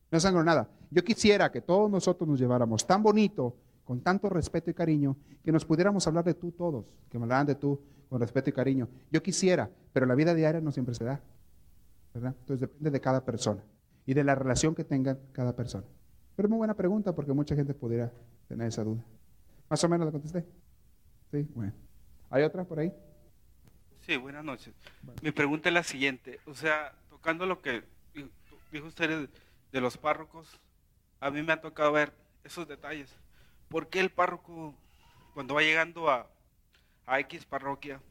No 0.09 0.17
es 0.17 0.23
sangronada. 0.23 0.67
Yo 0.89 1.03
quisiera 1.03 1.51
que 1.51 1.61
todos 1.61 1.91
nosotros 1.91 2.27
nos 2.27 2.39
lleváramos 2.39 2.85
tan 2.87 3.03
bonito, 3.03 3.55
con 3.91 3.99
tanto 3.99 4.29
respeto 4.29 4.71
y 4.71 4.73
cariño, 4.73 5.17
que 5.43 5.51
nos 5.51 5.65
pudiéramos 5.65 6.07
hablar 6.07 6.23
de 6.23 6.33
tú 6.33 6.53
todos, 6.53 6.95
que 7.09 7.17
me 7.19 7.25
hablaran 7.25 7.45
de 7.45 7.55
tú 7.55 7.77
con 8.07 8.21
respeto 8.21 8.49
y 8.49 8.53
cariño. 8.53 8.87
Yo 9.11 9.21
quisiera, 9.21 9.69
pero 9.91 10.05
la 10.05 10.15
vida 10.15 10.33
diaria 10.33 10.61
no 10.61 10.71
siempre 10.71 10.95
se 10.95 11.03
da. 11.03 11.21
¿verdad? 12.13 12.33
Entonces 12.39 12.61
depende 12.61 12.89
de 12.89 13.01
cada 13.01 13.25
persona 13.25 13.61
y 14.05 14.13
de 14.13 14.23
la 14.23 14.33
relación 14.33 14.75
que 14.75 14.85
tenga 14.85 15.17
cada 15.33 15.53
persona. 15.53 15.83
Pero 16.37 16.47
es 16.47 16.49
muy 16.49 16.59
buena 16.59 16.73
pregunta 16.73 17.13
porque 17.13 17.33
mucha 17.33 17.53
gente 17.53 17.73
pudiera 17.73 18.09
tener 18.47 18.69
esa 18.69 18.81
duda. 18.81 19.03
¿Más 19.69 19.83
o 19.83 19.89
menos 19.89 20.05
la 20.05 20.13
contesté? 20.13 20.45
Sí, 21.29 21.45
bueno. 21.53 21.73
¿Hay 22.29 22.43
otra 22.43 22.63
por 22.63 22.79
ahí? 22.79 22.93
Sí, 24.05 24.15
buenas 24.15 24.45
noches. 24.45 24.73
Mi 25.21 25.31
pregunta 25.31 25.67
es 25.67 25.73
la 25.73 25.83
siguiente. 25.83 26.39
O 26.45 26.53
sea, 26.53 26.93
tocando 27.09 27.45
lo 27.45 27.61
que 27.61 27.83
dijo 28.71 28.87
usted 28.87 29.27
de 29.69 29.81
los 29.81 29.97
párrocos, 29.97 30.61
a 31.19 31.29
mí 31.29 31.43
me 31.43 31.51
ha 31.51 31.59
tocado 31.59 31.91
ver 31.91 32.13
esos 32.45 32.65
detalles. 32.69 33.13
¿Por 33.71 33.87
qué 33.87 34.01
el 34.01 34.11
párroco, 34.11 34.75
cuando 35.33 35.55
va 35.55 35.61
llegando 35.61 36.09
a, 36.09 36.27
a 37.05 37.19
X 37.21 37.45
parroquia, 37.45 38.01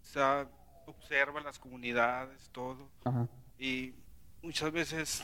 o 0.00 0.04
sea, 0.04 0.48
observa 0.86 1.42
las 1.42 1.58
comunidades, 1.58 2.48
todo, 2.52 2.88
y 3.58 3.92
muchas 4.42 4.72
veces, 4.72 5.22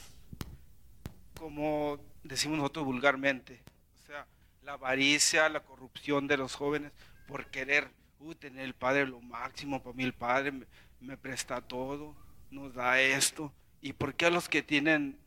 como 1.38 1.98
decimos 2.22 2.58
nosotros 2.58 2.84
vulgarmente, 2.84 3.62
o 4.02 4.06
sea, 4.06 4.26
la 4.62 4.74
avaricia, 4.74 5.48
la 5.48 5.60
corrupción 5.60 6.26
de 6.26 6.36
los 6.36 6.54
jóvenes 6.54 6.92
por 7.26 7.46
querer 7.46 7.90
uh, 8.20 8.34
tener 8.34 8.66
el 8.66 8.74
padre 8.74 9.06
lo 9.06 9.22
máximo, 9.22 9.82
para 9.82 9.96
mí 9.96 10.04
el 10.04 10.12
padre 10.12 10.52
me, 11.00 11.16
presta 11.16 11.62
todo, 11.62 12.14
nos 12.50 12.74
da 12.74 13.00
esto, 13.00 13.50
y 13.80 13.94
por 13.94 14.14
qué 14.14 14.26
a 14.26 14.30
los 14.30 14.46
que 14.46 14.62
tienen 14.62 15.18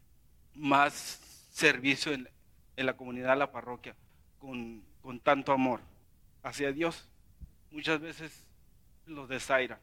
más 0.54 0.94
servicio 1.52 2.12
en, 2.12 2.30
en 2.76 2.86
la 2.86 2.96
comunidad, 2.96 3.36
la 3.36 3.52
parroquia, 3.52 3.96
con, 4.48 4.82
con 5.02 5.20
tanto 5.20 5.52
amor 5.52 5.82
hacia 6.42 6.72
Dios, 6.72 7.10
muchas 7.70 8.00
veces 8.00 8.46
los 9.06 9.28
desairan. 9.28 9.78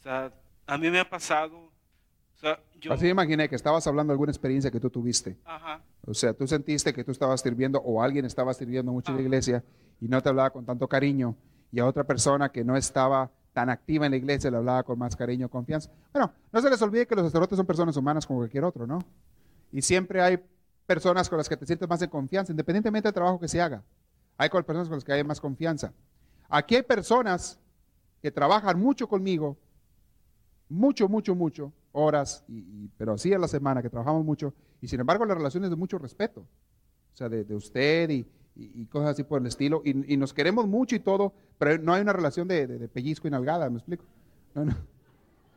O 0.00 0.02
sea, 0.02 0.32
a 0.66 0.76
mí 0.76 0.90
me 0.90 0.98
ha 0.98 1.08
pasado. 1.08 1.56
O 1.56 2.38
sea, 2.40 2.58
yo... 2.80 2.92
Así 2.92 3.06
imaginé 3.06 3.48
que 3.48 3.54
estabas 3.54 3.86
hablando 3.86 4.10
de 4.10 4.14
alguna 4.14 4.32
experiencia 4.32 4.72
que 4.72 4.80
tú 4.80 4.90
tuviste. 4.90 5.38
Ajá. 5.44 5.80
O 6.04 6.14
sea, 6.14 6.34
tú 6.34 6.48
sentiste 6.48 6.92
que 6.92 7.04
tú 7.04 7.12
estabas 7.12 7.42
sirviendo 7.42 7.78
o 7.78 8.02
alguien 8.02 8.24
estaba 8.24 8.52
sirviendo 8.54 8.90
mucho 8.90 9.12
en 9.12 9.18
la 9.18 9.22
iglesia 9.22 9.62
y 10.00 10.08
no 10.08 10.20
te 10.20 10.30
hablaba 10.30 10.50
con 10.50 10.66
tanto 10.66 10.88
cariño 10.88 11.36
y 11.70 11.78
a 11.78 11.86
otra 11.86 12.02
persona 12.02 12.50
que 12.50 12.64
no 12.64 12.76
estaba 12.76 13.30
tan 13.52 13.70
activa 13.70 14.06
en 14.06 14.10
la 14.10 14.16
iglesia 14.16 14.50
le 14.50 14.56
hablaba 14.56 14.82
con 14.82 14.98
más 14.98 15.14
cariño, 15.14 15.48
confianza. 15.48 15.92
Bueno, 16.12 16.32
no 16.50 16.60
se 16.60 16.68
les 16.68 16.82
olvide 16.82 17.06
que 17.06 17.14
los 17.14 17.26
sacerdotes 17.26 17.56
son 17.56 17.66
personas 17.66 17.96
humanas 17.96 18.26
como 18.26 18.40
cualquier 18.40 18.64
otro, 18.64 18.84
¿no? 18.84 18.98
Y 19.70 19.80
siempre 19.80 20.20
hay 20.20 20.42
personas 20.86 21.28
con 21.28 21.38
las 21.38 21.48
que 21.48 21.56
te 21.56 21.66
sientes 21.66 21.88
más 21.88 22.02
en 22.02 22.10
confianza, 22.10 22.52
independientemente 22.52 23.08
del 23.08 23.14
trabajo 23.14 23.38
que 23.38 23.48
se 23.48 23.60
haga. 23.60 23.82
Hay 24.36 24.48
personas 24.48 24.88
con 24.88 24.96
las 24.96 25.04
que 25.04 25.12
hay 25.12 25.24
más 25.24 25.40
confianza. 25.40 25.92
Aquí 26.48 26.76
hay 26.76 26.82
personas 26.82 27.58
que 28.20 28.30
trabajan 28.30 28.78
mucho 28.78 29.08
conmigo, 29.08 29.56
mucho, 30.68 31.08
mucho, 31.08 31.34
mucho, 31.34 31.72
horas, 31.92 32.44
y, 32.48 32.88
pero 32.96 33.14
así 33.14 33.32
a 33.32 33.38
la 33.38 33.48
semana, 33.48 33.82
que 33.82 33.90
trabajamos 33.90 34.24
mucho, 34.24 34.54
y 34.80 34.88
sin 34.88 35.00
embargo 35.00 35.24
la 35.24 35.34
relación 35.34 35.64
es 35.64 35.70
de 35.70 35.76
mucho 35.76 35.98
respeto. 35.98 36.40
O 36.40 37.16
sea, 37.16 37.28
de, 37.28 37.54
usted 37.54 38.10
y, 38.10 38.86
cosas 38.86 39.10
así 39.10 39.22
por 39.22 39.40
el 39.40 39.46
estilo, 39.46 39.82
y, 39.84 40.16
nos 40.16 40.32
queremos 40.32 40.66
mucho 40.66 40.94
y 40.96 41.00
todo, 41.00 41.32
pero 41.58 41.82
no 41.82 41.94
hay 41.94 42.02
una 42.02 42.12
relación 42.12 42.48
de, 42.48 42.88
pellizco 42.92 43.28
y 43.28 43.30
nalgada, 43.30 43.68
¿me 43.68 43.76
explico? 43.76 44.04
No, 44.54 44.64
no. 44.64 44.72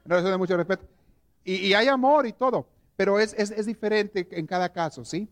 Una 0.06 0.16
relación 0.16 0.32
de 0.34 0.38
mucho 0.38 0.58
respeto. 0.58 0.86
Y, 1.44 1.74
hay 1.74 1.88
amor 1.88 2.26
y 2.26 2.34
todo, 2.34 2.68
pero 2.96 3.20
es, 3.20 3.34
es 3.34 3.66
diferente 3.66 4.28
en 4.32 4.48
cada 4.48 4.72
caso, 4.72 5.04
¿sí? 5.04 5.30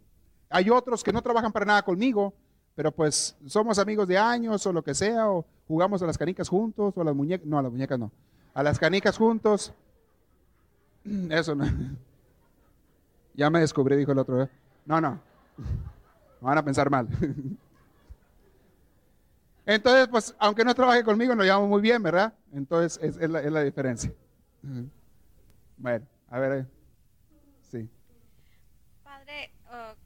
Hay 0.50 0.70
otros 0.70 1.04
que 1.04 1.12
no 1.12 1.22
trabajan 1.22 1.52
para 1.52 1.66
nada 1.66 1.82
conmigo, 1.82 2.34
pero 2.76 2.92
pues 2.92 3.36
somos 3.46 3.80
amigos 3.80 4.08
de 4.08 4.18
años 4.18 4.66
o 4.66 4.74
lo 4.74 4.84
que 4.84 4.94
sea, 4.94 5.30
o 5.30 5.46
jugamos 5.68 6.02
a 6.02 6.06
las 6.06 6.18
canicas 6.18 6.50
juntos, 6.50 6.94
o 6.96 7.02
a 7.02 7.04
las 7.04 7.16
muñecas, 7.16 7.48
no, 7.48 7.58
a 7.58 7.62
las 7.64 7.72
muñecas 7.72 7.98
no, 8.00 8.12
a 8.54 8.64
las 8.64 8.78
canicas 8.80 9.18
juntos. 9.18 9.74
Eso 11.30 11.56
no. 11.56 11.66
Ya 13.36 13.50
me 13.50 13.60
descubrí, 13.60 13.96
dijo 13.96 14.12
el 14.12 14.20
otro. 14.20 14.44
¿eh? 14.44 14.50
No, 14.86 15.02
no. 15.02 15.20
Van 16.42 16.56
a 16.56 16.64
pensar 16.64 16.92
mal. 16.92 17.08
Entonces, 19.66 20.08
pues, 20.08 20.36
aunque 20.38 20.64
no 20.64 20.76
trabaje 20.76 21.04
conmigo, 21.04 21.34
nos 21.34 21.46
llevamos 21.46 21.68
muy 21.68 21.82
bien, 21.82 22.04
¿verdad? 22.04 22.32
Entonces, 22.52 23.00
es, 23.02 23.28
la, 23.28 23.42
es 23.42 23.52
la, 23.52 23.64
diferencia. 23.64 24.14
Bueno, 25.78 26.06
a 26.30 26.40
ver. 26.40 26.68
Sí. 27.74 27.90
Padre, 29.04 29.50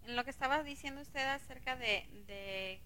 en 0.06 0.16
lo 0.16 0.24
que 0.24 0.30
estaba 0.30 0.64
diciendo 0.64 1.02
usted 1.02 1.28
acerca 1.28 1.76
de, 1.76 2.80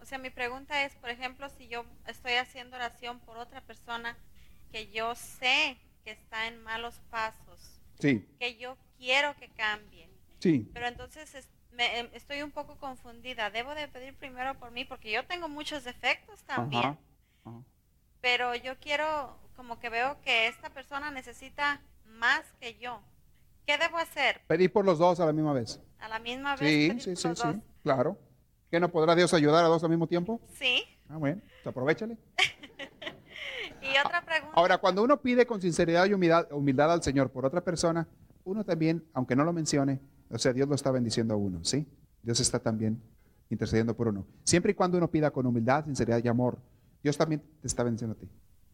o 0.00 0.06
sea, 0.06 0.16
mi 0.16 0.30
pregunta 0.30 0.82
es, 0.84 0.94
por 0.96 1.10
ejemplo, 1.10 1.50
si 1.50 1.68
yo 1.68 1.84
estoy 2.06 2.32
haciendo 2.34 2.76
oración 2.76 3.20
por 3.20 3.36
otra 3.36 3.60
persona 3.60 4.16
que 4.72 4.90
yo 4.90 5.14
sé 5.14 5.76
que 6.04 6.12
está 6.12 6.46
en 6.46 6.62
malos 6.62 7.00
pasos, 7.10 7.80
sí. 7.98 8.26
que 8.38 8.56
yo 8.56 8.78
quiero 8.96 9.36
que 9.36 9.50
cambie, 9.50 10.08
sí. 10.40 10.66
pero 10.72 10.86
entonces 10.86 11.46
em, 11.76 12.08
estoy 12.14 12.40
un 12.42 12.50
poco 12.50 12.76
confundida. 12.76 13.50
Debo 13.50 13.74
de 13.74 13.88
pedir 13.88 14.14
primero 14.14 14.58
por 14.58 14.70
mí 14.70 14.86
porque 14.86 15.10
yo 15.12 15.26
tengo 15.26 15.48
muchos 15.48 15.84
defectos 15.84 16.42
también, 16.44 16.98
pero 18.22 18.54
yo 18.54 18.78
quiero, 18.78 19.38
como 19.54 19.78
que 19.78 19.90
veo 19.90 20.18
que 20.22 20.46
esta 20.46 20.70
persona 20.70 21.10
necesita 21.10 21.82
más 22.06 22.42
que 22.58 22.78
yo. 22.78 23.02
¿Qué 23.66 23.78
debo 23.78 23.98
hacer? 23.98 24.42
Pedir 24.46 24.72
por 24.72 24.84
los 24.84 24.98
dos 24.98 25.20
a 25.20 25.26
la 25.26 25.32
misma 25.32 25.52
vez. 25.52 25.80
A 25.98 26.08
la 26.08 26.18
misma 26.18 26.56
vez. 26.56 26.68
Sí, 26.68 27.00
sí, 27.00 27.16
sí, 27.16 27.28
sí, 27.34 27.48
claro. 27.82 28.18
¿Qué 28.70 28.80
no 28.80 28.90
podrá 28.90 29.14
Dios 29.14 29.32
ayudar 29.32 29.64
a 29.64 29.68
dos 29.68 29.82
al 29.84 29.90
mismo 29.90 30.06
tiempo? 30.06 30.40
Sí. 30.52 30.82
Ah, 31.08 31.16
bueno, 31.16 31.40
pues 31.40 31.66
aprovechale. 31.66 32.18
y 33.82 33.98
otra 34.04 34.24
pregunta. 34.24 34.52
Ahora, 34.54 34.78
cuando 34.78 35.02
uno 35.02 35.20
pide 35.20 35.46
con 35.46 35.60
sinceridad 35.60 36.06
y 36.06 36.12
humildad, 36.12 36.50
humildad 36.52 36.92
al 36.92 37.02
Señor 37.02 37.30
por 37.30 37.46
otra 37.46 37.62
persona, 37.62 38.06
uno 38.44 38.64
también, 38.64 39.04
aunque 39.14 39.36
no 39.36 39.44
lo 39.44 39.52
mencione, 39.52 40.00
o 40.28 40.38
sea, 40.38 40.52
Dios 40.52 40.68
lo 40.68 40.74
está 40.74 40.90
bendiciendo 40.90 41.34
a 41.34 41.36
uno, 41.36 41.64
¿sí? 41.64 41.86
Dios 42.22 42.40
está 42.40 42.58
también 42.58 43.00
intercediendo 43.48 43.96
por 43.96 44.08
uno. 44.08 44.26
Siempre 44.42 44.72
y 44.72 44.74
cuando 44.74 44.98
uno 44.98 45.10
pida 45.10 45.30
con 45.30 45.46
humildad, 45.46 45.84
sinceridad 45.84 46.22
y 46.22 46.28
amor, 46.28 46.58
Dios 47.02 47.16
también 47.16 47.42
te 47.60 47.66
está 47.66 47.82
bendiciendo 47.82 48.16
a 48.16 48.18
ti. 48.18 48.28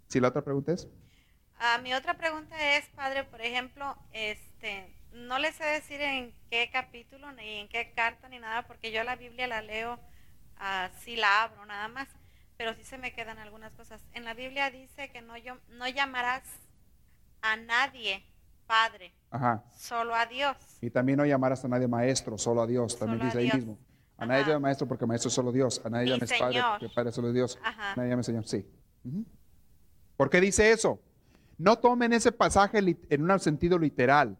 ¿Sí 0.08 0.18
la 0.18 0.28
otra 0.28 0.42
pregunta 0.42 0.72
es? 0.72 0.88
Ah, 1.62 1.78
mi 1.82 1.92
otra 1.92 2.14
pregunta 2.14 2.56
es, 2.74 2.86
padre, 2.96 3.22
por 3.24 3.42
ejemplo, 3.42 3.94
este, 4.14 4.96
no 5.12 5.38
le 5.38 5.52
sé 5.52 5.62
decir 5.62 6.00
en 6.00 6.34
qué 6.50 6.70
capítulo 6.72 7.30
ni 7.32 7.58
en 7.58 7.68
qué 7.68 7.92
carta 7.94 8.30
ni 8.30 8.38
nada, 8.38 8.66
porque 8.66 8.90
yo 8.92 9.04
la 9.04 9.14
Biblia 9.14 9.46
la 9.46 9.60
leo, 9.60 10.00
así 10.56 11.16
la 11.16 11.42
abro 11.42 11.66
nada 11.66 11.88
más, 11.88 12.08
pero 12.56 12.74
sí 12.74 12.82
se 12.82 12.96
me 12.96 13.12
quedan 13.12 13.38
algunas 13.38 13.74
cosas. 13.74 14.00
En 14.14 14.24
la 14.24 14.32
Biblia 14.32 14.70
dice 14.70 15.10
que 15.10 15.20
no, 15.20 15.36
yo, 15.36 15.58
no 15.68 15.86
llamarás 15.86 16.44
a 17.42 17.56
nadie 17.56 18.24
padre, 18.66 19.12
solo 19.76 20.14
a 20.14 20.24
Dios. 20.24 20.56
Y 20.80 20.88
también 20.88 21.18
no 21.18 21.26
llamarás 21.26 21.62
a 21.62 21.68
nadie 21.68 21.88
maestro, 21.88 22.38
solo 22.38 22.62
a 22.62 22.66
Dios, 22.66 22.98
también 22.98 23.20
dice 23.20 23.36
ahí 23.36 23.50
mismo. 23.52 23.78
A 24.16 24.24
nadie 24.24 24.46
llama 24.46 24.60
maestro 24.60 24.88
porque 24.88 25.04
maestro 25.04 25.28
es 25.28 25.34
solo 25.34 25.52
Dios, 25.52 25.82
a 25.84 25.90
nadie 25.90 26.08
llames 26.08 26.32
padre 26.38 26.62
porque 26.70 26.88
padre 26.88 27.10
es 27.10 27.14
solo 27.14 27.30
Dios, 27.32 27.58
a 27.62 27.96
nadie 27.96 28.08
llame 28.08 28.22
Señor, 28.22 28.46
sí. 28.48 28.66
¿Por 30.16 30.30
qué 30.30 30.40
dice 30.40 30.70
eso? 30.72 31.02
No 31.60 31.76
tomen 31.76 32.14
ese 32.14 32.32
pasaje 32.32 32.78
en 33.10 33.30
un 33.30 33.38
sentido 33.38 33.78
literal, 33.78 34.38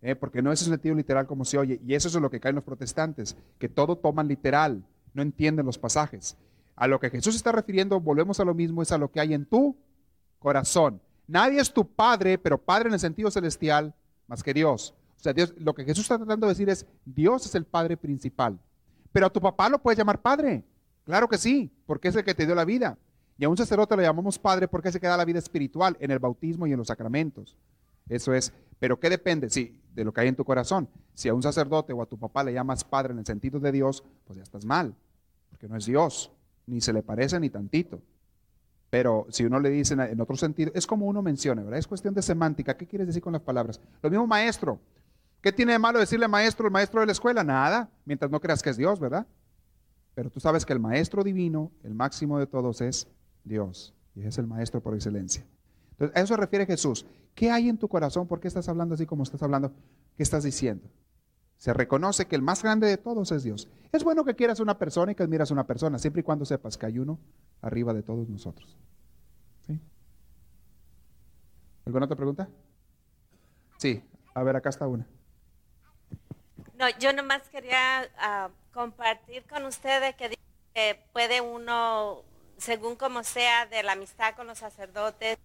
¿eh? 0.00 0.16
porque 0.16 0.40
no 0.40 0.50
es 0.50 0.62
un 0.62 0.68
sentido 0.68 0.94
literal 0.94 1.26
como 1.26 1.44
se 1.44 1.58
oye, 1.58 1.78
y 1.86 1.92
eso 1.92 2.08
es 2.08 2.14
lo 2.14 2.30
que 2.30 2.40
caen 2.40 2.54
los 2.54 2.64
protestantes, 2.64 3.36
que 3.58 3.68
todo 3.68 3.96
toman 3.96 4.28
literal, 4.28 4.82
no 5.12 5.20
entienden 5.20 5.66
los 5.66 5.76
pasajes. 5.76 6.38
A 6.74 6.86
lo 6.86 6.98
que 7.00 7.10
Jesús 7.10 7.36
está 7.36 7.52
refiriendo, 7.52 8.00
volvemos 8.00 8.40
a 8.40 8.46
lo 8.46 8.54
mismo, 8.54 8.80
es 8.80 8.90
a 8.92 8.96
lo 8.96 9.10
que 9.10 9.20
hay 9.20 9.34
en 9.34 9.44
tu 9.44 9.76
corazón. 10.38 11.02
Nadie 11.26 11.60
es 11.60 11.70
tu 11.70 11.86
padre, 11.86 12.38
pero 12.38 12.56
padre 12.56 12.88
en 12.88 12.94
el 12.94 13.00
sentido 13.00 13.30
celestial, 13.30 13.94
más 14.26 14.42
que 14.42 14.54
Dios. 14.54 14.94
O 15.18 15.20
sea, 15.20 15.34
Dios, 15.34 15.52
lo 15.58 15.74
que 15.74 15.84
Jesús 15.84 16.04
está 16.04 16.16
tratando 16.16 16.46
de 16.46 16.52
decir 16.52 16.70
es, 16.70 16.86
Dios 17.04 17.44
es 17.44 17.54
el 17.56 17.66
padre 17.66 17.98
principal. 17.98 18.58
Pero 19.12 19.26
a 19.26 19.30
tu 19.30 19.42
papá 19.42 19.68
lo 19.68 19.82
puedes 19.82 19.98
llamar 19.98 20.22
padre. 20.22 20.64
Claro 21.04 21.28
que 21.28 21.36
sí, 21.36 21.70
porque 21.84 22.08
es 22.08 22.16
el 22.16 22.24
que 22.24 22.32
te 22.32 22.46
dio 22.46 22.54
la 22.54 22.64
vida. 22.64 22.96
Y 23.38 23.44
a 23.44 23.48
un 23.48 23.56
sacerdote 23.56 23.96
le 23.96 24.02
llamamos 24.02 24.38
padre 24.38 24.66
porque 24.66 24.90
se 24.90 25.00
queda 25.00 25.16
la 25.16 25.24
vida 25.24 25.38
espiritual 25.38 25.96
en 26.00 26.10
el 26.10 26.18
bautismo 26.18 26.66
y 26.66 26.72
en 26.72 26.78
los 26.78 26.88
sacramentos. 26.88 27.56
Eso 28.08 28.34
es. 28.34 28.52
Pero 28.80 28.98
¿qué 28.98 29.08
depende? 29.08 29.48
Sí, 29.48 29.80
de 29.94 30.04
lo 30.04 30.12
que 30.12 30.20
hay 30.20 30.28
en 30.28 30.36
tu 30.36 30.44
corazón. 30.44 30.88
Si 31.14 31.28
a 31.28 31.34
un 31.34 31.42
sacerdote 31.42 31.92
o 31.92 32.02
a 32.02 32.06
tu 32.06 32.18
papá 32.18 32.42
le 32.42 32.52
llamas 32.52 32.84
padre 32.84 33.12
en 33.12 33.20
el 33.20 33.26
sentido 33.26 33.60
de 33.60 33.70
Dios, 33.72 34.02
pues 34.24 34.36
ya 34.36 34.42
estás 34.42 34.64
mal, 34.64 34.94
porque 35.50 35.68
no 35.68 35.76
es 35.76 35.86
Dios, 35.86 36.32
ni 36.66 36.80
se 36.80 36.92
le 36.92 37.02
parece 37.02 37.38
ni 37.38 37.50
tantito. 37.50 38.00
Pero 38.90 39.26
si 39.30 39.44
uno 39.44 39.60
le 39.60 39.70
dice 39.70 39.94
en 39.94 40.20
otro 40.20 40.36
sentido, 40.36 40.72
es 40.74 40.86
como 40.86 41.06
uno 41.06 41.22
menciona, 41.22 41.62
¿verdad? 41.62 41.78
Es 41.78 41.86
cuestión 41.86 42.14
de 42.14 42.22
semántica. 42.22 42.76
¿Qué 42.76 42.86
quieres 42.86 43.06
decir 43.06 43.22
con 43.22 43.34
las 43.34 43.42
palabras? 43.42 43.80
Lo 44.02 44.10
mismo 44.10 44.26
maestro. 44.26 44.80
¿Qué 45.42 45.52
tiene 45.52 45.72
de 45.72 45.78
malo 45.78 45.98
decirle 45.98 46.26
maestro, 46.26 46.66
el 46.66 46.72
maestro 46.72 47.00
de 47.00 47.06
la 47.06 47.12
escuela? 47.12 47.44
Nada, 47.44 47.90
mientras 48.04 48.30
no 48.30 48.40
creas 48.40 48.62
que 48.62 48.70
es 48.70 48.76
Dios, 48.76 48.98
¿verdad? 48.98 49.26
Pero 50.14 50.30
tú 50.30 50.40
sabes 50.40 50.64
que 50.64 50.72
el 50.72 50.80
maestro 50.80 51.22
divino, 51.22 51.70
el 51.84 51.94
máximo 51.94 52.38
de 52.38 52.46
todos, 52.46 52.80
es 52.80 53.06
Dios. 53.48 53.94
Y 54.14 54.24
es 54.24 54.38
el 54.38 54.46
maestro 54.46 54.82
por 54.82 54.94
excelencia. 54.94 55.44
Entonces, 55.92 56.16
a 56.16 56.20
eso 56.20 56.34
se 56.34 56.40
refiere 56.40 56.66
Jesús. 56.66 57.06
¿Qué 57.34 57.50
hay 57.50 57.68
en 57.68 57.78
tu 57.78 57.88
corazón? 57.88 58.26
¿Por 58.26 58.40
qué 58.40 58.48
estás 58.48 58.68
hablando 58.68 58.94
así 58.94 59.06
como 59.06 59.22
estás 59.22 59.42
hablando? 59.42 59.72
¿Qué 60.16 60.22
estás 60.22 60.44
diciendo? 60.44 60.88
Se 61.56 61.72
reconoce 61.72 62.26
que 62.26 62.36
el 62.36 62.42
más 62.42 62.62
grande 62.62 62.86
de 62.86 62.96
todos 62.96 63.32
es 63.32 63.42
Dios. 63.42 63.68
Es 63.90 64.04
bueno 64.04 64.24
que 64.24 64.34
quieras 64.34 64.60
una 64.60 64.78
persona 64.78 65.12
y 65.12 65.14
que 65.14 65.22
admiras 65.22 65.50
una 65.50 65.66
persona, 65.66 65.98
siempre 65.98 66.20
y 66.20 66.22
cuando 66.22 66.44
sepas 66.44 66.76
que 66.76 66.86
hay 66.86 66.98
uno 66.98 67.18
arriba 67.62 67.92
de 67.94 68.02
todos 68.02 68.28
nosotros. 68.28 68.76
¿Alguna 71.84 72.04
otra 72.04 72.16
pregunta? 72.16 72.48
Sí, 73.78 74.02
a 74.34 74.42
ver, 74.42 74.56
acá 74.56 74.68
está 74.68 74.86
una. 74.86 75.06
No, 76.78 76.86
yo 77.00 77.14
nomás 77.14 77.48
quería 77.48 78.02
ah, 78.18 78.50
compartir 78.74 79.44
con 79.44 79.64
ustedes 79.64 80.14
que 80.14 80.36
puede 81.14 81.40
uno, 81.40 82.24
según 82.58 82.96
como 82.96 83.24
sea, 83.24 83.66
de 83.66 83.82
la 83.82 83.92
amistad 83.92 84.34
con 84.34 84.46
los 84.46 84.58
sacerdotes, 84.58 85.38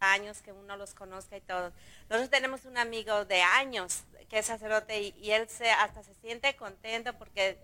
años 0.00 0.42
que 0.42 0.52
uno 0.52 0.76
los 0.76 0.94
conozca 0.94 1.36
y 1.36 1.40
todo. 1.40 1.72
Nosotros 2.10 2.30
tenemos 2.30 2.64
un 2.66 2.76
amigo 2.76 3.24
de 3.24 3.40
años 3.42 4.04
que 4.28 4.38
es 4.38 4.46
sacerdote 4.46 5.00
y, 5.00 5.14
y 5.18 5.30
él 5.30 5.48
se, 5.48 5.70
hasta 5.70 6.02
se 6.02 6.14
siente 6.14 6.54
contento 6.56 7.14
porque 7.14 7.58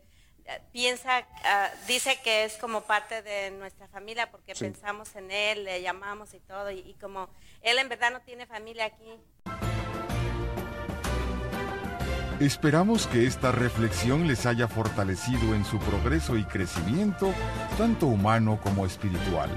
eh, 0.46 0.60
piensa, 0.72 1.26
ah, 1.44 1.70
dice 1.86 2.18
que 2.22 2.44
es 2.44 2.56
como 2.56 2.82
parte 2.82 3.20
de 3.22 3.50
nuestra 3.50 3.88
familia 3.88 4.30
porque 4.30 4.54
Sí. 4.54 4.64
pensamos 4.64 5.14
en 5.16 5.30
él, 5.30 5.64
le 5.64 5.82
llamamos 5.82 6.32
y 6.32 6.40
todo, 6.40 6.70
y, 6.70 6.78
y 6.78 6.94
como 6.94 7.28
él 7.60 7.78
en 7.78 7.88
verdad 7.90 8.10
no 8.10 8.20
tiene 8.22 8.46
familia 8.46 8.86
aquí. 8.86 9.20
Esperamos 12.40 13.06
que 13.06 13.26
esta 13.26 13.52
reflexión 13.52 14.26
les 14.26 14.46
haya 14.46 14.66
fortalecido 14.66 15.54
en 15.54 15.66
su 15.66 15.78
progreso 15.78 16.38
y 16.38 16.44
crecimiento, 16.44 17.34
tanto 17.76 18.06
humano 18.06 18.58
como 18.62 18.86
espiritual. 18.86 19.50